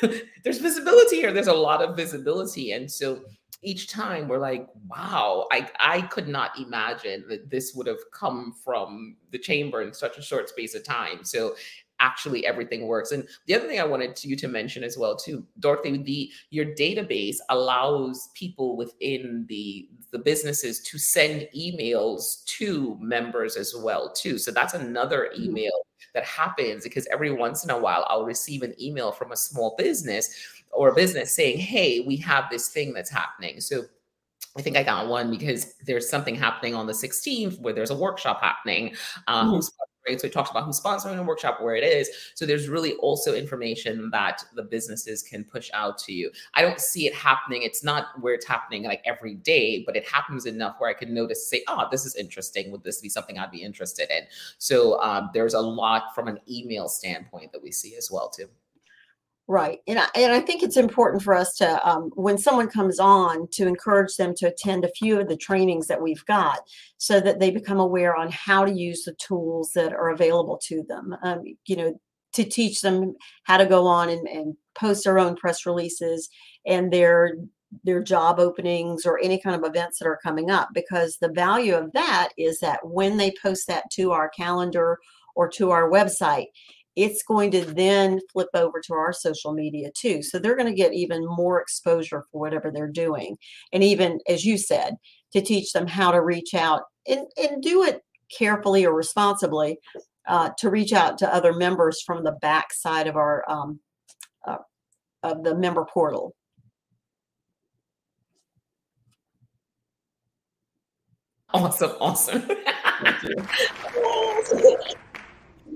there's 0.44 0.58
visibility 0.58 1.18
here. 1.18 1.32
There's 1.32 1.48
a 1.48 1.54
lot 1.54 1.84
of 1.84 1.96
visibility. 1.96 2.72
And 2.72 2.92
so 2.92 3.22
each 3.62 3.88
time 3.88 4.28
we're 4.28 4.40
like, 4.40 4.68
wow, 4.88 5.48
I, 5.52 5.70
I 5.80 6.02
could 6.02 6.28
not 6.28 6.58
imagine 6.58 7.26
that 7.30 7.50
this 7.50 7.74
would 7.76 7.88
have 7.88 8.00
come 8.12 8.54
from 8.64 9.18
the 9.32 9.40
chamber 9.40 9.82
in 9.82 9.94
such 9.94 10.18
a 10.18 10.22
short 10.22 10.50
space 10.50 10.76
of 10.76 10.84
time. 10.84 11.24
So 11.24 11.56
actually 12.00 12.46
everything 12.46 12.88
works. 12.88 13.12
And 13.12 13.28
the 13.46 13.56
other 13.56 13.68
thing 13.68 13.80
I 13.80 13.86
wanted 13.86 14.16
to, 14.18 14.28
you 14.28 14.36
to 14.38 14.48
mention 14.48 14.84
as 14.84 14.98
well 14.98 15.16
too, 15.16 15.46
Dorothy, 15.60 15.98
the 15.98 16.32
your 16.50 16.66
database 16.66 17.38
allows 17.50 18.30
people 18.34 18.76
within 18.76 19.46
the 19.48 19.90
the 20.12 20.20
businesses 20.20 20.80
to 20.82 20.98
send 20.98 21.48
emails 21.56 22.46
to 22.46 22.98
members 23.02 23.58
as 23.58 23.76
well 23.76 24.12
too. 24.14 24.38
So 24.38 24.52
that's 24.52 24.74
another 24.74 25.30
mm-hmm. 25.34 25.44
email 25.44 25.86
that 26.14 26.24
happens 26.24 26.84
because 26.84 27.08
every 27.12 27.32
once 27.32 27.64
in 27.64 27.70
a 27.70 27.78
while 27.78 28.06
I'll 28.08 28.26
receive 28.26 28.64
an 28.64 28.74
email 28.82 29.12
from 29.12 29.32
a 29.32 29.38
small 29.38 29.76
business 29.78 30.64
or 30.72 30.90
a 30.90 30.96
business 30.96 31.34
saying, 31.34 31.58
hey, 31.58 32.02
we 32.02 32.18
have 32.18 32.46
this 32.50 32.70
thing 32.70 32.94
that's 32.94 33.10
happening. 33.10 33.60
So 33.62 33.84
I 34.58 34.62
think 34.62 34.78
I 34.78 34.84
got 34.84 35.08
one 35.08 35.30
because 35.30 35.74
there's 35.86 36.10
something 36.10 36.36
happening 36.36 36.76
on 36.76 36.88
the 36.88 36.94
16th 36.94 37.60
where 37.60 37.74
there's 37.74 37.92
a 37.92 37.96
workshop 37.96 38.42
happening. 38.42 38.96
Uh, 39.28 39.44
mm-hmm. 39.44 39.62
So 39.62 39.72
we 40.08 40.16
talked 40.30 40.52
about 40.52 40.66
who's 40.66 40.80
sponsoring 40.80 41.16
the 41.16 41.24
workshop, 41.24 41.62
where 41.62 41.76
it 41.76 41.84
is. 41.84 42.10
So 42.36 42.46
there's 42.46 42.70
really 42.70 42.94
also 42.94 43.34
information 43.34 44.10
that 44.12 44.44
the 44.56 44.64
businesses 44.64 45.24
can 45.24 45.44
push 45.44 45.70
out 45.74 45.98
to 46.00 46.14
you. 46.14 46.32
I 46.54 46.62
don't 46.62 46.80
see 46.80 47.08
it 47.08 47.14
happening. 47.14 47.64
It's 47.64 47.84
not 47.84 48.08
where 48.22 48.34
it's 48.34 48.46
happening 48.46 48.84
like 48.84 49.02
every 49.06 49.36
day, 49.36 49.84
but 49.86 49.96
it 49.96 50.08
happens 50.08 50.46
enough 50.46 50.76
where 50.80 50.90
I 50.90 50.94
can 50.94 51.14
notice, 51.14 51.50
say, 51.50 51.64
oh, 51.68 51.88
this 51.92 52.06
is 52.06 52.16
interesting. 52.16 52.72
Would 52.72 52.84
this 52.84 53.02
be 53.02 53.10
something 53.10 53.38
I'd 53.38 53.52
be 53.52 53.64
interested 53.64 54.10
in? 54.10 54.24
So 54.58 55.00
um, 55.02 55.30
there's 55.34 55.54
a 55.54 55.62
lot 55.62 56.14
from 56.14 56.28
an 56.28 56.40
email 56.50 56.88
standpoint 56.88 57.52
that 57.52 57.64
we 57.64 57.72
see 57.72 57.96
as 57.96 58.10
well 58.12 58.30
too. 58.30 58.48
Right. 59.48 59.80
And 59.88 60.00
I, 60.00 60.08
and 60.16 60.34
I 60.34 60.40
think 60.40 60.64
it's 60.64 60.78
important 60.78 61.22
for 61.22 61.36
us 61.36 61.54
to, 61.58 61.88
um, 61.88 62.10
when 62.16 62.38
someone 62.38 62.68
comes 62.68 63.00
on, 63.00 63.48
to 63.52 63.68
encourage 63.68 64.18
them 64.18 64.34
to 64.38 64.48
attend 64.48 64.84
a 64.84 64.90
few 64.90 65.20
of 65.20 65.28
the 65.28 65.38
trainings 65.38 65.86
that 65.88 66.02
we've 66.02 66.26
got 66.26 66.62
so 66.98 67.20
that 67.20 67.40
they 67.40 67.52
become 67.52 67.80
aware 67.80 68.16
on 68.16 68.32
how 68.32 68.66
to 68.66 68.72
use 68.72 69.04
the 69.04 69.14
tools 69.14 69.72
that 69.76 69.94
are 69.94 70.10
available 70.10 70.60
to 70.64 70.84
them. 70.88 71.16
Um, 71.22 71.44
you 71.68 71.76
know, 71.76 72.00
to 72.34 72.44
teach 72.44 72.82
them 72.82 73.16
how 73.44 73.58
to 73.58 73.68
go 73.68 73.86
on 73.86 74.10
and, 74.10 74.28
and 74.28 74.56
post 74.74 75.04
their 75.04 75.20
own 75.20 75.36
press 75.36 75.66
releases 75.66 76.30
and 76.66 76.92
their 76.92 77.36
their 77.84 78.02
job 78.02 78.40
openings 78.40 79.06
or 79.06 79.20
any 79.20 79.40
kind 79.40 79.56
of 79.56 79.70
events 79.70 80.00
that 80.00 80.08
are 80.08 80.20
coming 80.24 80.50
up 80.50 80.70
because 80.74 81.18
the 81.18 81.32
value 81.32 81.76
of 81.76 81.92
that 81.92 82.30
is 82.38 82.60
that 82.60 82.80
when 82.84 83.18
they 83.18 83.34
post 83.42 83.68
that 83.68 83.84
to 83.92 84.12
our 84.12 84.30
calendar 84.30 84.98
or 85.36 85.50
to 85.50 85.72
our 85.72 85.90
website 85.90 86.46
it's 86.96 87.24
going 87.24 87.52
to 87.52 87.66
then 87.66 88.20
flip 88.32 88.50
over 88.54 88.80
to 88.82 88.94
our 88.94 89.12
social 89.12 89.54
media 89.54 89.92
too. 89.96 90.24
So 90.24 90.40
they're 90.40 90.56
going 90.56 90.68
to 90.68 90.74
get 90.74 90.94
even 90.94 91.26
more 91.26 91.62
exposure 91.62 92.24
for 92.32 92.40
whatever 92.40 92.72
they're 92.72 92.88
doing. 92.88 93.38
And 93.74 93.84
even, 93.84 94.20
as 94.28 94.46
you 94.46 94.58
said, 94.58 94.96
to 95.34 95.42
teach 95.42 95.74
them 95.74 95.88
how 95.88 96.12
to 96.12 96.22
reach 96.22 96.54
out 96.54 96.84
and, 97.08 97.28
and 97.38 97.62
do 97.62 97.84
it 97.84 98.02
carefully 98.36 98.86
or 98.86 98.94
responsibly 98.94 99.80
uh, 100.28 100.50
to 100.58 100.70
reach 100.70 100.94
out 100.94 101.18
to 101.20 101.34
other 101.34 101.54
members 101.54 102.02
from 102.02 102.24
the 102.24 102.32
back 102.42 102.74
side 102.74 103.08
of 103.08 103.16
our 103.16 103.44
um, 103.50 103.80
uh, 104.46 104.58
of 105.24 105.44
the 105.44 105.56
member 105.56 105.86
portal. 105.86 106.34
Awesome, 111.54 111.92
awesome. 112.00 112.50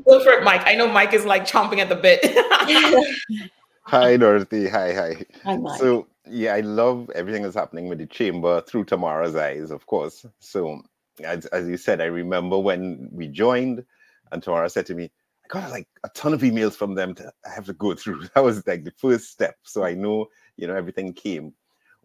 Go 0.09 0.23
for 0.23 0.31
it, 0.31 0.43
Mike. 0.43 0.63
I 0.65 0.73
know 0.73 0.87
Mike 0.87 1.13
is 1.13 1.23
like 1.23 1.45
chomping 1.45 1.77
at 1.77 1.87
the 1.87 1.95
bit. 1.95 2.19
hi, 3.83 4.17
Dorothy. 4.17 4.67
Hi, 4.67 4.91
hi. 4.91 5.25
Hi, 5.43 5.57
Mike. 5.57 5.79
So, 5.79 6.07
yeah, 6.27 6.55
I 6.55 6.61
love 6.61 7.11
everything 7.13 7.43
that's 7.43 7.55
happening 7.55 7.87
with 7.87 7.99
the 7.99 8.07
chamber 8.07 8.61
through 8.61 8.85
Tamara's 8.85 9.35
eyes, 9.35 9.69
of 9.69 9.85
course. 9.85 10.25
So, 10.39 10.81
as, 11.23 11.45
as 11.47 11.67
you 11.67 11.77
said, 11.77 12.01
I 12.01 12.05
remember 12.05 12.57
when 12.57 13.07
we 13.11 13.27
joined, 13.27 13.85
and 14.31 14.41
Tamara 14.41 14.69
said 14.71 14.87
to 14.87 14.95
me, 14.95 15.11
I 15.45 15.47
got 15.47 15.69
like 15.69 15.87
a 16.03 16.09
ton 16.09 16.33
of 16.33 16.41
emails 16.41 16.73
from 16.73 16.95
them 16.95 17.13
to 17.15 17.31
I 17.45 17.49
have 17.49 17.65
to 17.65 17.73
go 17.73 17.93
through. 17.93 18.23
That 18.33 18.43
was 18.43 18.65
like 18.65 18.85
the 18.85 18.93
first 18.97 19.29
step. 19.29 19.57
So 19.61 19.83
I 19.83 19.93
know, 19.93 20.25
you 20.57 20.65
know, 20.65 20.75
everything 20.75 21.13
came. 21.13 21.53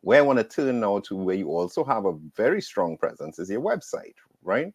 Where 0.03 0.19
I 0.19 0.23
want 0.23 0.39
to 0.41 0.45
turn 0.45 0.81
now 0.81 0.99
to 1.01 1.17
where 1.17 1.37
you 1.37 1.49
also 1.49 1.83
have 1.85 2.05
a 2.05 2.19
very 2.37 2.61
strong 2.61 2.99
presence 2.99 3.39
is 3.39 3.49
your 3.49 3.63
website, 3.63 4.17
right? 4.43 4.75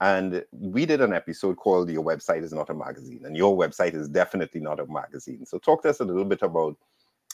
And 0.00 0.44
we 0.52 0.86
did 0.86 1.00
an 1.00 1.12
episode 1.12 1.56
called 1.56 1.90
Your 1.90 2.04
Website 2.04 2.42
is 2.42 2.52
Not 2.52 2.70
a 2.70 2.74
Magazine, 2.74 3.22
and 3.24 3.36
your 3.36 3.56
website 3.56 3.94
is 3.94 4.08
definitely 4.08 4.60
not 4.60 4.78
a 4.78 4.86
magazine. 4.86 5.44
So, 5.44 5.58
talk 5.58 5.82
to 5.82 5.90
us 5.90 6.00
a 6.00 6.04
little 6.04 6.24
bit 6.24 6.42
about 6.42 6.76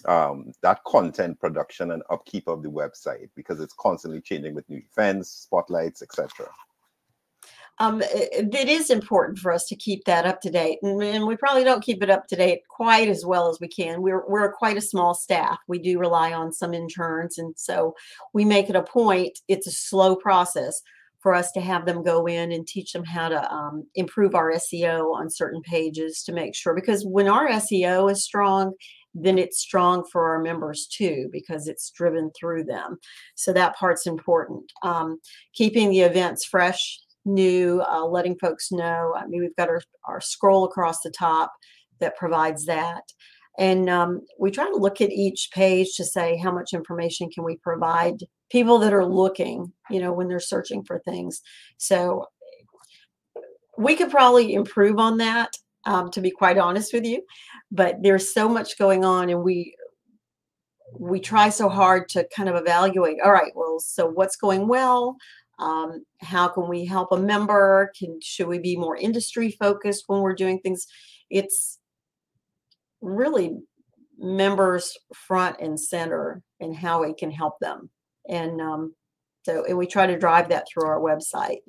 um, 0.07 0.53
that 0.62 0.83
content 0.85 1.39
production 1.39 1.91
and 1.91 2.03
upkeep 2.11 2.49
of 2.49 2.62
the 2.62 2.71
website 2.71 3.29
because 3.35 3.61
it's 3.61 3.75
constantly 3.79 4.21
changing 4.21 4.55
with 4.55 4.69
new 4.69 4.83
events, 4.93 5.29
spotlights, 5.29 6.03
etc. 6.03 6.49
Um, 7.81 8.03
it, 8.03 8.55
it 8.55 8.69
is 8.69 8.89
important 8.89 9.39
for 9.39 9.51
us 9.51 9.67
to 9.67 9.77
keep 9.77 10.05
that 10.05 10.27
up 10.27 10.41
to 10.43 10.51
date, 10.51 10.79
and, 10.83 11.03
and, 11.03 11.27
we 11.27 11.37
probably 11.37 11.65
don't 11.65 11.83
keep 11.83 12.05
it 12.05 12.11
up 12.11 12.29
to 12.29 12.37
date 12.37 12.61
quite 12.69 13.09
as 13.09 13.27
well 13.27 13.49
as 13.49 13.59
we 13.61 13.67
can. 13.67 14.01
We're 14.01 14.25
we're 14.29 14.53
quite 14.53 14.77
a 14.77 14.83
small 14.83 15.12
staff. 15.12 15.59
We 15.67 15.81
do 15.81 15.99
rely 15.99 16.33
on 16.33 16.53
some 16.53 16.73
interns, 16.73 17.37
and 17.37 17.53
so 17.59 17.95
we 18.33 18.45
make 18.45 18.71
it 18.71 18.77
a 18.77 18.83
point. 18.83 19.41
It's 19.49 19.67
a 19.67 19.73
slow 19.73 20.15
process 20.15 20.81
for 21.25 21.35
us 21.35 21.51
to 21.53 21.61
have 21.62 21.87
them 21.87 22.03
go 22.03 22.27
in 22.27 22.53
and 22.53 22.66
teach 22.66 22.93
them 22.93 23.03
how 23.03 23.31
to 23.31 23.51
um, 23.51 23.85
improve 23.95 24.35
our 24.35 24.53
SEO 24.53 25.14
on 25.14 25.31
certain 25.31 25.62
pages 25.62 26.22
to 26.22 26.35
make 26.35 26.55
sure 26.55 26.75
because 26.75 27.03
when 27.03 27.29
our 27.29 27.49
SEO 27.49 28.12
is 28.12 28.22
strong, 28.22 28.75
then 29.14 29.39
it's 29.39 29.59
strong 29.59 30.05
for 30.12 30.29
our 30.29 30.43
members 30.43 30.87
too 30.87 31.31
because 31.33 31.66
it's 31.66 31.91
driven 31.93 32.31
through 32.39 32.64
them. 32.64 32.99
So 33.37 33.55
that 33.55 33.75
part's 33.77 34.07
important. 34.07 34.70
Um, 34.83 35.18
keeping 35.55 35.89
the 35.89 36.03
events 36.03 36.45
fresh, 36.45 37.01
new, 37.25 37.83
uh, 37.91 38.05
letting 38.05 38.37
folks 38.39 38.70
know. 38.70 39.14
I 39.16 39.27
mean, 39.27 39.41
we've 39.41 39.57
got 39.57 39.70
our, 39.70 39.81
our 40.07 40.20
scroll 40.20 40.66
across 40.66 41.01
the 41.01 41.11
top 41.11 41.55
that 42.01 42.18
provides 42.18 42.66
that. 42.66 43.05
And 43.59 43.89
um, 43.89 44.20
we 44.39 44.51
try 44.51 44.68
to 44.68 44.77
look 44.77 45.01
at 45.01 45.11
each 45.11 45.49
page 45.55 45.95
to 45.97 46.05
say 46.05 46.37
how 46.37 46.53
much 46.53 46.75
information 46.75 47.31
can 47.31 47.45
we 47.45 47.57
provide 47.62 48.18
people 48.55 48.78
that 48.78 48.94
are 48.94 49.05
looking, 49.05 49.72
you 49.90 49.98
know, 49.98 50.12
when 50.12 50.28
they're 50.28 50.38
searching 50.38 50.84
for 50.84 51.00
things. 51.00 51.42
So 51.76 52.28
we 53.76 53.96
could 53.96 54.12
probably 54.12 54.55
improve 54.55 55.00
on 55.00 55.16
that, 55.16 55.59
um, 55.86 56.09
to 56.12 56.20
be 56.20 56.30
quite 56.30 56.57
honest 56.57 56.92
with 56.92 57.05
you. 57.05 57.24
But 57.72 57.96
there's 58.00 58.32
so 58.32 58.48
much 58.48 58.78
going 58.78 59.05
on, 59.05 59.28
and 59.28 59.42
we 59.42 59.74
we 60.96 61.18
try 61.18 61.48
so 61.48 61.68
hard 61.68 62.09
to 62.11 62.28
kind 62.36 62.48
of 62.48 62.55
evaluate. 62.55 63.16
All 63.24 63.32
right, 63.32 63.50
well, 63.57 63.80
so 63.80 64.07
what's 64.07 64.36
going 64.36 64.68
well? 64.68 65.16
Um, 65.59 66.05
how 66.20 66.46
can 66.46 66.68
we 66.68 66.84
help 66.84 67.11
a 67.11 67.18
member? 67.18 67.90
Can 67.98 68.20
should 68.22 68.46
we 68.46 68.61
be 68.61 68.76
more 68.76 68.96
industry 68.96 69.50
focused 69.50 70.05
when 70.07 70.20
we're 70.20 70.36
doing 70.36 70.61
things? 70.61 70.86
It's 71.28 71.80
really 73.00 73.59
members 74.16 74.96
front 75.12 75.57
and 75.61 75.78
center 75.80 76.40
and 76.61 76.76
how 76.76 77.02
we 77.02 77.14
can 77.14 77.32
help 77.32 77.59
them 77.59 77.90
and 78.29 78.61
um, 78.61 78.95
so 79.43 79.64
and 79.66 79.77
we 79.77 79.87
try 79.87 80.07
to 80.07 80.18
drive 80.18 80.49
that 80.49 80.66
through 80.72 80.87
our 80.87 81.01
website 81.01 81.61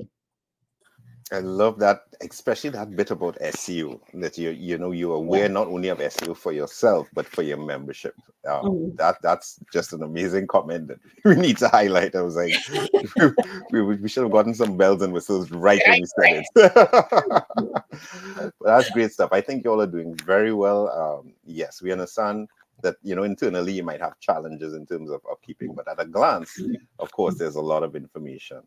I 1.32 1.40
love 1.40 1.80
that, 1.80 2.02
especially 2.22 2.70
that 2.72 2.96
bit 2.96 3.10
about 3.10 3.40
SEO. 3.40 4.00
That 4.14 4.38
you 4.38 4.52
you 4.52 4.78
know 4.78 4.92
you're 4.92 5.16
aware 5.16 5.50
not 5.50 5.68
only 5.68 5.90
of 5.90 5.98
SEO 5.98 6.38
for 6.38 6.52
yourself 6.52 7.08
but 7.14 7.26
for 7.26 7.42
your 7.42 7.58
membership. 7.58 8.14
Um, 8.48 8.66
mm-hmm. 8.66 8.96
That 8.98 9.18
that's 9.24 9.60
just 9.74 9.92
an 9.94 10.04
amazing 10.04 10.46
comment 10.46 10.88
that 10.90 11.00
we 11.26 11.36
need 11.36 11.58
to 11.58 11.68
highlight. 11.68 12.16
I 12.16 12.22
was 12.22 12.36
like, 12.36 12.54
we, 13.72 13.82
we, 13.82 13.96
we, 13.96 14.08
should 14.08 14.22
have 14.22 14.32
gotten 14.32 14.54
some 14.54 14.78
bells 14.78 15.02
and 15.02 15.14
whistles 15.14 15.50
right 15.50 15.82
when 15.88 16.02
we 16.02 16.06
said 16.06 16.46
it. 16.46 16.74
but 18.54 18.54
that's 18.64 18.92
great 18.92 19.12
stuff. 19.12 19.30
I 19.32 19.42
think 19.42 19.64
you 19.64 19.72
all 19.72 19.82
are 19.82 19.88
doing 19.88 20.16
very 20.26 20.54
well. 20.54 20.90
Um, 20.90 21.34
yes, 21.44 21.82
we 21.82 21.92
understand 21.92 22.50
that 22.82 22.96
you 23.04 23.16
know 23.16 23.24
internally 23.24 23.74
you 23.74 23.84
might 23.84 24.02
have 24.02 24.20
challenges 24.20 24.74
in 24.74 24.86
terms 24.86 25.10
of 25.10 25.22
upkeeping, 25.24 25.76
but 25.76 25.88
at 25.88 26.02
a 26.02 26.06
glance, 26.06 26.60
of 27.00 27.12
course, 27.12 27.36
there's 27.36 27.56
a 27.56 27.62
lot 27.62 27.84
of 27.84 27.96
information. 27.96 28.62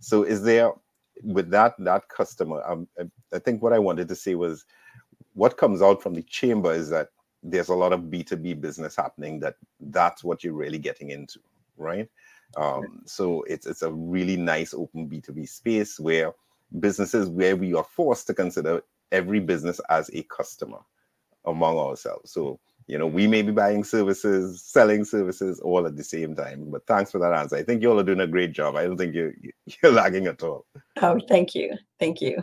So 0.00 0.22
is 0.22 0.42
there 0.42 0.72
with 1.22 1.50
that 1.50 1.74
that 1.78 2.08
customer, 2.08 2.62
um, 2.66 2.88
I 3.32 3.38
think 3.38 3.62
what 3.62 3.72
I 3.72 3.78
wanted 3.78 4.08
to 4.08 4.16
say 4.16 4.34
was 4.34 4.64
what 5.34 5.56
comes 5.56 5.82
out 5.82 6.02
from 6.02 6.14
the 6.14 6.22
chamber 6.22 6.72
is 6.72 6.90
that 6.90 7.08
there's 7.42 7.68
a 7.68 7.74
lot 7.74 7.92
of 7.92 8.02
B2B 8.02 8.60
business 8.60 8.96
happening 8.96 9.40
that 9.40 9.54
that's 9.80 10.22
what 10.22 10.44
you're 10.44 10.54
really 10.54 10.78
getting 10.78 11.10
into, 11.10 11.40
right? 11.76 12.08
Um, 12.56 13.02
so 13.06 13.42
it's 13.42 13.66
it's 13.66 13.82
a 13.82 13.92
really 13.92 14.36
nice 14.36 14.74
open 14.74 15.08
B2B 15.08 15.48
space 15.48 16.00
where 16.00 16.32
businesses 16.78 17.28
where 17.28 17.56
we 17.56 17.74
are 17.74 17.84
forced 17.84 18.26
to 18.28 18.34
consider 18.34 18.82
every 19.12 19.40
business 19.40 19.80
as 19.90 20.10
a 20.12 20.22
customer 20.24 20.78
among 21.46 21.78
ourselves. 21.78 22.32
So 22.32 22.58
you 22.90 22.98
know, 22.98 23.06
we 23.06 23.28
may 23.28 23.40
be 23.40 23.52
buying 23.52 23.84
services, 23.84 24.62
selling 24.62 25.04
services 25.04 25.60
all 25.60 25.86
at 25.86 25.96
the 25.96 26.02
same 26.02 26.34
time. 26.34 26.70
But 26.70 26.84
thanks 26.88 27.12
for 27.12 27.18
that 27.20 27.32
answer. 27.32 27.54
I 27.54 27.62
think 27.62 27.82
you 27.82 27.90
all 27.90 28.00
are 28.00 28.04
doing 28.04 28.20
a 28.20 28.26
great 28.26 28.50
job. 28.50 28.74
I 28.74 28.82
don't 28.82 28.96
think 28.96 29.14
you're, 29.14 29.32
you're 29.82 29.92
lagging 29.92 30.26
at 30.26 30.42
all. 30.42 30.66
Oh, 31.00 31.20
thank 31.28 31.54
you. 31.54 31.76
Thank 32.00 32.20
you. 32.20 32.42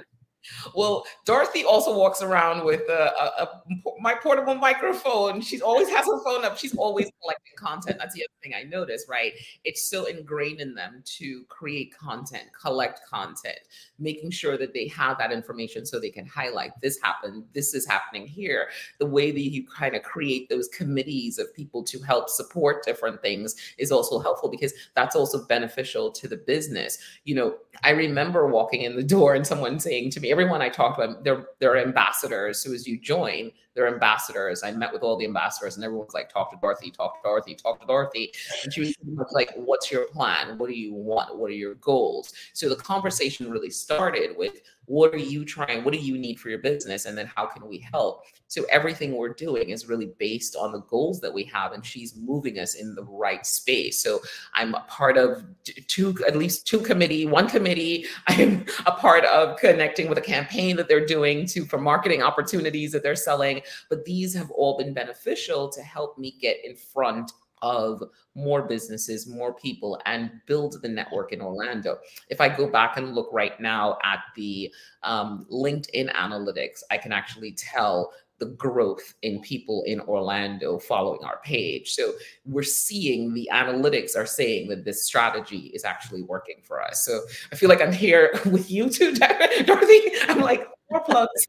Well, 0.76 1.06
Dorothy 1.26 1.64
also 1.64 1.98
walks 1.98 2.22
around 2.22 2.66
with 2.66 2.82
a, 2.90 3.12
a, 3.20 3.44
a, 3.44 3.62
my 4.00 4.14
portable 4.14 4.56
microphone. 4.56 5.42
She's 5.42 5.62
always 5.62 5.90
has 5.90 6.06
her 6.06 6.24
phone 6.24 6.46
up. 6.46 6.58
She's 6.58 6.76
always 6.76 7.10
collecting 7.22 7.54
content. 7.58 7.98
That's 8.00 8.14
the 8.14 8.24
other 8.24 8.34
thing 8.44 8.54
I 8.56 8.64
noticed, 8.64 9.08
right? 9.10 9.34
It's 9.64 9.90
so 9.90 10.06
ingrained 10.06 10.60
in 10.60 10.76
them 10.76 11.02
to 11.18 11.44
create 11.50 11.94
content, 11.98 12.46
collect 12.60 13.02
content, 13.10 13.60
making 14.00 14.32
sure 14.32 14.58
that 14.58 14.74
they 14.74 14.88
have 14.90 15.18
that 15.18 15.32
information 15.32 15.86
so 15.86 16.00
they 16.00 16.10
can 16.10 16.26
highlight 16.26 16.72
this 16.82 17.00
happened, 17.02 17.44
this 17.54 17.74
is 17.74 17.88
happening 17.88 18.28
here. 18.28 18.70
The 19.00 19.06
way 19.06 19.32
that 19.32 19.40
you 19.40 19.66
kind 19.68 19.96
of 19.96 20.04
create 20.04 20.50
those 20.50 20.68
committees 20.70 21.40
of 21.40 21.54
people 21.54 21.84
to 21.84 22.00
help 22.02 22.30
support 22.30 22.84
different 22.84 23.22
things 23.22 23.56
is 23.78 23.92
also 23.92 24.20
helpful 24.20 24.50
because 24.50 24.74
that's 24.96 25.16
also 25.16 25.46
beneficial 25.46 26.12
to 26.12 26.28
the 26.28 26.38
business. 26.38 26.98
You 27.24 27.36
know, 27.36 27.56
I 27.84 27.92
remember 27.92 28.48
walking 28.48 28.82
in 28.82 28.96
the 28.96 29.04
door 29.04 29.36
and 29.36 29.46
someone 29.46 29.80
saying 29.80 30.12
to 30.12 30.20
me, 30.20 30.32
everyone 30.40 30.62
I 30.62 30.70
talked 30.70 31.00
to, 31.00 31.18
they're 31.24 31.48
they're 31.60 31.78
ambassadors. 31.78 32.62
So 32.62 32.72
as 32.72 32.88
you 32.88 33.00
join, 33.00 33.52
they're 33.74 33.88
ambassadors. 33.88 34.62
I 34.64 34.72
met 34.72 34.94
with 34.94 35.02
all 35.02 35.18
the 35.18 35.26
ambassadors, 35.26 35.76
and 35.76 35.84
everyone's 35.84 36.14
like, 36.14 36.32
"Talk 36.32 36.52
to 36.52 36.58
Dorothy, 36.62 36.92
talk 36.92 37.16
to 37.16 37.28
Dorothy, 37.28 37.56
talk 37.56 37.80
to 37.82 37.88
Dorothy." 37.88 38.32
And 38.64 38.72
she 38.72 38.82
was 38.82 38.96
like, 39.32 39.52
"What's 39.56 39.92
your 39.92 40.06
plan? 40.06 40.60
What 40.60 40.70
do 40.70 40.76
you 40.76 40.94
want? 40.94 41.36
What 41.38 41.50
are 41.50 41.56
your 41.56 41.74
goals?" 41.76 42.34
So 42.54 42.70
the 42.70 42.76
conversation 42.76 43.50
really 43.50 43.72
started 43.72 44.38
with 44.38 44.62
what 44.88 45.14
are 45.14 45.18
you 45.18 45.46
trying 45.46 45.84
what 45.84 45.94
do 45.94 46.00
you 46.00 46.18
need 46.18 46.40
for 46.40 46.50
your 46.50 46.60
business 46.60 47.06
and 47.06 47.18
then 47.18 47.30
how 47.36 47.46
can 47.46 47.68
we 47.68 47.78
help? 47.92 48.24
So 48.48 48.66
everything 48.72 49.16
we're 49.16 49.34
doing 49.34 49.70
is 49.70 49.88
really 49.88 50.14
based 50.18 50.56
on 50.56 50.72
the 50.72 50.80
goals 50.82 51.20
that 51.22 51.34
we 51.34 51.44
have 51.46 51.74
and 51.74 51.86
she's 51.86 52.16
moving 52.16 52.58
us 52.58 52.76
in 52.76 52.96
the 52.96 53.04
right 53.04 53.46
space. 53.46 54.02
So 54.02 54.22
i'm 54.54 54.74
a 54.74 54.80
part 54.88 55.18
of 55.18 55.44
two 55.88 56.16
at 56.26 56.36
least 56.36 56.66
two 56.66 56.80
committee 56.80 57.26
one 57.26 57.48
committee. 57.50 58.06
I'm 58.28 58.66
a 58.86 58.92
part 58.92 59.26
of 59.26 59.58
connecting 59.58 60.08
with 60.08 60.18
a 60.18 60.22
campaign 60.22 60.78
that 60.78 60.88
they're 60.88 61.06
doing 61.06 61.46
to 61.48 61.66
for 61.66 61.78
marketing 61.78 62.22
opportunities 62.22 62.94
that 62.94 63.04
they're 63.04 63.16
selling. 63.16 63.62
But 63.90 64.06
these 64.06 64.34
have 64.36 64.50
all 64.52 64.78
been 64.78 64.94
beneficial 64.94 65.70
to 65.70 65.82
help 65.82 66.18
me 66.18 66.36
get 66.40 66.64
in 66.64 66.76
front 66.76 67.32
of 67.62 68.04
more 68.36 68.64
businesses, 68.64 69.28
more 69.28 69.54
people, 69.54 70.00
and 70.06 70.32
build 70.46 70.82
the 70.82 70.88
network 70.88 71.34
in 71.34 71.42
Orlando. 71.42 71.98
If 72.30 72.40
I 72.42 72.50
go 72.50 72.68
back 72.68 72.98
and 72.98 73.16
look 73.16 73.30
right 73.32 73.60
now 73.60 73.98
at 74.04 74.20
the 74.36 74.72
um, 75.04 75.46
LinkedIn 75.52 76.14
analytics, 76.14 76.84
I 76.92 76.98
can 76.98 77.12
actually 77.12 77.54
tell 77.54 78.12
the 78.40 78.46
growth 78.46 79.16
in 79.24 79.42
people 79.42 79.84
in 79.88 80.00
Orlando 80.02 80.78
following 80.78 81.24
our 81.24 81.40
page. 81.44 81.94
So 81.94 82.14
we're 82.46 82.64
seeing 82.64 83.34
the 83.34 83.50
analytics 83.52 84.16
are 84.16 84.28
saying 84.28 84.70
that 84.70 84.86
this 84.86 85.04
strategy 85.04 85.72
is 85.74 85.84
actually 85.84 86.22
working 86.22 86.58
for 86.64 86.82
us. 86.82 87.04
So 87.04 87.22
I 87.52 87.56
feel 87.56 87.70
like 87.70 87.82
I'm 87.82 87.92
here 87.92 88.40
with 88.46 88.70
you 88.70 88.90
too, 88.90 89.16
Dorothy. 89.16 90.02
I'm 90.28 90.42
like, 90.42 90.68
more 90.92 91.04
plugs. 91.04 91.48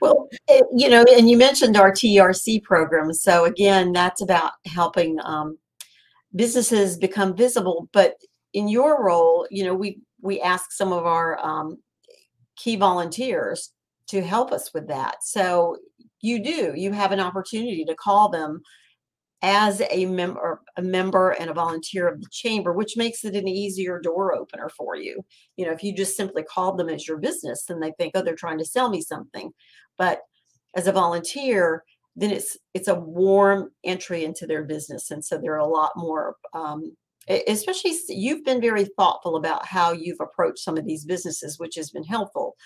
well, 0.00 0.28
it, 0.48 0.66
you 0.74 0.88
know, 0.88 1.04
and 1.16 1.28
you 1.28 1.36
mentioned 1.36 1.76
our 1.76 1.92
TRC 1.92 2.62
program. 2.62 3.12
So 3.12 3.44
again, 3.44 3.92
that's 3.92 4.22
about 4.22 4.52
helping 4.66 5.18
um, 5.22 5.58
businesses 6.34 6.96
become 6.96 7.36
visible. 7.36 7.88
But 7.92 8.14
in 8.52 8.68
your 8.68 9.04
role, 9.04 9.46
you 9.50 9.64
know, 9.64 9.74
we 9.74 10.00
we 10.20 10.40
ask 10.40 10.72
some 10.72 10.92
of 10.92 11.06
our 11.06 11.38
um, 11.44 11.78
key 12.56 12.76
volunteers 12.76 13.72
to 14.08 14.22
help 14.22 14.52
us 14.52 14.74
with 14.74 14.88
that. 14.88 15.22
So 15.22 15.76
you 16.20 16.42
do, 16.42 16.74
you 16.76 16.92
have 16.92 17.12
an 17.12 17.20
opportunity 17.20 17.84
to 17.84 17.94
call 17.94 18.28
them 18.28 18.60
as 19.42 19.82
a 19.90 20.06
member 20.06 20.60
a 20.76 20.82
member 20.82 21.30
and 21.30 21.48
a 21.48 21.54
volunteer 21.54 22.08
of 22.08 22.20
the 22.20 22.28
chamber 22.30 22.72
which 22.72 22.96
makes 22.96 23.24
it 23.24 23.34
an 23.34 23.48
easier 23.48 23.98
door 24.00 24.34
opener 24.34 24.68
for 24.68 24.96
you 24.96 25.24
you 25.56 25.64
know 25.64 25.72
if 25.72 25.82
you 25.82 25.94
just 25.94 26.16
simply 26.16 26.42
call 26.42 26.76
them 26.76 26.88
as 26.88 27.08
your 27.08 27.18
business 27.18 27.64
then 27.64 27.80
they 27.80 27.92
think 27.92 28.12
oh 28.14 28.22
they're 28.22 28.34
trying 28.34 28.58
to 28.58 28.64
sell 28.64 28.90
me 28.90 29.00
something 29.00 29.50
but 29.96 30.20
as 30.76 30.86
a 30.86 30.92
volunteer 30.92 31.84
then 32.16 32.30
it's 32.30 32.58
it's 32.74 32.88
a 32.88 32.94
warm 32.94 33.70
entry 33.84 34.24
into 34.24 34.46
their 34.46 34.64
business 34.64 35.10
and 35.10 35.24
so 35.24 35.38
they're 35.38 35.56
a 35.56 35.66
lot 35.66 35.92
more 35.96 36.36
um, 36.52 36.92
especially 37.46 37.92
you've 38.08 38.44
been 38.44 38.60
very 38.60 38.86
thoughtful 38.96 39.36
about 39.36 39.66
how 39.66 39.92
you've 39.92 40.20
approached 40.20 40.60
some 40.60 40.76
of 40.76 40.84
these 40.84 41.04
businesses, 41.04 41.58
which 41.58 41.76
has 41.76 41.90
been 41.90 42.04
helpful. 42.04 42.56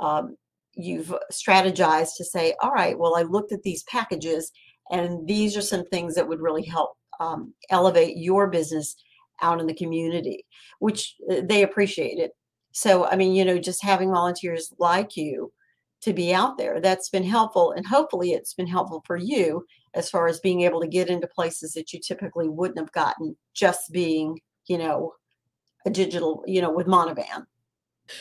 Um, 0.00 0.36
you've 0.74 1.14
strategized 1.32 2.16
to 2.16 2.24
say, 2.24 2.54
all 2.62 2.70
right, 2.70 2.98
well, 2.98 3.16
I 3.16 3.22
looked 3.22 3.52
at 3.52 3.62
these 3.62 3.84
packages, 3.84 4.50
and 4.90 5.26
these 5.26 5.56
are 5.56 5.62
some 5.62 5.84
things 5.86 6.14
that 6.14 6.28
would 6.28 6.40
really 6.40 6.64
help 6.64 6.96
um, 7.20 7.54
elevate 7.70 8.16
your 8.16 8.46
business 8.48 8.96
out 9.42 9.60
in 9.60 9.66
the 9.66 9.74
community, 9.74 10.44
which 10.78 11.16
uh, 11.30 11.36
they 11.44 11.62
appreciate 11.62 12.18
it. 12.18 12.32
So, 12.72 13.06
I 13.06 13.16
mean, 13.16 13.34
you 13.34 13.44
know, 13.44 13.58
just 13.58 13.82
having 13.82 14.10
volunteers 14.10 14.72
like 14.78 15.16
you 15.16 15.52
to 16.02 16.12
be 16.12 16.32
out 16.32 16.58
there, 16.58 16.80
that's 16.80 17.08
been 17.08 17.24
helpful. 17.24 17.72
And 17.72 17.84
hopefully, 17.86 18.32
it's 18.32 18.54
been 18.54 18.66
helpful 18.66 19.02
for 19.06 19.16
you 19.16 19.64
as 19.94 20.10
far 20.10 20.28
as 20.28 20.40
being 20.40 20.62
able 20.62 20.80
to 20.80 20.86
get 20.86 21.08
into 21.08 21.26
places 21.26 21.72
that 21.72 21.92
you 21.92 22.00
typically 22.00 22.48
wouldn't 22.48 22.78
have 22.78 22.92
gotten 22.92 23.36
just 23.54 23.90
being, 23.90 24.38
you 24.68 24.78
know, 24.78 25.14
a 25.86 25.90
digital, 25.90 26.44
you 26.46 26.62
know, 26.62 26.70
with 26.70 26.86
Monovan. 26.86 27.46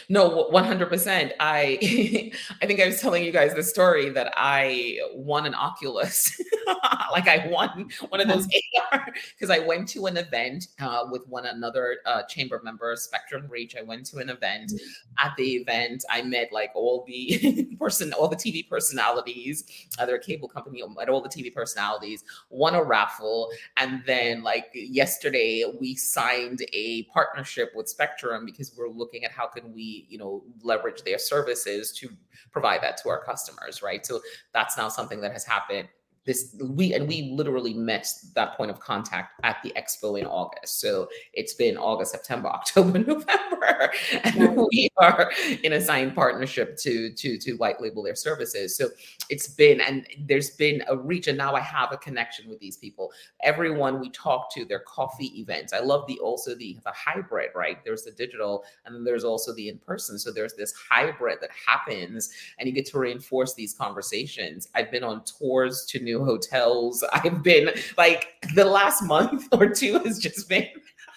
No, 0.09 0.49
100%. 0.51 1.31
I 1.39 2.31
I 2.61 2.65
think 2.65 2.79
I 2.79 2.85
was 2.85 3.01
telling 3.01 3.23
you 3.23 3.31
guys 3.31 3.53
the 3.53 3.63
story 3.63 4.09
that 4.09 4.33
I 4.35 4.99
won 5.13 5.45
an 5.45 5.55
Oculus. 5.55 6.39
like 7.11 7.27
I 7.27 7.47
won 7.47 7.89
one 8.09 8.21
of 8.21 8.27
those 8.27 8.47
AR 8.91 9.07
because 9.33 9.49
I 9.49 9.59
went 9.59 9.87
to 9.89 10.05
an 10.07 10.17
event 10.17 10.67
uh, 10.79 11.05
with 11.09 11.27
one 11.27 11.45
another 11.45 11.97
uh, 12.05 12.23
chamber 12.23 12.61
member, 12.63 12.95
Spectrum 12.95 13.47
Reach. 13.49 13.75
I 13.75 13.81
went 13.81 14.05
to 14.07 14.17
an 14.17 14.29
event. 14.29 14.71
Mm-hmm. 14.71 15.25
At 15.25 15.35
the 15.37 15.55
event, 15.55 16.05
I 16.09 16.21
met 16.21 16.51
like 16.51 16.71
all 16.75 17.03
the 17.07 17.67
person, 17.79 18.13
all 18.13 18.27
the 18.27 18.35
TV 18.35 18.67
personalities, 18.67 19.63
other 19.99 20.17
cable 20.17 20.47
company, 20.47 20.81
met 20.95 21.09
all 21.09 21.21
the 21.21 21.29
TV 21.29 21.53
personalities, 21.53 22.23
won 22.49 22.75
a 22.75 22.83
raffle, 22.83 23.49
and 23.77 24.03
then 24.05 24.43
like 24.43 24.69
yesterday 24.73 25.63
we 25.79 25.95
signed 25.95 26.63
a 26.73 27.03
partnership 27.03 27.71
with 27.75 27.87
Spectrum 27.87 28.45
because 28.45 28.73
we're 28.77 28.89
looking 28.89 29.23
at 29.23 29.31
how 29.31 29.47
can 29.47 29.73
we, 29.73 29.76
you 29.83 30.17
know, 30.17 30.43
leverage 30.63 31.03
their 31.03 31.19
services 31.19 31.91
to 31.93 32.09
provide 32.51 32.81
that 32.81 32.97
to 32.97 33.09
our 33.09 33.23
customers, 33.23 33.81
right? 33.81 34.05
So 34.05 34.21
that's 34.53 34.77
now 34.77 34.89
something 34.89 35.21
that 35.21 35.31
has 35.31 35.45
happened 35.45 35.87
this 36.27 36.55
we 36.61 36.93
and 36.93 37.07
we 37.07 37.31
literally 37.33 37.73
met 37.73 38.05
that 38.35 38.55
point 38.57 38.69
of 38.69 38.79
contact 38.81 39.39
at 39.43 39.57
the 39.63 39.71
expo 39.71 40.19
in 40.19 40.25
august. 40.27 40.79
So 40.81 41.07
it's 41.33 41.53
been 41.53 41.77
august 41.77 42.11
september 42.11 42.49
october 42.59 42.99
november. 42.99 43.91
And 44.23 44.57
we 44.71 44.89
are 44.97 45.31
in 45.63 45.73
a 45.73 45.81
signed 45.81 46.13
partnership 46.13 46.77
to 46.79 47.11
to 47.13 47.37
to 47.39 47.53
white 47.53 47.81
label 47.81 48.03
their 48.03 48.15
services. 48.15 48.75
So 48.77 48.89
it's 49.29 49.47
been 49.47 49.79
and 49.81 50.05
there's 50.27 50.51
been 50.51 50.83
a 50.87 50.97
reach 50.97 51.27
and 51.27 51.37
now 51.37 51.55
i 51.55 51.61
have 51.61 51.91
a 51.93 51.97
connection 51.97 52.49
with 52.49 52.59
these 52.59 52.77
people. 52.77 53.11
Everyone 53.41 53.99
we 53.99 54.09
talk 54.11 54.53
to 54.53 54.65
their 54.65 54.79
coffee 54.81 55.39
events. 55.39 55.71
I 55.71 55.79
love 55.79 56.05
the 56.07 56.19
also 56.19 56.53
the 56.55 56.77
the 56.83 56.91
hybrid 56.91 57.51
right? 57.55 57.77
There's 57.85 58.03
the 58.03 58.11
digital 58.11 58.65
and 58.85 58.93
then 58.93 59.05
there's 59.05 59.23
also 59.23 59.55
the 59.55 59.69
in 59.69 59.77
person 59.79 60.19
so 60.19 60.31
there's 60.31 60.53
this 60.55 60.73
hybrid 60.89 61.39
that 61.39 61.51
happens 61.65 62.29
and 62.59 62.67
you 62.67 62.73
get 62.73 62.85
to 62.87 62.99
reinforce 62.99 63.53
these 63.53 63.73
conversations. 63.73 64.67
I've 64.75 64.91
been 64.91 65.05
on 65.05 65.23
tours 65.23 65.85
to 65.89 65.99
new 65.99 66.16
hotels. 66.23 67.03
I've 67.13 67.43
been 67.43 67.71
like 67.97 68.27
the 68.55 68.65
last 68.65 69.03
month 69.03 69.47
or 69.51 69.69
two 69.69 69.99
has 69.99 70.19
just 70.19 70.47
been 70.49 70.67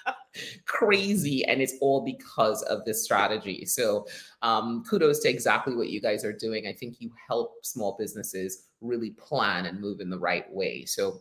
crazy 0.66 1.44
and 1.46 1.60
it's 1.60 1.74
all 1.80 2.04
because 2.04 2.62
of 2.62 2.84
this 2.84 3.04
strategy. 3.04 3.64
So 3.66 4.06
um, 4.42 4.84
kudos 4.88 5.20
to 5.20 5.28
exactly 5.28 5.74
what 5.74 5.90
you 5.90 6.00
guys 6.00 6.24
are 6.24 6.32
doing. 6.32 6.66
I 6.66 6.72
think 6.72 7.00
you 7.00 7.10
help 7.28 7.64
small 7.64 7.96
businesses 7.98 8.66
really 8.80 9.10
plan 9.10 9.66
and 9.66 9.80
move 9.80 10.00
in 10.00 10.10
the 10.10 10.18
right 10.18 10.50
way. 10.52 10.84
So 10.84 11.20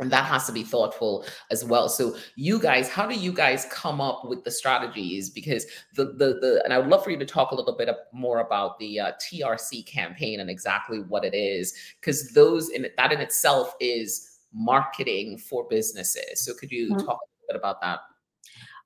and 0.00 0.10
that 0.10 0.24
has 0.24 0.46
to 0.46 0.52
be 0.52 0.64
thoughtful 0.64 1.24
as 1.50 1.64
well. 1.64 1.88
So 1.88 2.16
you 2.36 2.58
guys 2.58 2.88
how 2.88 3.06
do 3.06 3.14
you 3.14 3.32
guys 3.32 3.66
come 3.70 4.00
up 4.00 4.24
with 4.24 4.44
the 4.44 4.50
strategies? 4.50 5.30
Because 5.30 5.66
the 5.94 6.06
the, 6.06 6.38
the 6.40 6.62
and 6.64 6.72
i 6.72 6.78
would 6.78 6.88
love 6.88 7.04
for 7.04 7.10
you 7.10 7.18
to 7.18 7.26
talk 7.26 7.52
a 7.52 7.54
little 7.54 7.76
bit 7.76 7.88
more 8.12 8.40
about 8.40 8.78
the 8.78 9.00
uh, 9.00 9.12
trc 9.22 9.86
campaign 9.86 10.40
and 10.40 10.50
exactly 10.50 11.00
what 11.00 11.24
it 11.24 11.34
is. 11.34 11.74
Because 12.00 12.32
those 12.32 12.70
in 12.70 12.86
that 12.96 13.12
in 13.12 13.20
itself 13.20 13.74
is 13.80 14.38
marketing 14.52 15.38
for 15.38 15.66
businesses. 15.68 16.44
So 16.44 16.54
could 16.54 16.70
you 16.70 16.90
mm-hmm. 16.90 17.06
talk 17.06 17.18
a 17.18 17.26
little 17.26 17.46
bit 17.48 17.56
about 17.56 17.80
that? 17.82 18.00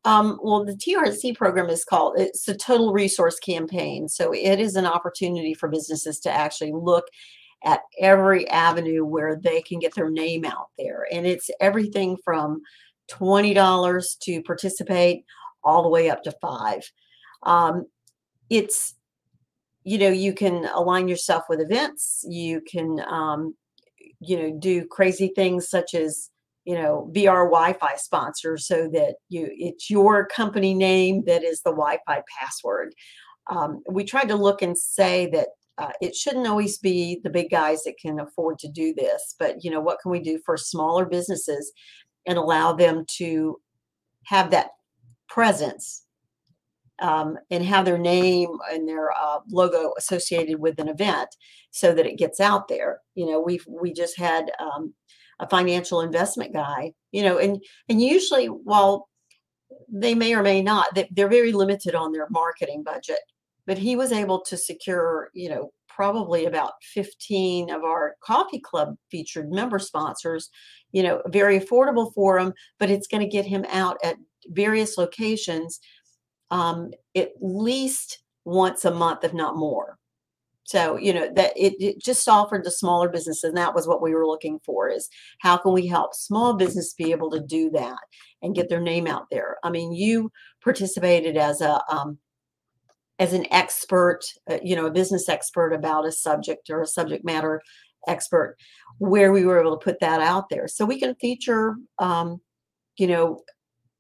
Um, 0.05 0.39
well, 0.43 0.65
the 0.65 0.75
TRC 0.75 1.37
program 1.37 1.69
is 1.69 1.85
called, 1.85 2.15
it's 2.19 2.47
a 2.49 2.57
total 2.57 2.93
resource 2.93 3.39
campaign. 3.39 4.09
So 4.09 4.33
it 4.33 4.59
is 4.61 4.77
an 4.77 4.87
opportunity 4.87 5.55
for 5.55 5.69
businesses 5.69 6.21
to 6.21 6.31
actually 6.31 6.73
look 6.73 7.07
at 7.65 7.81
every 8.01 8.49
avenue 8.49 9.05
where 9.05 9.37
they 9.37 9.61
can 9.63 9.79
get 9.79 9.95
their 9.95 10.11
name 10.11 10.45
out 10.45 10.69
there. 10.79 11.07
And 11.13 11.27
it's 11.27 11.51
everything 11.61 12.17
from 12.25 12.63
$20 13.11 14.19
to 14.21 14.43
participate 14.43 15.25
all 15.65 15.83
the 15.83 15.89
way 15.89 16.11
up 16.11 16.23
to 16.23 16.33
five. 16.41 16.83
Um, 17.43 17.87
it's, 18.49 18.95
you 19.85 19.99
know, 19.99 20.09
you 20.09 20.33
can 20.33 20.67
align 20.75 21.09
yourself 21.09 21.45
with 21.49 21.61
events. 21.61 22.25
You 22.29 22.61
can, 22.61 23.01
um, 23.09 23.55
you 24.21 24.37
know, 24.37 24.59
do 24.59 24.87
crazy 24.87 25.33
things 25.35 25.69
such 25.69 25.95
as, 25.95 26.31
you 26.65 26.75
know, 26.75 27.09
be 27.13 27.27
our 27.27 27.45
Wi-Fi 27.45 27.97
sponsor 27.97 28.59
so 28.59 28.89
that 28.89 29.15
you 29.29 29.49
it's 29.53 29.89
your 29.89 30.27
company 30.27 30.75
name 30.75 31.25
that 31.27 31.43
is 31.43 31.63
the 31.63 31.71
Wi-Fi 31.71 32.23
password. 32.39 32.95
Um, 33.49 33.83
we 33.91 34.05
tried 34.05 34.29
to 34.29 34.37
look 34.37 34.61
and 34.61 34.77
say 34.77 35.29
that 35.31 35.49
uh, 35.79 35.91
it 36.01 36.15
shouldn't 36.15 36.47
always 36.47 36.79
be 36.79 37.21
the 37.23 37.31
big 37.31 37.51
guys 37.51 37.85
that 37.85 37.99
can 38.01 38.21
afford 38.21 38.59
to 38.59 38.69
do 38.69 38.95
this 38.95 39.35
but 39.39 39.63
you 39.63 39.71
know 39.71 39.81
what 39.81 39.99
can 40.01 40.11
we 40.11 40.21
do 40.21 40.39
for 40.45 40.57
smaller 40.57 41.07
businesses 41.07 41.73
and 42.27 42.37
allow 42.37 42.73
them 42.73 43.05
to 43.09 43.59
have 44.25 44.51
that 44.51 44.69
presence 45.29 46.05
um, 47.01 47.39
and 47.51 47.65
have 47.65 47.85
their 47.85 47.99
name 47.99 48.51
and 48.73 48.89
their 48.89 49.13
uh, 49.13 49.39
logo 49.51 49.93
associated 49.97 50.59
with 50.59 50.79
an 50.81 50.89
event 50.89 51.29
so 51.71 51.95
that 51.95 52.07
it 52.07 52.19
gets 52.19 52.41
out 52.41 52.69
there? 52.69 53.01
You 53.15 53.27
know 53.27 53.41
we've 53.41 53.65
we 53.69 53.93
just 53.93 54.19
had 54.19 54.51
um, 54.59 54.95
a 55.41 55.49
financial 55.49 56.01
investment 56.01 56.53
guy 56.53 56.93
you 57.13 57.23
know 57.23 57.39
and 57.39 57.63
and 57.89 58.03
usually 58.03 58.47
while 58.47 59.09
they 59.91 60.15
may 60.15 60.35
or 60.35 60.43
may 60.43 60.63
not 60.63 60.87
they're 61.13 61.29
very 61.29 61.53
limited 61.53 61.95
on 61.95 62.13
their 62.13 62.27
marketing 62.31 62.83
budget 62.83 63.21
but 63.69 63.77
he 63.77 63.95
was 63.97 64.13
able 64.13 64.41
to 64.41 64.57
secure, 64.57 65.29
you 65.35 65.51
know, 65.51 65.71
probably 65.89 66.47
about 66.47 66.73
15 66.95 67.71
of 67.71 67.85
our 67.85 68.15
coffee 68.25 68.59
club 68.59 68.97
featured 69.11 69.53
member 69.53 69.79
sponsors, 69.79 70.49
you 70.93 71.03
know, 71.03 71.21
very 71.27 71.61
affordable 71.61 72.11
for 72.15 72.39
him, 72.39 72.55
but 72.79 72.89
it's 72.89 73.07
going 73.07 73.21
to 73.21 73.29
get 73.29 73.45
him 73.45 73.67
out 73.71 73.99
at 74.03 74.17
various 74.47 74.97
locations 74.97 75.81
um, 76.51 76.93
at 77.15 77.33
least 77.43 78.23
once 78.47 78.87
a 78.87 78.91
month, 78.91 79.23
if 79.23 79.35
not 79.35 79.55
more. 79.55 79.99
So, 80.65 80.97
you 80.97 81.13
know, 81.13 81.31
that 81.35 81.53
it, 81.55 81.75
it, 81.79 81.99
just 81.99 82.27
offered 82.27 82.65
to 82.65 82.71
smaller 82.71 83.11
businesses. 83.11 83.45
And 83.45 83.57
that 83.59 83.75
was 83.75 83.87
what 83.87 84.01
we 84.01 84.15
were 84.15 84.27
looking 84.27 84.61
for 84.65 84.89
is 84.89 85.11
how 85.41 85.59
can 85.59 85.75
we 85.75 85.87
help 85.87 86.15
small 86.15 86.55
business 86.55 86.95
be 86.95 87.11
able 87.11 87.31
to 87.33 87.41
do 87.41 87.71
that 87.71 87.99
and 88.41 88.55
get 88.55 88.71
their 88.71 88.81
name 88.81 89.07
out 89.07 89.27
there? 89.31 89.57
I 89.63 89.69
mean, 89.69 89.93
you 89.93 90.31
participated 90.63 91.37
as 91.37 91.61
a 91.61 91.83
um, 91.91 92.19
as 93.19 93.33
an 93.33 93.47
expert, 93.53 94.21
uh, 94.51 94.59
you 94.63 94.77
know, 94.77 94.87
a 94.87 94.91
business 94.91 95.29
expert 95.29 95.73
about 95.73 96.07
a 96.07 96.13
subject 96.13 96.71
or 96.71 96.83
a 96.83 96.87
subject 96.87 97.25
matter 97.25 97.61
expert, 98.07 98.57
where 98.99 99.33
we 99.33 99.45
were 99.45 99.61
able 99.61 99.77
to 99.77 99.85
put 99.85 100.01
that 100.01 100.21
out 100.21 100.49
there. 100.49 100.69
So 100.69 100.85
we 100.85 100.99
can 101.01 101.15
feature, 101.17 101.77
um, 101.99 102.41
you 102.97 103.07
know, 103.07 103.43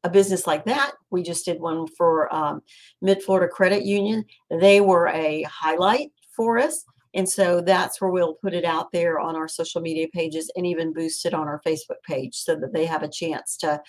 a 0.05 0.09
business 0.09 0.47
like 0.47 0.64
that. 0.64 0.93
We 1.11 1.23
just 1.23 1.45
did 1.45 1.61
one 1.61 1.87
for 1.97 2.33
um, 2.35 2.62
Mid 3.03 3.23
Florida 3.23 3.53
Credit 3.53 3.85
Union. 3.85 4.25
They 4.51 4.81
were 4.81 5.09
a 5.09 5.43
highlight 5.43 6.12
for 6.37 6.59
us. 6.59 6.85
And 7.14 7.29
so 7.29 7.61
that's 7.61 8.01
where 8.01 8.11
we'll 8.11 8.35
put 8.35 8.55
it 8.55 8.64
out 8.64 8.93
there 8.93 9.19
on 9.19 9.35
our 9.35 9.49
social 9.49 9.81
media 9.81 10.07
pages 10.12 10.53
and 10.55 10.66
even 10.66 10.93
boost 10.93 11.27
it 11.27 11.35
on 11.35 11.49
our 11.49 11.61
Facebook 11.66 12.01
page 12.07 12.37
so 12.37 12.55
that 12.57 12.73
they 12.73 12.87
have 12.87 13.03
a 13.03 13.09
chance 13.09 13.57
to, 13.59 13.81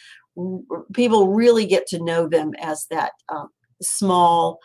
people 0.93 1.27
really 1.27 1.65
get 1.65 1.85
to 1.87 2.03
know 2.03 2.27
them 2.27 2.53
as 2.59 2.87
that 2.89 3.11
um, 3.29 3.49
small 3.81 4.59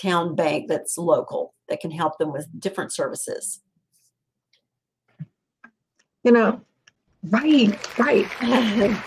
town 0.00 0.34
bank 0.34 0.68
that's 0.68 0.96
local 0.98 1.54
that 1.68 1.80
can 1.80 1.90
help 1.90 2.18
them 2.18 2.32
with 2.32 2.46
different 2.58 2.92
services. 2.92 3.60
You 6.24 6.32
know, 6.32 6.60
right, 7.30 7.98
right. 7.98 8.26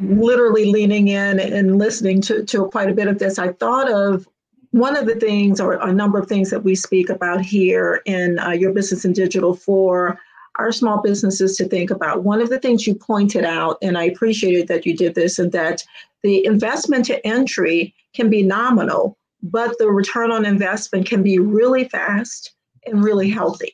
Literally 0.00 0.64
leaning 0.66 1.08
in 1.08 1.38
and 1.38 1.78
listening 1.78 2.20
to, 2.22 2.44
to 2.44 2.66
quite 2.66 2.88
a 2.88 2.94
bit 2.94 3.08
of 3.08 3.18
this, 3.18 3.38
I 3.38 3.52
thought 3.52 3.90
of 3.90 4.26
one 4.70 4.96
of 4.96 5.06
the 5.06 5.16
things, 5.16 5.60
or 5.60 5.74
a 5.74 5.92
number 5.92 6.18
of 6.18 6.28
things 6.28 6.50
that 6.50 6.62
we 6.62 6.74
speak 6.74 7.10
about 7.10 7.40
here 7.40 8.02
in 8.06 8.38
uh, 8.38 8.50
Your 8.50 8.72
Business 8.72 9.04
in 9.04 9.12
Digital 9.12 9.54
for 9.54 10.18
our 10.56 10.72
small 10.72 11.00
businesses 11.02 11.56
to 11.56 11.68
think 11.68 11.90
about. 11.90 12.22
One 12.22 12.40
of 12.40 12.50
the 12.50 12.58
things 12.58 12.86
you 12.86 12.94
pointed 12.94 13.44
out, 13.44 13.78
and 13.82 13.98
I 13.98 14.04
appreciated 14.04 14.68
that 14.68 14.86
you 14.86 14.96
did 14.96 15.14
this, 15.14 15.38
and 15.38 15.50
that 15.52 15.82
the 16.22 16.44
investment 16.44 17.06
to 17.06 17.26
entry 17.26 17.94
can 18.14 18.30
be 18.30 18.42
nominal, 18.42 19.16
but 19.42 19.76
the 19.78 19.88
return 19.88 20.30
on 20.30 20.44
investment 20.44 21.06
can 21.06 21.22
be 21.22 21.38
really 21.38 21.84
fast 21.84 22.54
and 22.86 23.04
really 23.04 23.30
healthy. 23.30 23.72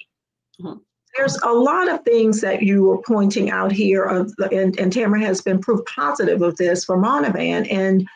Mm-hmm. 0.60 0.78
There's 1.16 1.38
a 1.42 1.52
lot 1.52 1.88
of 1.88 2.04
things 2.04 2.42
that 2.42 2.62
you 2.62 2.82
were 2.82 3.00
pointing 3.00 3.50
out 3.50 3.72
here, 3.72 4.04
of, 4.04 4.32
and, 4.52 4.78
and 4.78 4.92
Tamara 4.92 5.20
has 5.20 5.40
been 5.40 5.58
proof 5.58 5.80
positive 5.86 6.42
of 6.42 6.56
this 6.56 6.84
for 6.84 6.98
Monovan. 6.98 7.66
And 7.72 8.06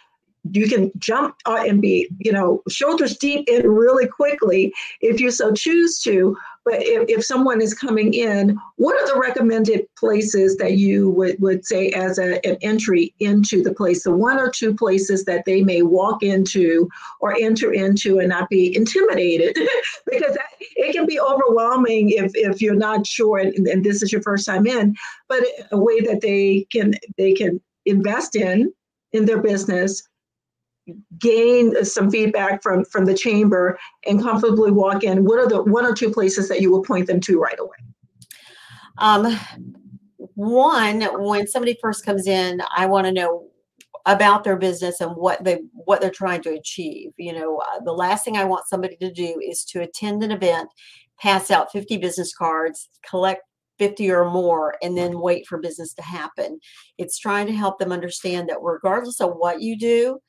you 0.53 0.69
can 0.69 0.91
jump 0.99 1.37
uh, 1.47 1.65
and 1.67 1.83
be, 1.83 2.09
you 2.19 2.33
know, 2.33 2.63
shoulders 2.69 3.17
deep 3.19 3.49
in 3.49 3.69
really 3.69 4.07
quickly 4.07 4.73
if 5.01 5.21
you 5.21 5.31
so 5.31 5.53
choose 5.53 6.01
to. 6.01 6.37
But 6.65 6.83
if, 6.83 7.09
if 7.09 7.25
someone 7.25 7.61
is 7.61 7.75
coming 7.75 8.13
in, 8.15 8.59
what 8.77 9.01
are 9.01 9.15
the 9.15 9.21
recommended 9.21 9.87
places 9.99 10.57
that 10.57 10.75
you 10.75 11.11
would, 11.11 11.41
would 11.41 11.65
say 11.65 11.91
as 11.91 12.19
a, 12.19 12.45
an 12.47 12.57
entry 12.61 13.15
into 13.21 13.63
the 13.63 13.75
place, 13.75 14.05
the 14.05 14.13
one 14.13 14.39
or 14.39 14.51
two 14.51 14.75
places 14.75 15.25
that 15.25 15.45
they 15.47 15.63
may 15.63 15.83
walk 15.83 16.23
into 16.23 16.89
or 17.21 17.35
enter 17.39 17.73
into 17.73 18.19
and 18.19 18.29
not 18.29 18.49
be 18.51 18.75
intimidated? 18.75 19.55
because 20.11 20.35
that, 20.35 20.47
it 20.61 20.93
can 20.93 21.07
be 21.07 21.21
overwhelming 21.21 22.11
if, 22.11 22.33
if 22.35 22.61
you're 22.61 22.75
not 22.75 23.07
sure 23.07 23.39
and, 23.39 23.67
and 23.67 23.85
this 23.85 24.03
is 24.03 24.13
your 24.13 24.23
first 24.23 24.47
time 24.47 24.67
in, 24.67 24.95
but 25.29 25.43
a 25.73 25.79
way 25.79 26.01
that 26.01 26.21
they 26.21 26.67
can 26.71 26.95
they 27.17 27.33
can 27.33 27.61
invest 27.87 28.37
in 28.37 28.73
in 29.13 29.25
their 29.25 29.41
business 29.41 30.03
gain 31.19 31.85
some 31.85 32.11
feedback 32.11 32.63
from 32.63 32.85
from 32.85 33.05
the 33.05 33.15
chamber 33.15 33.79
and 34.07 34.23
comfortably 34.23 34.71
walk 34.71 35.05
in 35.05 35.25
what 35.25 35.39
are 35.39 35.49
the 35.49 35.63
one 35.63 35.85
or 35.85 35.95
two 35.95 36.11
places 36.11 36.49
that 36.49 36.61
you 36.61 36.71
will 36.71 36.83
point 36.83 37.07
them 37.07 37.21
to 37.21 37.39
right 37.39 37.59
away? 37.59 37.77
Um, 38.99 39.39
one 40.35 41.03
when 41.23 41.47
somebody 41.47 41.77
first 41.81 42.05
comes 42.05 42.27
in 42.27 42.63
i 42.77 42.87
want 42.87 43.07
to 43.07 43.13
know 43.13 43.47
about 44.07 44.43
their 44.43 44.57
business 44.57 45.01
and 45.01 45.15
what 45.17 45.43
they 45.45 45.59
what 45.73 46.01
they're 46.01 46.11
trying 46.11 46.43
to 46.43 46.51
achieve 46.51 47.11
you 47.19 47.33
know 47.33 47.59
uh, 47.59 47.81
the 47.85 47.93
last 47.93 48.25
thing 48.25 48.37
i 48.37 48.45
want 48.45 48.67
somebody 48.67 48.97
to 48.97 49.13
do 49.13 49.41
is 49.47 49.65
to 49.65 49.83
attend 49.83 50.23
an 50.23 50.31
event 50.31 50.69
pass 51.19 51.51
out 51.51 51.73
50 51.73 51.99
business 51.99 52.35
cards 52.35 52.89
collect 53.07 53.43
50 53.81 54.11
or 54.11 54.31
more 54.31 54.77
and 54.83 54.97
then 54.97 55.21
wait 55.21 55.47
for 55.47 55.57
business 55.57 55.95
to 55.95 56.03
happen. 56.03 56.61
It's 56.99 57.19
trying 57.19 57.47
to 57.47 57.55
help 57.55 57.79
them 57.79 57.93
understand 57.93 58.51
that 58.51 58.59
regardless 58.61 59.23
of 59.23 59.33
what 59.37 59.63
you 59.63 59.77
do 59.77 60.21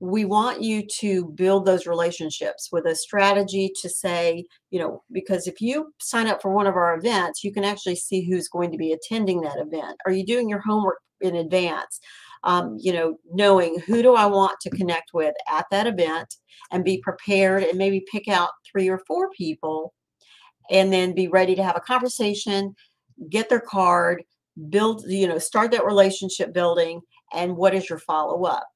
we 0.00 0.24
want 0.24 0.62
you 0.62 0.86
to 1.00 1.26
build 1.34 1.66
those 1.66 1.86
relationships 1.86 2.68
with 2.70 2.86
a 2.86 2.94
strategy 2.94 3.72
to 3.82 3.88
say, 3.88 4.44
you 4.70 4.78
know, 4.78 5.02
because 5.10 5.48
if 5.48 5.60
you 5.60 5.92
sign 5.98 6.28
up 6.28 6.40
for 6.40 6.52
one 6.52 6.68
of 6.68 6.76
our 6.76 6.96
events, 6.96 7.42
you 7.42 7.52
can 7.52 7.64
actually 7.64 7.96
see 7.96 8.22
who's 8.22 8.48
going 8.48 8.70
to 8.70 8.78
be 8.78 8.92
attending 8.92 9.40
that 9.40 9.58
event. 9.58 9.96
Are 10.06 10.12
you 10.12 10.24
doing 10.24 10.48
your 10.48 10.60
homework 10.60 10.98
in 11.20 11.34
advance? 11.34 11.98
Um, 12.44 12.76
you 12.80 12.92
know, 12.92 13.18
knowing 13.32 13.80
who 13.80 14.00
do 14.00 14.14
I 14.14 14.26
want 14.26 14.60
to 14.60 14.70
connect 14.70 15.10
with 15.12 15.34
at 15.50 15.66
that 15.72 15.88
event 15.88 16.36
and 16.70 16.84
be 16.84 17.02
prepared 17.02 17.64
and 17.64 17.76
maybe 17.76 18.04
pick 18.10 18.28
out 18.28 18.50
three 18.70 18.88
or 18.88 19.00
four 19.08 19.30
people 19.30 19.92
and 20.70 20.92
then 20.92 21.12
be 21.12 21.26
ready 21.26 21.56
to 21.56 21.64
have 21.64 21.76
a 21.76 21.80
conversation, 21.80 22.76
get 23.30 23.48
their 23.48 23.60
card, 23.60 24.22
build, 24.68 25.02
you 25.08 25.26
know, 25.26 25.38
start 25.38 25.72
that 25.72 25.84
relationship 25.84 26.52
building. 26.52 27.00
And 27.32 27.56
what 27.56 27.74
is 27.74 27.90
your 27.90 27.98
follow 27.98 28.44
up? 28.44 28.68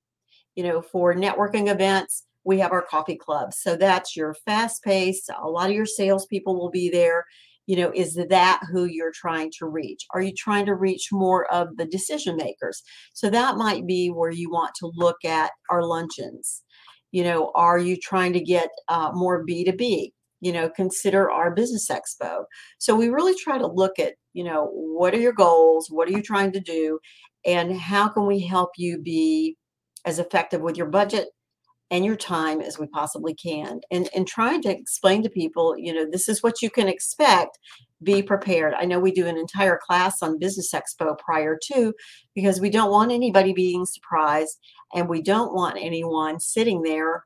You 0.55 0.63
know, 0.63 0.83
for 0.83 1.15
networking 1.15 1.71
events, 1.71 2.25
we 2.45 2.59
have 2.59 2.73
our 2.73 2.83
coffee 2.83 3.17
club. 3.17 3.55
So 3.55 3.77
that's 3.77 4.17
your 4.17 4.35
fast 4.35 4.83
pace. 4.83 5.29
A 5.43 5.49
lot 5.49 5.71
of 5.71 5.77
your 5.77 5.87
salespeople 5.87 6.59
will 6.59 6.71
be 6.71 6.91
there. 6.91 7.25
You 7.67 7.77
know, 7.77 7.93
is 7.95 8.19
that 8.29 8.61
who 8.71 8.85
you're 8.85 9.13
trying 9.15 9.53
to 9.59 9.67
reach? 9.67 10.05
Are 10.13 10.21
you 10.21 10.33
trying 10.37 10.67
to 10.67 10.75
reach 10.75 11.09
more 11.13 11.51
of 11.53 11.77
the 11.77 11.87
decision 11.87 12.37
makers? 12.37 12.83
So 13.15 13.31
that 13.31 13.57
might 13.57 13.87
be 13.87 14.09
where 14.09 14.33
you 14.33 14.51
want 14.51 14.75
to 14.81 14.91
look 14.95 15.25
at 15.25 15.53
our 15.71 15.85
luncheons. 15.85 16.63
You 17.13 17.23
know, 17.23 17.53
are 17.55 17.79
you 17.79 17.97
trying 17.97 18.33
to 18.33 18.41
get 18.41 18.71
uh, 18.89 19.11
more 19.15 19.47
B2B? 19.47 20.11
You 20.41 20.53
know, 20.53 20.69
consider 20.71 21.31
our 21.31 21.55
business 21.55 21.89
expo. 21.89 22.45
So 22.79 22.97
we 22.97 23.11
really 23.11 23.35
try 23.39 23.59
to 23.59 23.67
look 23.67 24.01
at, 24.01 24.15
you 24.33 24.43
know, 24.43 24.69
what 24.73 25.15
are 25.15 25.21
your 25.21 25.33
goals? 25.33 25.87
What 25.89 26.09
are 26.09 26.13
you 26.13 26.23
trying 26.23 26.51
to 26.53 26.61
do? 26.61 26.99
And 27.47 27.79
how 27.79 28.09
can 28.09 28.27
we 28.27 28.41
help 28.41 28.71
you 28.77 29.01
be 29.01 29.57
as 30.05 30.19
effective 30.19 30.61
with 30.61 30.77
your 30.77 30.87
budget 30.87 31.29
and 31.91 32.05
your 32.05 32.17
time 32.17 32.61
as 32.61 32.79
we 32.79 32.87
possibly 32.87 33.35
can. 33.35 33.81
And 33.91 34.09
and 34.15 34.27
trying 34.27 34.63
to 34.63 34.71
explain 34.71 35.23
to 35.23 35.31
people 35.31 35.77
you 35.79 35.93
know 35.93 36.07
this 36.11 36.29
is 36.29 36.43
what 36.43 36.63
you 36.63 36.71
can 36.71 36.89
expect 36.89 37.59
be 38.03 38.23
prepared. 38.23 38.75
I 38.75 38.85
know 38.85 38.99
we 38.99 39.13
do 39.13 39.27
an 39.27 39.37
entire 39.37 39.79
class 39.81 40.23
on 40.23 40.39
business 40.39 40.73
expo 40.75 41.17
prior 41.19 41.59
to 41.73 41.95
because 42.35 42.61
we 42.61 42.71
don't 42.71 42.91
want 42.91 43.13
anybody 43.13 43.53
being 43.53 43.87
surprised 43.87 44.59
and 44.95 45.09
we 45.09 45.23
don't 45.23 45.55
want 45.55 45.79
anyone 45.81 46.41
sitting 46.41 46.83
there 46.83 47.25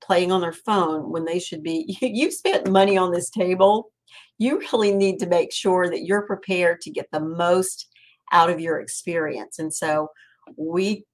playing 0.00 0.30
on 0.30 0.40
their 0.40 0.52
phone 0.52 1.10
when 1.10 1.24
they 1.24 1.38
should 1.38 1.62
be. 1.62 1.96
You've 2.02 2.34
spent 2.34 2.70
money 2.70 2.96
on 2.96 3.12
this 3.12 3.30
table. 3.30 3.90
You 4.38 4.60
really 4.72 4.94
need 4.94 5.18
to 5.20 5.26
make 5.26 5.52
sure 5.52 5.88
that 5.88 6.04
you're 6.04 6.26
prepared 6.26 6.80
to 6.82 6.90
get 6.90 7.08
the 7.10 7.20
most 7.20 7.88
out 8.32 8.50
of 8.50 8.60
your 8.60 8.80
experience. 8.80 9.58
And 9.58 9.72
so 9.72 10.08
we 10.56 11.04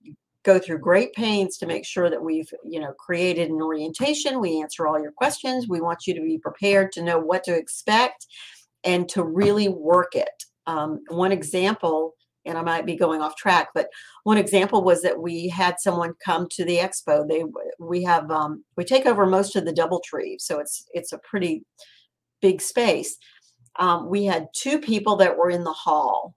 go 0.44 0.58
through 0.58 0.78
great 0.78 1.12
pains 1.14 1.56
to 1.58 1.66
make 1.66 1.84
sure 1.84 2.10
that 2.10 2.22
we've 2.22 2.52
you 2.64 2.78
know 2.80 2.92
created 2.92 3.50
an 3.50 3.60
orientation. 3.60 4.40
We 4.40 4.60
answer 4.60 4.86
all 4.86 5.00
your 5.00 5.12
questions. 5.12 5.68
We 5.68 5.80
want 5.80 6.06
you 6.06 6.14
to 6.14 6.20
be 6.20 6.38
prepared 6.38 6.92
to 6.92 7.02
know 7.02 7.18
what 7.18 7.44
to 7.44 7.56
expect 7.56 8.26
and 8.84 9.08
to 9.08 9.22
really 9.22 9.68
work 9.68 10.14
it. 10.14 10.44
Um, 10.66 11.00
one 11.08 11.32
example 11.32 12.14
and 12.46 12.58
i 12.58 12.62
might 12.62 12.86
be 12.86 12.96
going 12.96 13.20
off 13.20 13.36
track 13.36 13.68
but 13.74 13.88
one 14.24 14.38
example 14.38 14.82
was 14.82 15.02
that 15.02 15.20
we 15.20 15.48
had 15.48 15.80
someone 15.80 16.14
come 16.24 16.46
to 16.50 16.64
the 16.64 16.78
expo. 16.78 17.26
They 17.26 17.44
we 17.78 18.02
have 18.04 18.30
um, 18.30 18.64
we 18.76 18.84
take 18.84 19.06
over 19.06 19.26
most 19.26 19.56
of 19.56 19.64
the 19.64 19.72
double 19.72 20.00
DoubleTree 20.00 20.40
so 20.40 20.58
it's 20.60 20.84
it's 20.92 21.12
a 21.12 21.18
pretty 21.18 21.64
big 22.40 22.60
space. 22.60 23.16
Um, 23.78 24.08
we 24.08 24.24
had 24.24 24.48
two 24.54 24.78
people 24.78 25.16
that 25.16 25.36
were 25.36 25.50
in 25.50 25.64
the 25.64 25.72
hall 25.72 26.34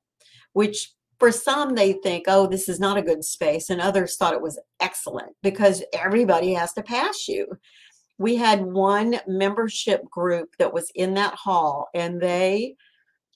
which 0.53 0.93
for 1.19 1.31
some 1.31 1.75
they 1.75 1.93
think 1.93 2.25
oh 2.27 2.47
this 2.47 2.69
is 2.69 2.79
not 2.79 2.97
a 2.97 3.01
good 3.01 3.23
space 3.23 3.69
and 3.69 3.81
others 3.81 4.15
thought 4.15 4.33
it 4.33 4.41
was 4.41 4.59
excellent 4.79 5.33
because 5.41 5.83
everybody 5.93 6.53
has 6.53 6.73
to 6.73 6.83
pass 6.83 7.27
you. 7.27 7.47
We 8.19 8.35
had 8.35 8.63
one 8.63 9.19
membership 9.27 10.03
group 10.09 10.49
that 10.57 10.73
was 10.73 10.91
in 10.95 11.13
that 11.15 11.35
hall 11.35 11.87
and 11.93 12.19
they 12.19 12.75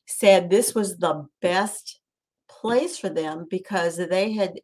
said 0.07 0.49
this 0.49 0.75
was 0.75 0.97
the 0.97 1.25
best 1.41 1.99
place 2.49 2.97
for 2.97 3.09
them 3.09 3.47
because 3.49 3.97
they 3.97 4.34
had 4.34 4.59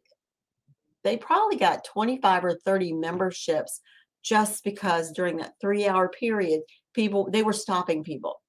they 1.04 1.16
probably 1.16 1.56
got 1.56 1.84
25 1.84 2.44
or 2.44 2.58
30 2.64 2.92
memberships 2.94 3.80
just 4.22 4.64
because 4.64 5.12
during 5.12 5.36
that 5.38 5.54
3 5.60 5.86
hour 5.86 6.08
period 6.08 6.60
people 6.94 7.30
they 7.30 7.42
were 7.42 7.52
stopping 7.52 8.02
people. 8.04 8.40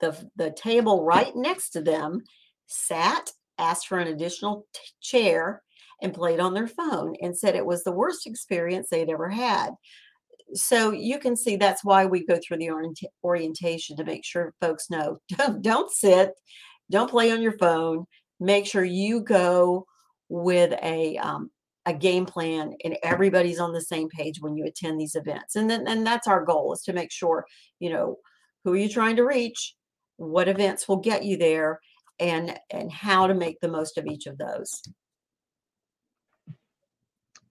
The 0.00 0.16
the 0.36 0.50
table 0.50 1.04
right 1.04 1.34
next 1.34 1.70
to 1.70 1.82
them 1.82 2.22
sat 2.66 3.30
asked 3.58 3.88
for 3.88 3.98
an 3.98 4.08
additional 4.08 4.66
t- 4.74 4.80
chair 5.00 5.62
and 6.02 6.14
played 6.14 6.40
on 6.40 6.54
their 6.54 6.68
phone 6.68 7.14
and 7.20 7.36
said 7.36 7.54
it 7.54 7.66
was 7.66 7.82
the 7.82 7.92
worst 7.92 8.26
experience 8.26 8.88
they'd 8.88 9.10
ever 9.10 9.28
had. 9.28 9.70
So 10.54 10.92
you 10.92 11.18
can 11.18 11.36
see 11.36 11.56
that's 11.56 11.84
why 11.84 12.06
we 12.06 12.24
go 12.24 12.38
through 12.38 12.58
the 12.58 12.70
orient- 12.70 13.00
orientation 13.22 13.96
to 13.96 14.04
make 14.04 14.24
sure 14.24 14.54
folks 14.60 14.90
know 14.90 15.18
don't, 15.28 15.62
don't 15.62 15.90
sit, 15.90 16.32
don't 16.90 17.10
play 17.10 17.30
on 17.30 17.42
your 17.42 17.58
phone. 17.58 18.06
Make 18.40 18.66
sure 18.66 18.84
you 18.84 19.20
go 19.20 19.86
with 20.28 20.72
a 20.82 21.16
um, 21.18 21.50
a 21.88 21.92
game 21.94 22.26
plan 22.26 22.74
and 22.84 22.98
everybody's 23.02 23.58
on 23.58 23.72
the 23.72 23.80
same 23.80 24.10
page 24.10 24.40
when 24.40 24.54
you 24.54 24.64
attend 24.66 25.00
these 25.00 25.14
events 25.14 25.56
and 25.56 25.70
then 25.70 25.88
and 25.88 26.06
that's 26.06 26.28
our 26.28 26.44
goal 26.44 26.74
is 26.74 26.82
to 26.82 26.92
make 26.92 27.10
sure 27.10 27.46
you 27.80 27.88
know 27.88 28.16
who 28.62 28.74
are 28.74 28.76
you 28.76 28.90
trying 28.90 29.16
to 29.16 29.24
reach 29.24 29.74
what 30.18 30.48
events 30.48 30.86
will 30.86 30.98
get 30.98 31.24
you 31.24 31.38
there 31.38 31.80
and 32.20 32.58
and 32.70 32.90
how 32.90 33.26
to 33.26 33.34
make 33.34 33.60
the 33.60 33.68
most 33.68 33.98
of 33.98 34.06
each 34.06 34.26
of 34.26 34.38
those. 34.38 34.82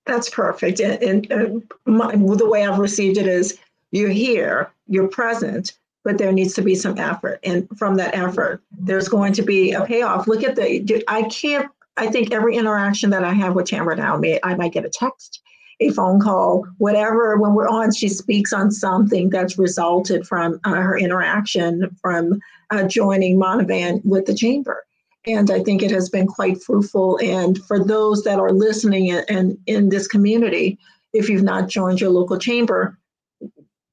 That's 0.05 0.29
perfect 0.29 0.79
and, 0.79 1.03
and, 1.03 1.31
and 1.31 1.71
my, 1.85 2.15
the 2.15 2.49
way 2.49 2.65
i've 2.65 2.79
received 2.79 3.17
it 3.17 3.27
is 3.27 3.59
you're 3.91 4.09
here 4.09 4.71
you're 4.87 5.09
present 5.09 5.77
but 6.05 6.17
there 6.17 6.31
needs 6.31 6.53
to 6.53 6.61
be 6.61 6.75
some 6.75 6.97
effort 6.97 7.41
and 7.43 7.67
from 7.77 7.95
that 7.95 8.15
effort 8.15 8.61
there's 8.71 9.09
going 9.09 9.33
to 9.33 9.41
be 9.41 9.73
a 9.73 9.83
payoff. 9.83 10.25
Look 10.25 10.45
at 10.45 10.55
the 10.55 11.03
i 11.09 11.23
can't 11.23 11.69
i 11.97 12.07
think 12.07 12.31
every 12.31 12.55
interaction 12.55 13.09
that 13.09 13.25
i 13.25 13.33
have 13.33 13.53
with 13.53 13.67
tamara 13.67 13.97
now 13.97 14.21
i 14.43 14.55
might 14.55 14.71
get 14.71 14.85
a 14.85 14.89
text 14.89 15.41
a 15.79 15.89
phone 15.91 16.19
call, 16.19 16.65
whatever. 16.77 17.37
When 17.37 17.53
we're 17.53 17.69
on, 17.69 17.93
she 17.93 18.09
speaks 18.09 18.53
on 18.53 18.71
something 18.71 19.29
that's 19.29 19.57
resulted 19.57 20.27
from 20.27 20.59
uh, 20.63 20.75
her 20.75 20.97
interaction 20.97 21.95
from 22.01 22.39
uh, 22.71 22.83
joining 22.83 23.37
Monovan 23.39 24.03
with 24.03 24.25
the 24.25 24.33
chamber. 24.33 24.83
And 25.25 25.51
I 25.51 25.61
think 25.61 25.83
it 25.83 25.91
has 25.91 26.09
been 26.09 26.25
quite 26.25 26.63
fruitful. 26.63 27.19
And 27.21 27.63
for 27.65 27.83
those 27.83 28.23
that 28.23 28.39
are 28.39 28.51
listening 28.51 29.11
and 29.11 29.25
in, 29.29 29.57
in 29.67 29.89
this 29.89 30.07
community, 30.07 30.79
if 31.13 31.29
you've 31.29 31.43
not 31.43 31.67
joined 31.67 31.99
your 31.99 32.11
local 32.11 32.37
chamber, 32.37 32.97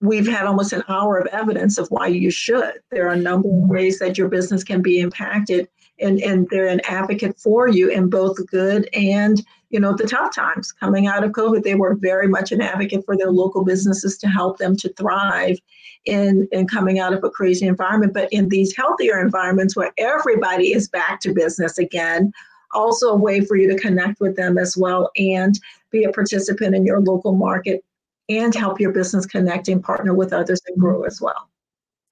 we've 0.00 0.28
had 0.28 0.46
almost 0.46 0.72
an 0.72 0.84
hour 0.88 1.18
of 1.18 1.26
evidence 1.28 1.78
of 1.78 1.88
why 1.88 2.06
you 2.06 2.30
should. 2.30 2.74
There 2.90 3.08
are 3.08 3.12
a 3.14 3.16
number 3.16 3.48
of 3.48 3.68
ways 3.68 3.98
that 3.98 4.16
your 4.16 4.28
business 4.28 4.62
can 4.62 4.82
be 4.82 5.00
impacted, 5.00 5.68
and, 6.00 6.20
and 6.20 6.48
they're 6.50 6.66
an 6.66 6.80
advocate 6.88 7.38
for 7.38 7.68
you 7.68 7.88
in 7.88 8.10
both 8.10 8.44
good 8.46 8.88
and 8.92 9.42
you 9.74 9.80
know, 9.80 9.92
the 9.92 10.06
tough 10.06 10.32
times 10.32 10.70
coming 10.70 11.08
out 11.08 11.24
of 11.24 11.32
COVID, 11.32 11.64
they 11.64 11.74
were 11.74 11.96
very 11.96 12.28
much 12.28 12.52
an 12.52 12.60
advocate 12.60 13.04
for 13.04 13.16
their 13.16 13.32
local 13.32 13.64
businesses 13.64 14.16
to 14.18 14.28
help 14.28 14.58
them 14.58 14.76
to 14.76 14.88
thrive 14.92 15.58
in, 16.04 16.46
in 16.52 16.68
coming 16.68 17.00
out 17.00 17.12
of 17.12 17.24
a 17.24 17.30
crazy 17.30 17.66
environment. 17.66 18.14
But 18.14 18.32
in 18.32 18.48
these 18.48 18.76
healthier 18.76 19.20
environments 19.20 19.74
where 19.74 19.90
everybody 19.98 20.72
is 20.72 20.88
back 20.88 21.18
to 21.22 21.34
business 21.34 21.76
again, 21.76 22.32
also 22.70 23.08
a 23.08 23.16
way 23.16 23.40
for 23.40 23.56
you 23.56 23.68
to 23.68 23.76
connect 23.76 24.20
with 24.20 24.36
them 24.36 24.58
as 24.58 24.76
well 24.76 25.10
and 25.16 25.58
be 25.90 26.04
a 26.04 26.12
participant 26.12 26.76
in 26.76 26.86
your 26.86 27.00
local 27.00 27.32
market 27.32 27.84
and 28.28 28.54
help 28.54 28.78
your 28.78 28.92
business 28.92 29.26
connect 29.26 29.66
and 29.66 29.82
partner 29.82 30.14
with 30.14 30.32
others 30.32 30.60
and 30.68 30.78
grow 30.78 31.02
as 31.02 31.20
well. 31.20 31.48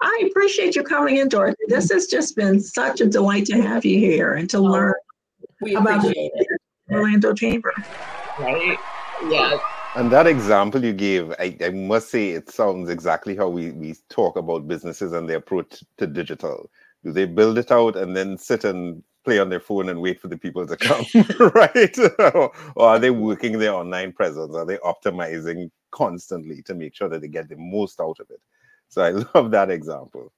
I 0.03 0.25
appreciate 0.29 0.75
you 0.75 0.83
coming 0.83 1.19
in, 1.19 1.29
Dorothy. 1.29 1.63
This 1.69 1.91
has 1.93 2.07
just 2.09 2.35
been 2.35 2.59
such 2.61 3.01
a 3.01 3.07
delight 3.07 3.47
to 3.47 3.63
have 3.63 3.85
you 3.85 3.99
here 3.99 4.35
and 4.35 4.51
to 4.51 4.59
oh, 4.59 4.63
learn 4.63 4.95
we 5.61 5.77
about 5.77 6.03
the 6.03 6.31
Orlando 6.91 7.33
Chamber. 7.33 7.73
Right? 8.39 8.77
Yeah. 9.29 9.59
And 9.95 10.11
that 10.11 10.27
example 10.27 10.85
you 10.85 10.93
gave, 10.93 11.31
I, 11.39 11.57
I 11.63 11.71
must 11.71 12.11
say, 12.11 12.31
it 12.31 12.51
sounds 12.51 12.91
exactly 12.91 13.37
how 13.37 13.49
we, 13.49 13.71
we 13.71 13.95
talk 14.09 14.37
about 14.37 14.67
businesses 14.67 15.13
and 15.13 15.29
their 15.29 15.37
approach 15.37 15.85
to 15.99 16.07
digital. 16.09 16.69
Do 17.05 17.13
they 17.13 17.27
build 17.27 17.59
it 17.59 17.71
out 17.71 17.95
and 17.95 18.17
then 18.17 18.37
sit 18.37 18.65
and 18.65 19.05
play 19.25 19.39
on 19.39 19.51
their 19.51 19.61
phone 19.61 19.89
and 19.89 20.01
wait 20.01 20.21
for 20.21 20.27
the 20.27 20.37
people 20.37 20.67
to 20.67 20.77
come, 20.77 21.05
right? 21.55 21.97
or, 22.19 22.53
or 22.75 22.89
are 22.89 22.99
they 22.99 23.11
working 23.11 23.57
their 23.57 23.75
online 23.75 24.13
presence? 24.13 24.57
Are 24.57 24.67
they 24.67 24.79
optimizing 24.79 25.71
constantly 25.93 26.61
to 26.63 26.75
make 26.75 26.97
sure 26.97 27.09
that 27.09 27.21
they 27.21 27.29
get 27.29 27.49
the 27.49 27.57
most 27.57 28.01
out 28.01 28.19
of 28.19 28.29
it? 28.31 28.41
So 28.93 29.03
I 29.03 29.11
love 29.35 29.51
that 29.53 29.71
example. 29.71 30.33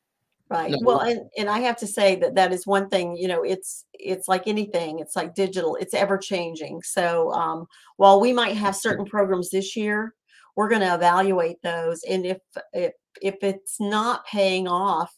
Right. 0.49 0.71
No. 0.71 0.79
Well, 0.83 1.01
and, 1.01 1.23
and 1.37 1.49
I 1.49 1.59
have 1.61 1.77
to 1.79 1.87
say 1.87 2.15
that 2.17 2.37
that 2.37 2.53
is 2.53 2.67
one 2.67 2.89
thing, 2.89 3.17
you 3.17 3.27
know, 3.27 3.43
it's, 3.43 3.87
it's 3.95 4.29
like 4.29 4.47
anything, 4.47 5.01
it's 5.01 5.17
like 5.17 5.35
digital, 5.35 5.75
it's 5.77 5.95
ever 5.95 6.17
changing. 6.19 6.83
So 6.83 7.33
um, 7.33 7.67
while 7.97 8.21
we 8.21 8.33
might 8.33 8.57
have 8.57 8.77
certain 8.77 9.07
programs 9.07 9.51
this 9.51 9.75
year, 9.75 10.15
we're 10.55 10.69
going 10.69 10.83
to 10.83 10.95
evaluate 10.95 11.61
those. 11.63 12.03
And 12.09 12.25
if, 12.25 12.39
if, 12.73 12.93
if 13.21 13.37
it's 13.43 13.81
not 13.81 14.25
paying 14.27 14.69
off 14.69 15.13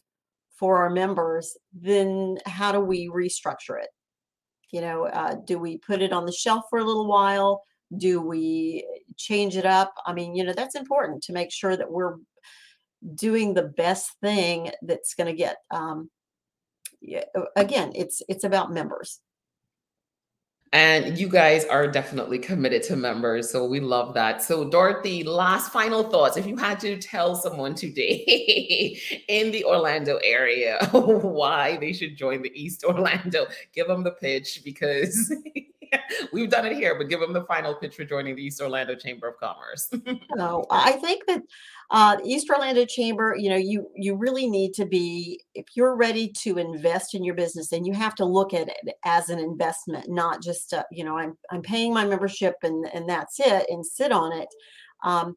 for 0.55 0.79
our 0.79 0.91
members, 0.91 1.59
then 1.75 2.39
how 2.47 2.73
do 2.73 2.81
we 2.81 3.09
restructure 3.09 3.79
it? 3.83 3.91
You 4.71 4.81
know, 4.81 5.07
uh, 5.07 5.37
do 5.45 5.59
we 5.59 5.77
put 5.77 6.01
it 6.01 6.13
on 6.13 6.25
the 6.25 6.33
shelf 6.33 6.65
for 6.71 6.79
a 6.79 6.85
little 6.85 7.07
while? 7.07 7.63
Do 7.99 8.23
we 8.23 8.87
change 9.17 9.57
it 9.57 9.67
up? 9.67 9.93
I 10.07 10.15
mean, 10.15 10.35
you 10.35 10.45
know, 10.45 10.55
that's 10.55 10.75
important 10.77 11.23
to 11.25 11.33
make 11.33 11.53
sure 11.53 11.77
that 11.77 11.91
we're 11.91 12.15
doing 13.15 13.55
the 13.55 13.63
best 13.63 14.13
thing 14.21 14.71
that's 14.83 15.15
going 15.15 15.27
to 15.27 15.35
get 15.35 15.57
um, 15.71 16.11
yeah, 17.01 17.25
again 17.57 17.93
it's 17.95 18.23
it's 18.29 18.45
about 18.45 18.73
members. 18.73 19.21
And 20.73 21.17
you 21.17 21.29
guys 21.29 21.65
are 21.65 21.87
definitely 21.87 22.39
committed 22.39 22.83
to 22.85 22.97
members 22.97 23.51
so 23.51 23.65
we 23.65 23.81
love 23.81 24.15
that. 24.15 24.43
So 24.43 24.69
dorothy 24.69 25.23
last 25.23 25.73
final 25.73 26.03
thoughts 26.03 26.37
if 26.37 26.47
you 26.47 26.57
had 26.57 26.81
to 26.81 26.99
tell 26.99 27.37
someone 27.37 27.75
today 27.75 28.99
in 29.29 29.53
the 29.53 29.65
orlando 29.65 30.19
area 30.25 30.85
why 30.93 31.77
they 31.77 31.93
should 31.93 32.17
join 32.17 32.43
the 32.43 32.53
east 32.55 32.85
orlando 32.85 33.47
give 33.73 33.87
them 33.87 34.03
the 34.03 34.11
pitch 34.11 34.63
because 34.65 35.33
We've 36.33 36.51
done 36.51 36.67
it 36.67 36.75
here, 36.75 36.97
but 36.97 37.09
give 37.09 37.21
them 37.21 37.33
the 37.33 37.45
final 37.45 37.75
pitch 37.75 37.97
for 37.97 38.05
joining 38.05 38.37
the 38.37 38.43
East 38.43 38.61
Orlando 38.61 38.95
Chamber 38.95 39.29
of 39.29 39.39
Commerce. 39.39 39.89
no, 40.35 40.65
I 40.71 40.93
think 40.93 41.27
that 41.27 41.43
uh, 41.91 42.17
the 42.17 42.27
East 42.27 42.49
Orlando 42.51 42.85
Chamber, 42.85 43.37
you 43.39 43.51
know, 43.51 43.57
you 43.57 43.89
you 43.95 44.17
really 44.17 44.49
need 44.49 44.75
to 44.75 44.87
be 44.87 45.41
if 45.55 45.67
you're 45.75 45.97
ready 45.97 46.29
to 46.41 46.59
invest 46.59 47.15
in 47.15 47.25
your 47.25 47.35
business, 47.35 47.73
and 47.73 47.87
you 47.87 47.93
have 47.93 48.15
to 48.17 48.25
look 48.25 48.55
at 48.55 48.69
it 48.69 48.95
as 49.05 49.29
an 49.29 49.39
investment, 49.39 50.09
not 50.09 50.43
just 50.43 50.73
uh, 50.73 50.85
you 50.91 51.05
know, 51.05 51.17
I'm 51.17 51.37
I'm 51.51 51.63
paying 51.63 51.93
my 51.93 52.05
membership 52.05 52.55
and 52.63 52.87
and 52.93 53.09
that's 53.09 53.41
it, 53.41 53.67
and 53.69 53.85
sit 53.85 54.13
on 54.13 54.33
it. 54.33 54.49
Um, 55.05 55.37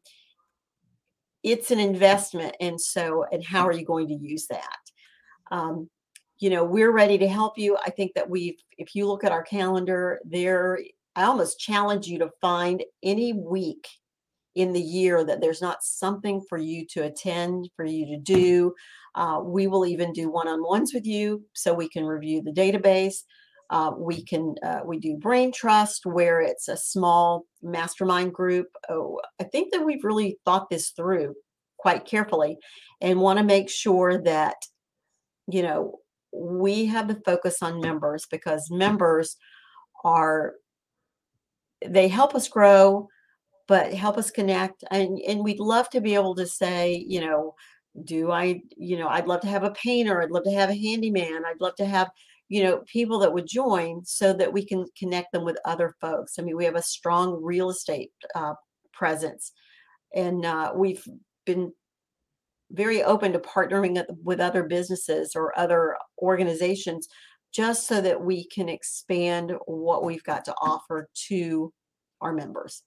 it's 1.42 1.70
an 1.70 1.80
investment, 1.80 2.56
and 2.60 2.80
so 2.80 3.24
and 3.30 3.44
how 3.44 3.66
are 3.66 3.72
you 3.72 3.84
going 3.84 4.08
to 4.08 4.14
use 4.14 4.46
that? 4.48 4.78
Um, 5.50 5.88
you 6.40 6.48
know, 6.48 6.64
we're 6.64 6.90
ready 6.90 7.18
to 7.18 7.28
help 7.28 7.58
you. 7.58 7.76
I 7.84 7.90
think 7.90 8.14
that 8.14 8.28
we've, 8.28 8.56
if 8.78 8.94
you 8.94 9.06
look 9.06 9.24
at 9.24 9.32
our 9.32 9.42
calendar, 9.42 10.20
there, 10.24 10.78
I 11.14 11.24
almost 11.24 11.60
challenge 11.60 12.06
you 12.06 12.18
to 12.18 12.30
find 12.40 12.82
any 13.02 13.34
week 13.34 13.86
in 14.54 14.72
the 14.72 14.80
year 14.80 15.22
that 15.22 15.40
there's 15.40 15.62
not 15.62 15.84
something 15.84 16.42
for 16.48 16.58
you 16.58 16.86
to 16.92 17.04
attend, 17.04 17.68
for 17.76 17.84
you 17.84 18.06
to 18.06 18.16
do. 18.16 18.74
Uh, 19.14 19.40
we 19.44 19.66
will 19.66 19.84
even 19.86 20.12
do 20.12 20.30
one-on-ones 20.30 20.92
with 20.94 21.06
you 21.06 21.44
so 21.52 21.74
we 21.74 21.88
can 21.88 22.04
review 22.04 22.42
the 22.42 22.52
database. 22.52 23.18
Uh, 23.68 23.92
we 23.96 24.24
can 24.24 24.54
uh, 24.64 24.80
we 24.84 24.98
do 24.98 25.16
brain 25.16 25.52
trust 25.52 26.04
where 26.04 26.40
it's 26.40 26.66
a 26.66 26.76
small 26.76 27.44
mastermind 27.62 28.32
group. 28.32 28.66
Oh, 28.88 29.20
I 29.40 29.44
think 29.44 29.72
that 29.72 29.84
we've 29.84 30.02
really 30.02 30.38
thought 30.44 30.68
this 30.70 30.90
through 30.90 31.34
quite 31.78 32.04
carefully 32.04 32.58
and 33.00 33.20
want 33.20 33.38
to 33.38 33.44
make 33.44 33.70
sure 33.70 34.20
that 34.22 34.56
you 35.46 35.62
know 35.62 35.99
we 36.32 36.86
have 36.86 37.08
the 37.08 37.20
focus 37.24 37.62
on 37.62 37.80
members 37.80 38.26
because 38.30 38.70
members 38.70 39.36
are 40.04 40.54
they 41.86 42.08
help 42.08 42.34
us 42.34 42.48
grow 42.48 43.08
but 43.68 43.94
help 43.94 44.18
us 44.18 44.30
connect. 44.32 44.82
And 44.90 45.20
and 45.20 45.44
we'd 45.44 45.60
love 45.60 45.88
to 45.90 46.00
be 46.00 46.14
able 46.14 46.34
to 46.36 46.46
say 46.46 47.04
you 47.06 47.20
know 47.20 47.54
do 48.04 48.30
i 48.30 48.62
you 48.76 48.96
know 48.96 49.08
i'd 49.08 49.26
love 49.26 49.40
to 49.40 49.48
have 49.48 49.64
a 49.64 49.72
painter 49.72 50.22
i'd 50.22 50.30
love 50.30 50.44
to 50.44 50.52
have 50.52 50.70
a 50.70 50.80
handyman 50.80 51.44
i'd 51.44 51.60
love 51.60 51.74
to 51.74 51.84
have 51.84 52.08
you 52.50 52.62
know 52.62 52.82
people 52.86 53.18
that 53.20 53.32
would 53.32 53.46
join 53.46 54.04
so 54.04 54.32
that 54.34 54.52
we 54.52 54.62
can 54.62 54.84
connect 54.98 55.32
them 55.32 55.44
with 55.44 55.56
other 55.64 55.94
folks. 56.00 56.38
I 56.38 56.42
mean 56.42 56.56
we 56.56 56.66
have 56.66 56.74
a 56.74 56.82
strong 56.82 57.42
real 57.42 57.70
estate 57.70 58.12
uh, 58.34 58.54
presence. 58.92 59.52
And 60.14 60.44
uh, 60.44 60.72
we've 60.74 61.06
been 61.46 61.72
very 62.70 63.02
open 63.02 63.32
to 63.32 63.38
partnering 63.38 64.02
with 64.22 64.40
other 64.40 64.62
businesses 64.62 65.34
or 65.34 65.58
other 65.58 65.96
organizations 66.20 67.08
just 67.52 67.86
so 67.86 68.00
that 68.00 68.22
we 68.22 68.46
can 68.46 68.68
expand 68.68 69.52
what 69.66 70.04
we've 70.04 70.22
got 70.22 70.44
to 70.44 70.54
offer 70.62 71.08
to 71.28 71.72
our 72.20 72.32
members. 72.32 72.82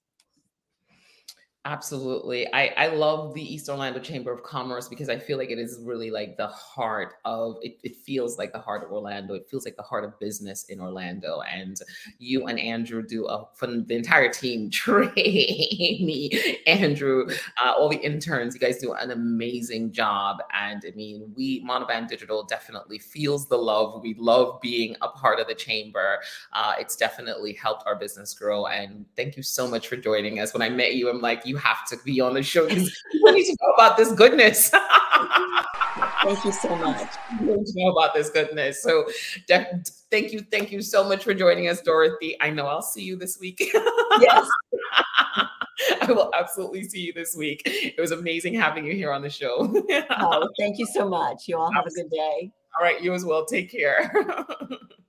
Absolutely. 1.66 2.46
I, 2.52 2.74
I 2.76 2.86
love 2.88 3.32
the 3.32 3.40
East 3.40 3.70
Orlando 3.70 3.98
Chamber 3.98 4.30
of 4.30 4.42
Commerce 4.42 4.86
because 4.86 5.08
I 5.08 5.18
feel 5.18 5.38
like 5.38 5.50
it 5.50 5.58
is 5.58 5.80
really 5.82 6.10
like 6.10 6.36
the 6.36 6.48
heart 6.48 7.14
of 7.24 7.56
it, 7.62 7.78
it 7.82 7.96
feels 7.96 8.36
like 8.36 8.52
the 8.52 8.58
heart 8.58 8.84
of 8.84 8.92
Orlando. 8.92 9.32
It 9.32 9.48
feels 9.50 9.64
like 9.64 9.74
the 9.76 9.82
heart 9.82 10.04
of 10.04 10.18
business 10.18 10.64
in 10.64 10.78
Orlando. 10.78 11.40
And 11.50 11.74
you 12.18 12.48
and 12.48 12.60
Andrew 12.60 13.02
do 13.02 13.24
a 13.28 13.46
from 13.54 13.86
the 13.86 13.94
entire 13.94 14.28
team, 14.30 14.68
Trey, 14.72 16.60
Andrew, 16.66 17.28
uh, 17.64 17.72
all 17.78 17.88
the 17.88 17.96
interns, 17.96 18.52
you 18.52 18.60
guys 18.60 18.76
do 18.76 18.92
an 18.92 19.10
amazing 19.10 19.90
job. 19.90 20.42
And 20.52 20.82
I 20.86 20.90
mean, 20.94 21.32
we 21.34 21.64
Monovan 21.64 22.06
Digital 22.06 22.42
definitely 22.42 22.98
feels 22.98 23.48
the 23.48 23.56
love. 23.56 24.02
We 24.02 24.12
love 24.18 24.60
being 24.60 24.96
a 25.00 25.08
part 25.08 25.40
of 25.40 25.46
the 25.46 25.54
chamber. 25.54 26.18
Uh, 26.52 26.74
it's 26.78 26.94
definitely 26.94 27.54
helped 27.54 27.84
our 27.86 27.96
business 27.96 28.34
grow. 28.34 28.66
And 28.66 29.06
thank 29.16 29.38
you 29.38 29.42
so 29.42 29.66
much 29.66 29.88
for 29.88 29.96
joining 29.96 30.40
us. 30.40 30.52
When 30.52 30.60
I 30.60 30.68
met 30.68 30.96
you, 30.96 31.08
I'm 31.08 31.22
like, 31.22 31.46
you 31.46 31.53
you 31.54 31.60
have 31.60 31.86
to 31.86 31.96
be 32.04 32.20
on 32.20 32.34
the 32.34 32.42
show 32.42 32.68
because 32.68 32.90
people 33.12 33.32
need 33.32 33.44
to 33.44 33.56
know 33.60 33.72
about 33.74 33.96
this 33.96 34.12
goodness. 34.12 34.70
Thank 36.24 36.44
you 36.44 36.52
so 36.52 36.74
much. 36.76 37.08
People 37.30 37.56
need 37.56 37.66
to 37.66 37.72
know 37.76 37.92
about 37.92 38.12
this 38.14 38.30
goodness. 38.30 38.82
So, 38.82 39.04
thank 39.46 40.32
you, 40.32 40.40
thank 40.40 40.72
you 40.72 40.82
so 40.82 41.06
much 41.06 41.22
for 41.22 41.34
joining 41.34 41.68
us, 41.68 41.80
Dorothy. 41.82 42.36
I 42.40 42.50
know 42.50 42.66
I'll 42.66 42.82
see 42.82 43.02
you 43.02 43.16
this 43.16 43.38
week. 43.38 43.60
Yes. 44.20 44.48
I 46.02 46.06
will 46.08 46.30
absolutely 46.36 46.84
see 46.84 47.00
you 47.00 47.12
this 47.12 47.36
week. 47.36 47.62
It 47.64 48.00
was 48.00 48.10
amazing 48.10 48.54
having 48.54 48.84
you 48.84 48.94
here 48.94 49.12
on 49.12 49.22
the 49.22 49.30
show. 49.30 49.72
oh, 50.10 50.48
thank 50.58 50.78
you 50.78 50.86
so 50.86 51.08
much. 51.08 51.46
You 51.46 51.58
all 51.58 51.72
have 51.72 51.86
a 51.86 51.90
good 51.90 52.10
day. 52.10 52.50
All 52.76 52.84
right, 52.84 53.00
you 53.02 53.12
as 53.12 53.24
well. 53.24 53.44
Take 53.44 53.70
care. 53.70 54.12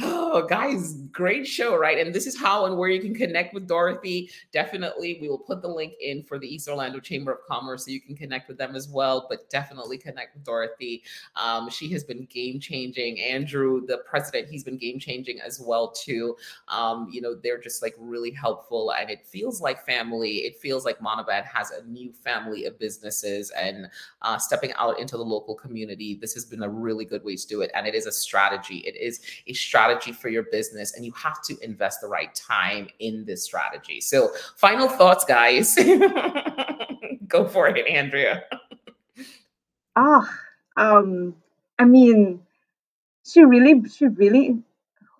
Oh, 0.00 0.46
guys, 0.46 0.94
great 1.12 1.46
show, 1.46 1.76
right? 1.76 1.98
And 1.98 2.14
this 2.14 2.26
is 2.26 2.40
how 2.40 2.64
and 2.64 2.78
where 2.78 2.88
you 2.88 3.02
can 3.02 3.14
connect 3.14 3.52
with 3.52 3.68
Dorothy. 3.68 4.30
Definitely, 4.50 5.18
we 5.20 5.28
will 5.28 5.36
put 5.36 5.60
the 5.60 5.68
link 5.68 5.92
in 6.00 6.22
for 6.22 6.38
the 6.38 6.46
East 6.46 6.66
Orlando 6.66 6.98
Chamber 6.98 7.32
of 7.32 7.40
Commerce 7.46 7.84
so 7.84 7.90
you 7.90 8.00
can 8.00 8.16
connect 8.16 8.48
with 8.48 8.56
them 8.56 8.74
as 8.74 8.88
well. 8.88 9.26
But 9.28 9.50
definitely 9.50 9.98
connect 9.98 10.34
with 10.34 10.44
Dorothy. 10.44 11.02
Um, 11.36 11.68
she 11.68 11.90
has 11.90 12.02
been 12.02 12.26
game 12.30 12.58
changing. 12.58 13.20
Andrew, 13.20 13.84
the 13.84 13.98
president, 14.08 14.48
he's 14.48 14.64
been 14.64 14.78
game 14.78 14.98
changing 14.98 15.42
as 15.42 15.60
well 15.60 15.90
too. 15.90 16.36
Um, 16.68 17.10
you 17.12 17.20
know, 17.20 17.34
they're 17.34 17.60
just 17.60 17.82
like 17.82 17.94
really 17.98 18.30
helpful, 18.30 18.94
and 18.98 19.10
it 19.10 19.26
feels 19.26 19.60
like 19.60 19.84
family. 19.84 20.38
It 20.38 20.56
feels 20.56 20.86
like 20.86 21.00
Monovan 21.00 21.44
has 21.44 21.70
a 21.70 21.84
new 21.84 22.14
family 22.14 22.64
of 22.64 22.78
businesses 22.78 23.50
and 23.50 23.88
uh, 24.22 24.38
stepping 24.38 24.72
out 24.78 24.98
into 24.98 25.18
the 25.18 25.24
local 25.24 25.54
community. 25.54 26.14
This 26.18 26.32
has 26.32 26.46
been 26.46 26.62
a 26.62 26.68
really 26.70 27.04
good 27.04 27.22
way 27.22 27.36
to 27.36 27.46
do 27.46 27.60
it, 27.60 27.70
and 27.74 27.86
it 27.86 27.94
is 27.94 28.06
a 28.06 28.12
strategy. 28.12 28.78
It 28.78 28.96
is 28.96 29.20
a 29.46 29.52
strategy 29.52 29.81
strategy 29.82 30.12
for 30.12 30.28
your 30.28 30.44
business 30.44 30.94
and 30.94 31.04
you 31.04 31.12
have 31.12 31.42
to 31.42 31.56
invest 31.62 32.00
the 32.00 32.06
right 32.06 32.34
time 32.34 32.88
in 32.98 33.24
this 33.24 33.42
strategy. 33.44 34.00
So, 34.00 34.30
final 34.56 34.88
thoughts, 34.88 35.24
guys. 35.24 35.74
Go 37.28 37.46
for 37.48 37.66
it, 37.68 37.86
Andrea. 37.86 38.44
Ah, 39.96 40.38
oh, 40.76 40.98
um, 40.98 41.34
I 41.78 41.84
mean, 41.84 42.40
she 43.26 43.44
really, 43.44 43.82
she 43.88 44.06
really 44.06 44.62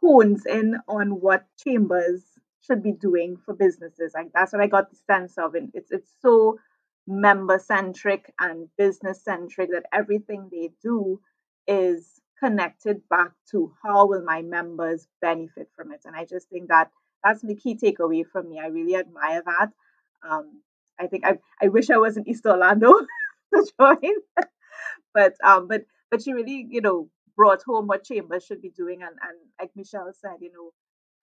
hones 0.00 0.46
in 0.46 0.78
on 0.88 1.20
what 1.20 1.44
chambers 1.62 2.22
should 2.64 2.82
be 2.82 2.92
doing 2.92 3.36
for 3.44 3.54
businesses. 3.54 4.12
Like 4.14 4.30
that's 4.34 4.52
what 4.52 4.62
I 4.62 4.66
got 4.66 4.90
the 4.90 4.96
sense 5.06 5.36
of, 5.38 5.54
and 5.54 5.70
it's 5.74 5.90
it's 5.90 6.10
so 6.20 6.58
member 7.06 7.58
centric 7.58 8.32
and 8.38 8.68
business 8.78 9.22
centric 9.22 9.70
that 9.70 9.86
everything 9.92 10.48
they 10.50 10.70
do 10.82 11.20
is 11.66 12.21
connected 12.42 13.02
back 13.08 13.32
to 13.50 13.72
how 13.82 14.06
will 14.06 14.24
my 14.24 14.42
members 14.42 15.06
benefit 15.20 15.68
from 15.76 15.92
it. 15.92 16.02
And 16.04 16.16
i 16.16 16.24
just 16.24 16.48
think 16.48 16.68
that 16.68 16.90
that's 17.24 17.42
the 17.42 17.54
key 17.54 17.76
takeaway 17.76 18.24
from 18.32 18.48
me. 18.48 18.58
I 18.60 18.66
really 18.66 18.96
admire 18.96 19.42
that. 19.46 19.70
Um, 20.28 20.62
i 21.00 21.06
think 21.06 21.24
i, 21.26 21.38
I 21.62 21.68
wish 21.68 21.90
i 21.90 21.96
was 21.96 22.16
in 22.16 22.28
east 22.28 22.46
orlando 22.46 22.92
to 23.54 23.66
join. 23.78 24.14
But 25.14 25.34
um, 25.44 25.68
but 25.68 25.82
but 26.10 26.22
she 26.22 26.32
really 26.32 26.66
you 26.70 26.80
know 26.80 27.08
brought 27.36 27.62
home 27.62 27.86
what 27.86 28.04
chambers 28.04 28.44
should 28.44 28.62
be 28.62 28.70
doing. 28.70 29.02
And 29.02 29.16
and 29.26 29.38
like 29.60 29.70
michelle 29.76 30.12
said 30.20 30.38
you 30.40 30.52
know 30.52 30.70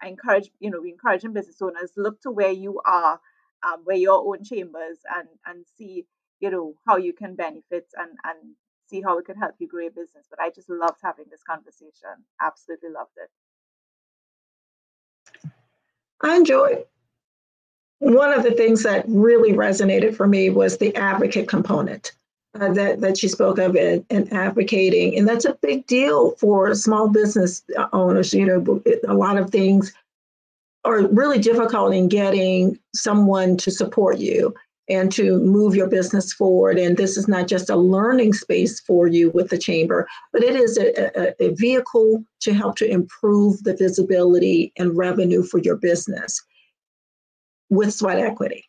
i 0.02 0.08
encourage 0.08 0.50
you 0.60 0.70
know 0.70 0.82
we 0.82 0.92
encouraging 0.92 1.34
business 1.34 1.62
owners 1.62 1.92
look 1.98 2.22
to 2.22 2.32
where 2.32 2.52
you 2.52 2.80
are 2.86 3.20
um, 3.64 3.82
where 3.84 3.98
your 3.98 4.20
own 4.28 4.44
chambers 4.44 5.00
and 5.16 5.28
and 5.46 5.66
see 5.78 6.06
you 6.40 6.50
know 6.50 6.74
how 6.88 6.98
you 6.98 7.14
can 7.14 7.36
benefit 7.36 7.88
and 7.98 8.12
and 8.24 8.56
see 8.90 9.02
how 9.02 9.18
it 9.18 9.26
could 9.26 9.38
help 9.38 9.56
you 9.60 9.68
grow 9.68 9.84
your 9.84 9.92
business. 9.92 10.26
But 10.30 10.40
I 10.42 10.50
just 10.50 10.70
loved 10.70 11.00
having 11.04 11.26
this 11.30 11.44
conversation. 11.44 12.10
Absolutely 12.42 12.90
loved 12.90 13.12
it. 13.18 13.30
I 16.22 16.36
enjoyed. 16.36 16.86
One 18.00 18.34
of 18.34 18.44
the 18.44 18.52
things 18.52 18.84
that 18.84 19.06
really 19.08 19.54
resonated 19.54 20.16
for 20.16 20.28
me 20.28 20.50
was 20.50 20.78
the 20.78 20.96
advocate 20.96 21.48
component. 21.48 22.12
Uh, 22.60 22.74
that 22.74 23.00
that 23.00 23.16
she 23.16 23.28
spoke 23.28 23.60
of 23.60 23.76
in, 23.76 24.04
in, 24.10 24.28
advocating, 24.34 25.16
and 25.16 25.28
that's 25.28 25.46
a 25.46 25.54
big 25.62 25.86
deal 25.86 26.32
for 26.32 26.74
small 26.74 27.08
business 27.08 27.62
owners. 27.94 28.34
You 28.34 28.46
know, 28.48 28.82
a 29.08 29.14
lot 29.14 29.38
of 29.38 29.52
things 29.52 29.94
are 30.84 31.06
really 31.10 31.38
difficult 31.38 31.94
in 31.94 32.08
getting 32.08 32.80
someone 32.96 33.56
to 33.58 33.70
support 33.70 34.18
you 34.18 34.56
and 34.90 35.12
to 35.12 35.40
move 35.40 35.76
your 35.76 35.88
business 35.88 36.34
forward. 36.34 36.80
And 36.80 36.98
this 36.98 37.16
is 37.16 37.28
not 37.28 37.48
just 37.48 37.70
a 37.70 37.76
learning 37.76 38.34
space 38.34 38.80
for 38.80 39.08
you 39.08 39.30
with 39.30 39.50
the 39.50 39.58
chamber, 39.58 40.08
but 40.34 40.44
it 40.44 40.56
is 40.56 40.78
a, 40.78 41.32
a, 41.40 41.48
a 41.48 41.54
vehicle 41.56 42.24
to 42.42 42.54
help 42.54 42.76
to 42.78 42.90
improve 42.90 43.64
the 43.64 43.76
visibility 43.76 44.74
and 44.78 44.98
revenue 44.98 45.44
for 45.44 45.60
your 45.60 45.76
business 45.76 46.42
with 47.70 47.94
sweat 47.94 48.20
equity. 48.20 48.66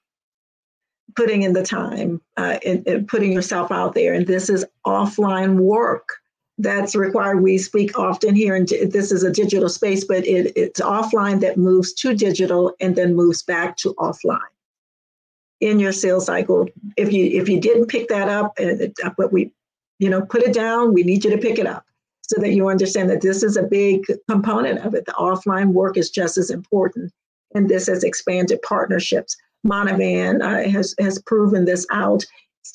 Putting 1.16 1.42
in 1.42 1.54
the 1.54 1.64
time 1.64 2.20
uh, 2.36 2.58
and, 2.64 2.86
and 2.86 3.08
putting 3.08 3.32
yourself 3.32 3.72
out 3.72 3.94
there. 3.94 4.14
And 4.14 4.26
this 4.26 4.48
is 4.48 4.64
offline 4.86 5.56
work 5.56 6.08
that's 6.58 6.94
required. 6.94 7.42
We 7.42 7.58
speak 7.58 7.98
often 7.98 8.36
here, 8.36 8.54
and 8.54 8.68
this 8.68 9.10
is 9.10 9.24
a 9.24 9.32
digital 9.32 9.68
space, 9.68 10.04
but 10.04 10.24
it, 10.26 10.52
it's 10.54 10.80
offline 10.80 11.40
that 11.40 11.56
moves 11.56 11.92
to 11.94 12.14
digital 12.14 12.74
and 12.80 12.94
then 12.94 13.16
moves 13.16 13.42
back 13.42 13.76
to 13.78 13.94
offline 13.94 14.49
in 15.60 15.78
your 15.78 15.92
sales 15.92 16.26
cycle. 16.26 16.66
If 16.96 17.12
you 17.12 17.26
if 17.26 17.48
you 17.48 17.60
didn't 17.60 17.86
pick 17.86 18.08
that 18.08 18.28
up, 18.28 18.58
uh, 18.58 19.10
but 19.16 19.32
we, 19.32 19.52
you 19.98 20.08
know, 20.08 20.22
put 20.22 20.42
it 20.42 20.52
down. 20.52 20.94
We 20.94 21.02
need 21.02 21.24
you 21.24 21.30
to 21.30 21.38
pick 21.38 21.58
it 21.58 21.66
up 21.66 21.84
so 22.22 22.40
that 22.40 22.52
you 22.52 22.68
understand 22.68 23.10
that 23.10 23.20
this 23.20 23.42
is 23.42 23.56
a 23.56 23.62
big 23.62 24.04
component 24.28 24.84
of 24.84 24.94
it. 24.94 25.06
The 25.06 25.12
offline 25.12 25.72
work 25.72 25.96
is 25.96 26.10
just 26.10 26.38
as 26.38 26.50
important, 26.50 27.12
and 27.54 27.68
this 27.68 27.86
has 27.86 28.04
expanded 28.04 28.60
partnerships. 28.62 29.36
Monovan 29.66 30.42
uh, 30.42 30.68
has 30.70 30.94
has 30.98 31.20
proven 31.22 31.64
this 31.64 31.86
out 31.90 32.24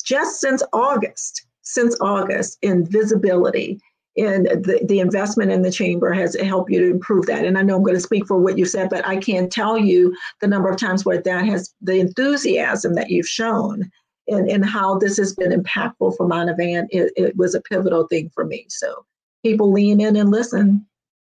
just 0.04 0.40
since 0.40 0.62
August. 0.72 1.42
Since 1.62 1.96
August 2.00 2.58
in 2.62 2.86
visibility 2.86 3.80
and 4.16 4.46
the, 4.46 4.80
the 4.84 5.00
investment 5.00 5.50
in 5.50 5.62
the 5.62 5.70
chamber 5.70 6.12
has 6.12 6.34
helped 6.36 6.70
you 6.70 6.80
to 6.80 6.90
improve 6.90 7.26
that. 7.26 7.44
And 7.44 7.58
I 7.58 7.62
know 7.62 7.76
I'm 7.76 7.82
going 7.82 7.94
to 7.94 8.00
speak 8.00 8.26
for 8.26 8.38
what 8.38 8.56
you 8.56 8.64
said, 8.64 8.88
but 8.88 9.06
I 9.06 9.16
can't 9.16 9.52
tell 9.52 9.76
you 9.76 10.16
the 10.40 10.46
number 10.46 10.70
of 10.70 10.78
times 10.78 11.04
where 11.04 11.20
that 11.20 11.44
has 11.44 11.74
the 11.82 12.00
enthusiasm 12.00 12.94
that 12.94 13.10
you've 13.10 13.28
shown 13.28 13.90
and, 14.28 14.48
and 14.48 14.64
how 14.64 14.98
this 14.98 15.18
has 15.18 15.34
been 15.34 15.52
impactful 15.52 16.16
for 16.16 16.28
Monovan. 16.28 16.86
It, 16.90 17.12
it 17.16 17.36
was 17.36 17.54
a 17.54 17.60
pivotal 17.60 18.06
thing 18.06 18.30
for 18.34 18.44
me. 18.44 18.66
So 18.68 19.04
people 19.44 19.70
lean 19.70 20.00
in 20.00 20.16
and 20.16 20.30
listen, 20.30 20.86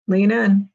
lean 0.08 0.32
in. 0.32 0.70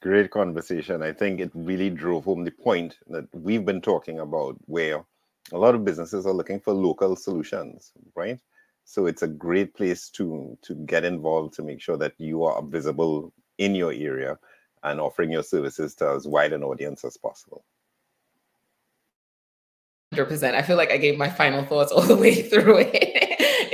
Great 0.00 0.30
conversation. 0.30 1.02
I 1.02 1.12
think 1.12 1.40
it 1.40 1.50
really 1.54 1.88
drove 1.88 2.26
home 2.26 2.44
the 2.44 2.50
point 2.50 2.94
that 3.08 3.24
we've 3.32 3.64
been 3.64 3.80
talking 3.80 4.20
about 4.20 4.56
where 4.66 5.02
a 5.54 5.58
lot 5.58 5.74
of 5.74 5.84
businesses 5.84 6.26
are 6.26 6.32
looking 6.32 6.60
for 6.60 6.74
local 6.74 7.14
solutions, 7.14 7.92
right? 8.14 8.40
So 8.84 9.06
it's 9.06 9.22
a 9.22 9.28
great 9.28 9.74
place 9.74 10.10
to 10.10 10.58
to 10.62 10.74
get 10.74 11.04
involved 11.04 11.54
to 11.54 11.62
make 11.62 11.80
sure 11.80 11.96
that 11.96 12.12
you 12.18 12.44
are 12.44 12.62
visible 12.62 13.32
in 13.58 13.74
your 13.74 13.92
area 13.92 14.38
and 14.82 15.00
offering 15.00 15.30
your 15.30 15.42
services 15.42 15.94
to 15.96 16.10
as 16.10 16.26
wide 16.26 16.52
an 16.52 16.62
audience 16.62 17.04
as 17.04 17.16
possible. 17.16 17.64
100%. 20.12 20.54
I 20.54 20.62
feel 20.62 20.76
like 20.76 20.92
I 20.92 20.96
gave 20.96 21.16
my 21.16 21.28
final 21.28 21.64
thoughts 21.64 21.90
all 21.90 22.02
the 22.02 22.16
way 22.16 22.42
through 22.50 22.78
it 22.78 23.23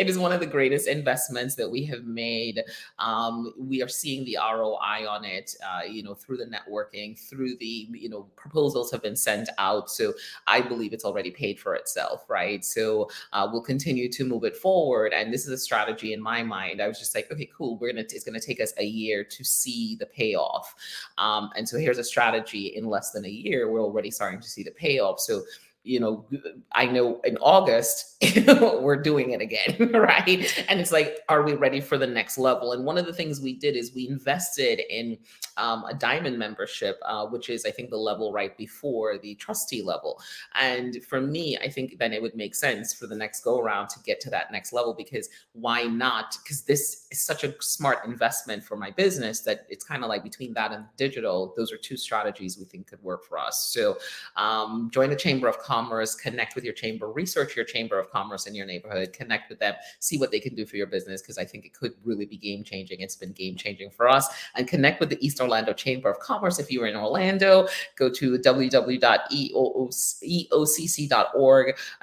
it 0.00 0.08
is 0.08 0.18
one 0.18 0.32
of 0.32 0.40
the 0.40 0.46
greatest 0.46 0.88
investments 0.88 1.56
that 1.56 1.70
we 1.70 1.84
have 1.84 2.04
made. 2.04 2.64
Um, 2.98 3.52
we 3.58 3.82
are 3.82 3.88
seeing 3.88 4.24
the 4.24 4.38
ROI 4.40 5.06
on 5.06 5.26
it, 5.26 5.54
uh, 5.62 5.82
you 5.86 6.02
know, 6.02 6.14
through 6.14 6.38
the 6.38 6.46
networking, 6.46 7.18
through 7.18 7.58
the, 7.58 7.86
you 7.90 8.08
know, 8.08 8.22
proposals 8.34 8.90
have 8.92 9.02
been 9.02 9.14
sent 9.14 9.50
out. 9.58 9.90
So 9.90 10.14
I 10.46 10.62
believe 10.62 10.94
it's 10.94 11.04
already 11.04 11.30
paid 11.30 11.60
for 11.60 11.74
itself, 11.74 12.24
right? 12.30 12.64
So 12.64 13.10
uh, 13.34 13.46
we'll 13.52 13.60
continue 13.60 14.10
to 14.10 14.24
move 14.24 14.44
it 14.44 14.56
forward. 14.56 15.12
And 15.12 15.30
this 15.30 15.44
is 15.44 15.52
a 15.52 15.58
strategy 15.58 16.14
in 16.14 16.22
my 16.22 16.42
mind. 16.42 16.80
I 16.80 16.88
was 16.88 16.98
just 16.98 17.14
like, 17.14 17.30
okay, 17.30 17.50
cool. 17.54 17.76
We're 17.76 17.92
gonna. 17.92 18.00
It's 18.00 18.24
gonna 18.24 18.40
take 18.40 18.60
us 18.60 18.72
a 18.78 18.84
year 18.84 19.22
to 19.22 19.44
see 19.44 19.96
the 19.96 20.06
payoff. 20.06 20.74
Um, 21.18 21.50
and 21.56 21.68
so 21.68 21.76
here's 21.76 21.98
a 21.98 22.04
strategy 22.04 22.68
in 22.68 22.86
less 22.86 23.10
than 23.10 23.26
a 23.26 23.28
year. 23.28 23.70
We're 23.70 23.82
already 23.82 24.10
starting 24.10 24.40
to 24.40 24.48
see 24.48 24.62
the 24.62 24.70
payoff. 24.70 25.20
So 25.20 25.42
you 25.82 25.98
know, 25.98 26.26
I 26.72 26.86
know 26.86 27.20
in 27.24 27.38
August 27.38 28.16
we're 28.60 29.00
doing 29.00 29.30
it 29.30 29.40
again, 29.40 29.92
right? 29.94 30.64
And 30.68 30.78
it's 30.78 30.92
like, 30.92 31.20
are 31.28 31.42
we 31.42 31.54
ready 31.54 31.80
for 31.80 31.96
the 31.96 32.06
next 32.06 32.36
level? 32.36 32.72
And 32.72 32.84
one 32.84 32.98
of 32.98 33.06
the 33.06 33.14
things 33.14 33.40
we 33.40 33.54
did 33.54 33.76
is 33.76 33.94
we 33.94 34.06
invested 34.06 34.82
in 34.90 35.16
um, 35.56 35.84
a 35.88 35.94
diamond 35.94 36.38
membership, 36.38 37.00
uh, 37.06 37.26
which 37.26 37.48
is, 37.48 37.64
I 37.64 37.70
think, 37.70 37.88
the 37.88 37.96
level 37.96 38.30
right 38.30 38.56
before 38.58 39.16
the 39.18 39.34
trustee 39.36 39.80
level. 39.80 40.20
And 40.54 41.02
for 41.04 41.20
me, 41.20 41.56
I 41.56 41.70
think 41.70 41.96
then 41.98 42.12
it 42.12 42.20
would 42.20 42.36
make 42.36 42.54
sense 42.54 42.92
for 42.92 43.06
the 43.06 43.16
next 43.16 43.42
go 43.42 43.58
around 43.58 43.88
to 43.90 44.00
get 44.00 44.20
to 44.20 44.30
that 44.30 44.52
next 44.52 44.74
level 44.74 44.92
because 44.92 45.30
why 45.52 45.84
not? 45.84 46.36
Because 46.42 46.62
this 46.62 47.06
is 47.10 47.24
such 47.24 47.42
a 47.42 47.54
smart 47.60 48.04
investment 48.04 48.62
for 48.62 48.76
my 48.76 48.90
business 48.90 49.40
that 49.40 49.66
it's 49.70 49.84
kind 49.84 50.02
of 50.02 50.10
like 50.10 50.22
between 50.22 50.52
that 50.54 50.72
and 50.72 50.84
digital, 50.98 51.54
those 51.56 51.72
are 51.72 51.78
two 51.78 51.96
strategies 51.96 52.58
we 52.58 52.66
think 52.66 52.86
could 52.86 53.02
work 53.02 53.24
for 53.24 53.38
us. 53.38 53.70
So 53.72 53.96
um, 54.36 54.90
join 54.92 55.08
the 55.08 55.16
Chamber 55.16 55.48
of 55.48 55.58
Commerce, 55.70 56.16
connect 56.16 56.56
with 56.56 56.64
your 56.64 56.74
chamber, 56.74 57.12
research 57.12 57.54
your 57.54 57.64
Chamber 57.64 57.96
of 57.96 58.10
Commerce 58.10 58.46
in 58.48 58.56
your 58.56 58.66
neighborhood, 58.66 59.12
connect 59.12 59.48
with 59.48 59.60
them, 59.60 59.74
see 60.00 60.18
what 60.18 60.32
they 60.32 60.40
can 60.40 60.56
do 60.56 60.66
for 60.66 60.76
your 60.76 60.88
business, 60.88 61.22
because 61.22 61.38
I 61.38 61.44
think 61.44 61.64
it 61.64 61.72
could 61.72 61.92
really 62.02 62.26
be 62.26 62.36
game 62.36 62.64
changing. 62.64 63.02
It's 63.02 63.14
been 63.14 63.30
game 63.30 63.54
changing 63.54 63.90
for 63.90 64.08
us. 64.08 64.26
And 64.56 64.66
connect 64.66 64.98
with 64.98 65.10
the 65.10 65.24
East 65.24 65.40
Orlando 65.40 65.72
Chamber 65.72 66.10
of 66.10 66.18
Commerce. 66.18 66.58
If 66.58 66.72
you're 66.72 66.88
in 66.88 66.96
Orlando, 66.96 67.68
go 67.94 68.10
to 68.10 68.36
www.eocc.org. 68.36 68.98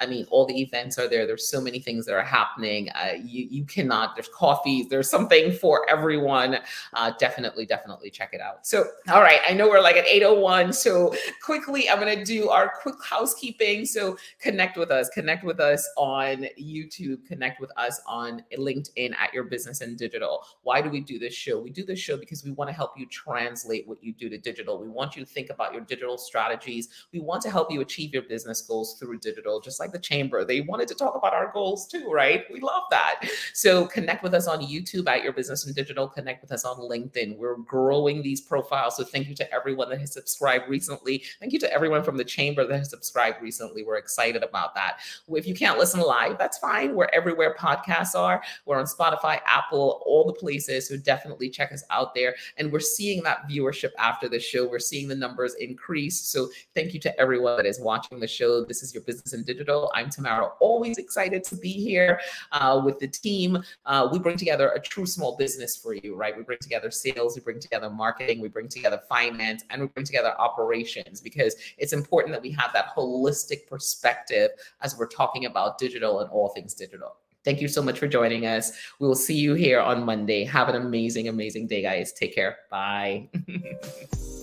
I 0.00 0.06
mean, 0.06 0.26
all 0.30 0.46
the 0.46 0.62
events 0.62 0.98
are 0.98 1.06
there. 1.06 1.26
There's 1.26 1.46
so 1.46 1.60
many 1.60 1.78
things 1.78 2.06
that 2.06 2.14
are 2.14 2.22
happening. 2.22 2.88
Uh, 2.94 3.16
you, 3.22 3.48
you 3.50 3.66
cannot, 3.66 4.16
there's 4.16 4.30
coffees, 4.30 4.88
there's 4.88 5.10
something 5.10 5.52
for 5.52 5.86
everyone. 5.90 6.56
Uh, 6.94 7.12
definitely, 7.18 7.66
definitely 7.66 8.08
check 8.08 8.30
it 8.32 8.40
out. 8.40 8.66
So, 8.66 8.86
all 9.10 9.20
right, 9.20 9.40
I 9.46 9.52
know 9.52 9.68
we're 9.68 9.82
like 9.82 9.96
at 9.96 10.06
801. 10.06 10.72
So, 10.72 11.14
quickly, 11.44 11.90
I'm 11.90 12.00
going 12.00 12.16
to 12.16 12.24
do 12.24 12.48
our 12.48 12.72
quick 12.80 12.94
housekeeping. 13.04 13.57
So, 13.58 14.16
connect 14.40 14.76
with 14.76 14.92
us, 14.92 15.08
connect 15.08 15.44
with 15.44 15.58
us 15.58 15.88
on 15.96 16.46
YouTube, 16.60 17.26
connect 17.26 17.60
with 17.60 17.72
us 17.76 18.00
on 18.06 18.44
LinkedIn 18.56 19.16
at 19.16 19.34
Your 19.34 19.44
Business 19.44 19.80
and 19.80 19.98
Digital. 19.98 20.44
Why 20.62 20.80
do 20.80 20.88
we 20.88 21.00
do 21.00 21.18
this 21.18 21.34
show? 21.34 21.58
We 21.60 21.70
do 21.70 21.84
this 21.84 21.98
show 21.98 22.16
because 22.16 22.44
we 22.44 22.52
want 22.52 22.70
to 22.70 22.74
help 22.74 22.92
you 22.96 23.06
translate 23.06 23.88
what 23.88 24.02
you 24.02 24.12
do 24.12 24.28
to 24.28 24.38
digital. 24.38 24.80
We 24.80 24.88
want 24.88 25.16
you 25.16 25.24
to 25.24 25.28
think 25.28 25.50
about 25.50 25.72
your 25.72 25.82
digital 25.82 26.18
strategies. 26.18 26.88
We 27.12 27.18
want 27.18 27.42
to 27.42 27.50
help 27.50 27.72
you 27.72 27.80
achieve 27.80 28.12
your 28.12 28.22
business 28.22 28.62
goals 28.62 28.96
through 28.98 29.18
digital, 29.18 29.60
just 29.60 29.80
like 29.80 29.90
the 29.90 29.98
chamber. 29.98 30.44
They 30.44 30.60
wanted 30.60 30.86
to 30.88 30.94
talk 30.94 31.16
about 31.16 31.34
our 31.34 31.50
goals 31.52 31.88
too, 31.88 32.08
right? 32.10 32.44
We 32.52 32.60
love 32.60 32.84
that. 32.90 33.28
So 33.54 33.86
connect 33.86 34.22
with 34.22 34.34
us 34.34 34.46
on 34.46 34.60
YouTube 34.60 35.08
at 35.08 35.24
Your 35.24 35.32
Business 35.32 35.66
and 35.66 35.74
Digital. 35.74 36.06
Connect 36.06 36.42
with 36.42 36.52
us 36.52 36.64
on 36.64 36.76
LinkedIn. 36.76 37.36
We're 37.36 37.56
growing 37.56 38.22
these 38.22 38.40
profiles. 38.40 38.96
So 38.96 39.02
thank 39.04 39.28
you 39.28 39.34
to 39.34 39.52
everyone 39.52 39.88
that 39.90 40.00
has 40.00 40.12
subscribed 40.12 40.68
recently. 40.68 41.24
Thank 41.40 41.52
you 41.52 41.58
to 41.58 41.72
everyone 41.72 42.04
from 42.04 42.16
the 42.16 42.24
chamber 42.24 42.64
that 42.64 42.78
has 42.78 42.90
subscribed 42.90 43.42
recently. 43.42 43.47
We're 43.84 43.96
excited 43.96 44.42
about 44.42 44.74
that. 44.74 44.98
If 45.28 45.46
you 45.46 45.54
can't 45.54 45.78
listen 45.78 46.00
live, 46.00 46.38
that's 46.38 46.58
fine. 46.58 46.94
We're 46.94 47.08
everywhere 47.12 47.54
podcasts 47.58 48.14
are. 48.14 48.42
We're 48.66 48.78
on 48.78 48.86
Spotify, 48.86 49.40
Apple, 49.46 50.02
all 50.06 50.24
the 50.24 50.32
places. 50.32 50.88
So 50.88 50.96
definitely 50.96 51.50
check 51.50 51.72
us 51.72 51.82
out 51.90 52.14
there. 52.14 52.34
And 52.56 52.72
we're 52.72 52.80
seeing 52.80 53.22
that 53.24 53.48
viewership 53.48 53.90
after 53.98 54.28
the 54.28 54.40
show. 54.40 54.68
We're 54.68 54.78
seeing 54.78 55.08
the 55.08 55.14
numbers 55.14 55.54
increase. 55.54 56.20
So 56.20 56.48
thank 56.74 56.94
you 56.94 57.00
to 57.00 57.20
everyone 57.20 57.56
that 57.56 57.66
is 57.66 57.80
watching 57.80 58.20
the 58.20 58.28
show. 58.28 58.64
This 58.64 58.82
is 58.82 58.94
your 58.94 59.02
business 59.02 59.32
in 59.32 59.44
digital. 59.44 59.90
I'm 59.94 60.10
Tamara, 60.10 60.50
always 60.60 60.98
excited 60.98 61.44
to 61.44 61.56
be 61.56 61.72
here 61.72 62.20
uh, 62.52 62.80
with 62.84 62.98
the 62.98 63.08
team. 63.08 63.62
Uh, 63.86 64.08
we 64.10 64.18
bring 64.18 64.36
together 64.36 64.70
a 64.70 64.80
true 64.80 65.06
small 65.06 65.36
business 65.36 65.76
for 65.76 65.94
you, 65.94 66.14
right? 66.14 66.36
We 66.36 66.42
bring 66.42 66.58
together 66.60 66.90
sales, 66.90 67.36
we 67.36 67.42
bring 67.42 67.60
together 67.60 67.90
marketing, 67.90 68.40
we 68.40 68.48
bring 68.48 68.68
together 68.68 69.00
finance, 69.08 69.64
and 69.70 69.82
we 69.82 69.88
bring 69.88 70.06
together 70.06 70.34
operations 70.38 71.20
because 71.20 71.56
it's 71.78 71.92
important 71.92 72.34
that 72.34 72.42
we 72.42 72.50
have 72.52 72.72
that 72.72 72.94
holistic 73.38 73.66
perspective 73.66 74.50
as 74.80 74.96
we're 74.96 75.06
talking 75.08 75.46
about 75.46 75.78
digital 75.78 76.20
and 76.20 76.30
all 76.30 76.48
things 76.48 76.74
digital. 76.74 77.16
Thank 77.44 77.60
you 77.60 77.68
so 77.68 77.82
much 77.82 77.98
for 77.98 78.08
joining 78.08 78.46
us. 78.46 78.72
We 78.98 79.06
will 79.06 79.14
see 79.14 79.36
you 79.36 79.54
here 79.54 79.80
on 79.80 80.04
Monday. 80.04 80.44
Have 80.44 80.68
an 80.68 80.74
amazing, 80.74 81.28
amazing 81.28 81.66
day, 81.66 81.82
guys. 81.82 82.12
Take 82.12 82.34
care. 82.34 82.58
Bye. 82.70 83.28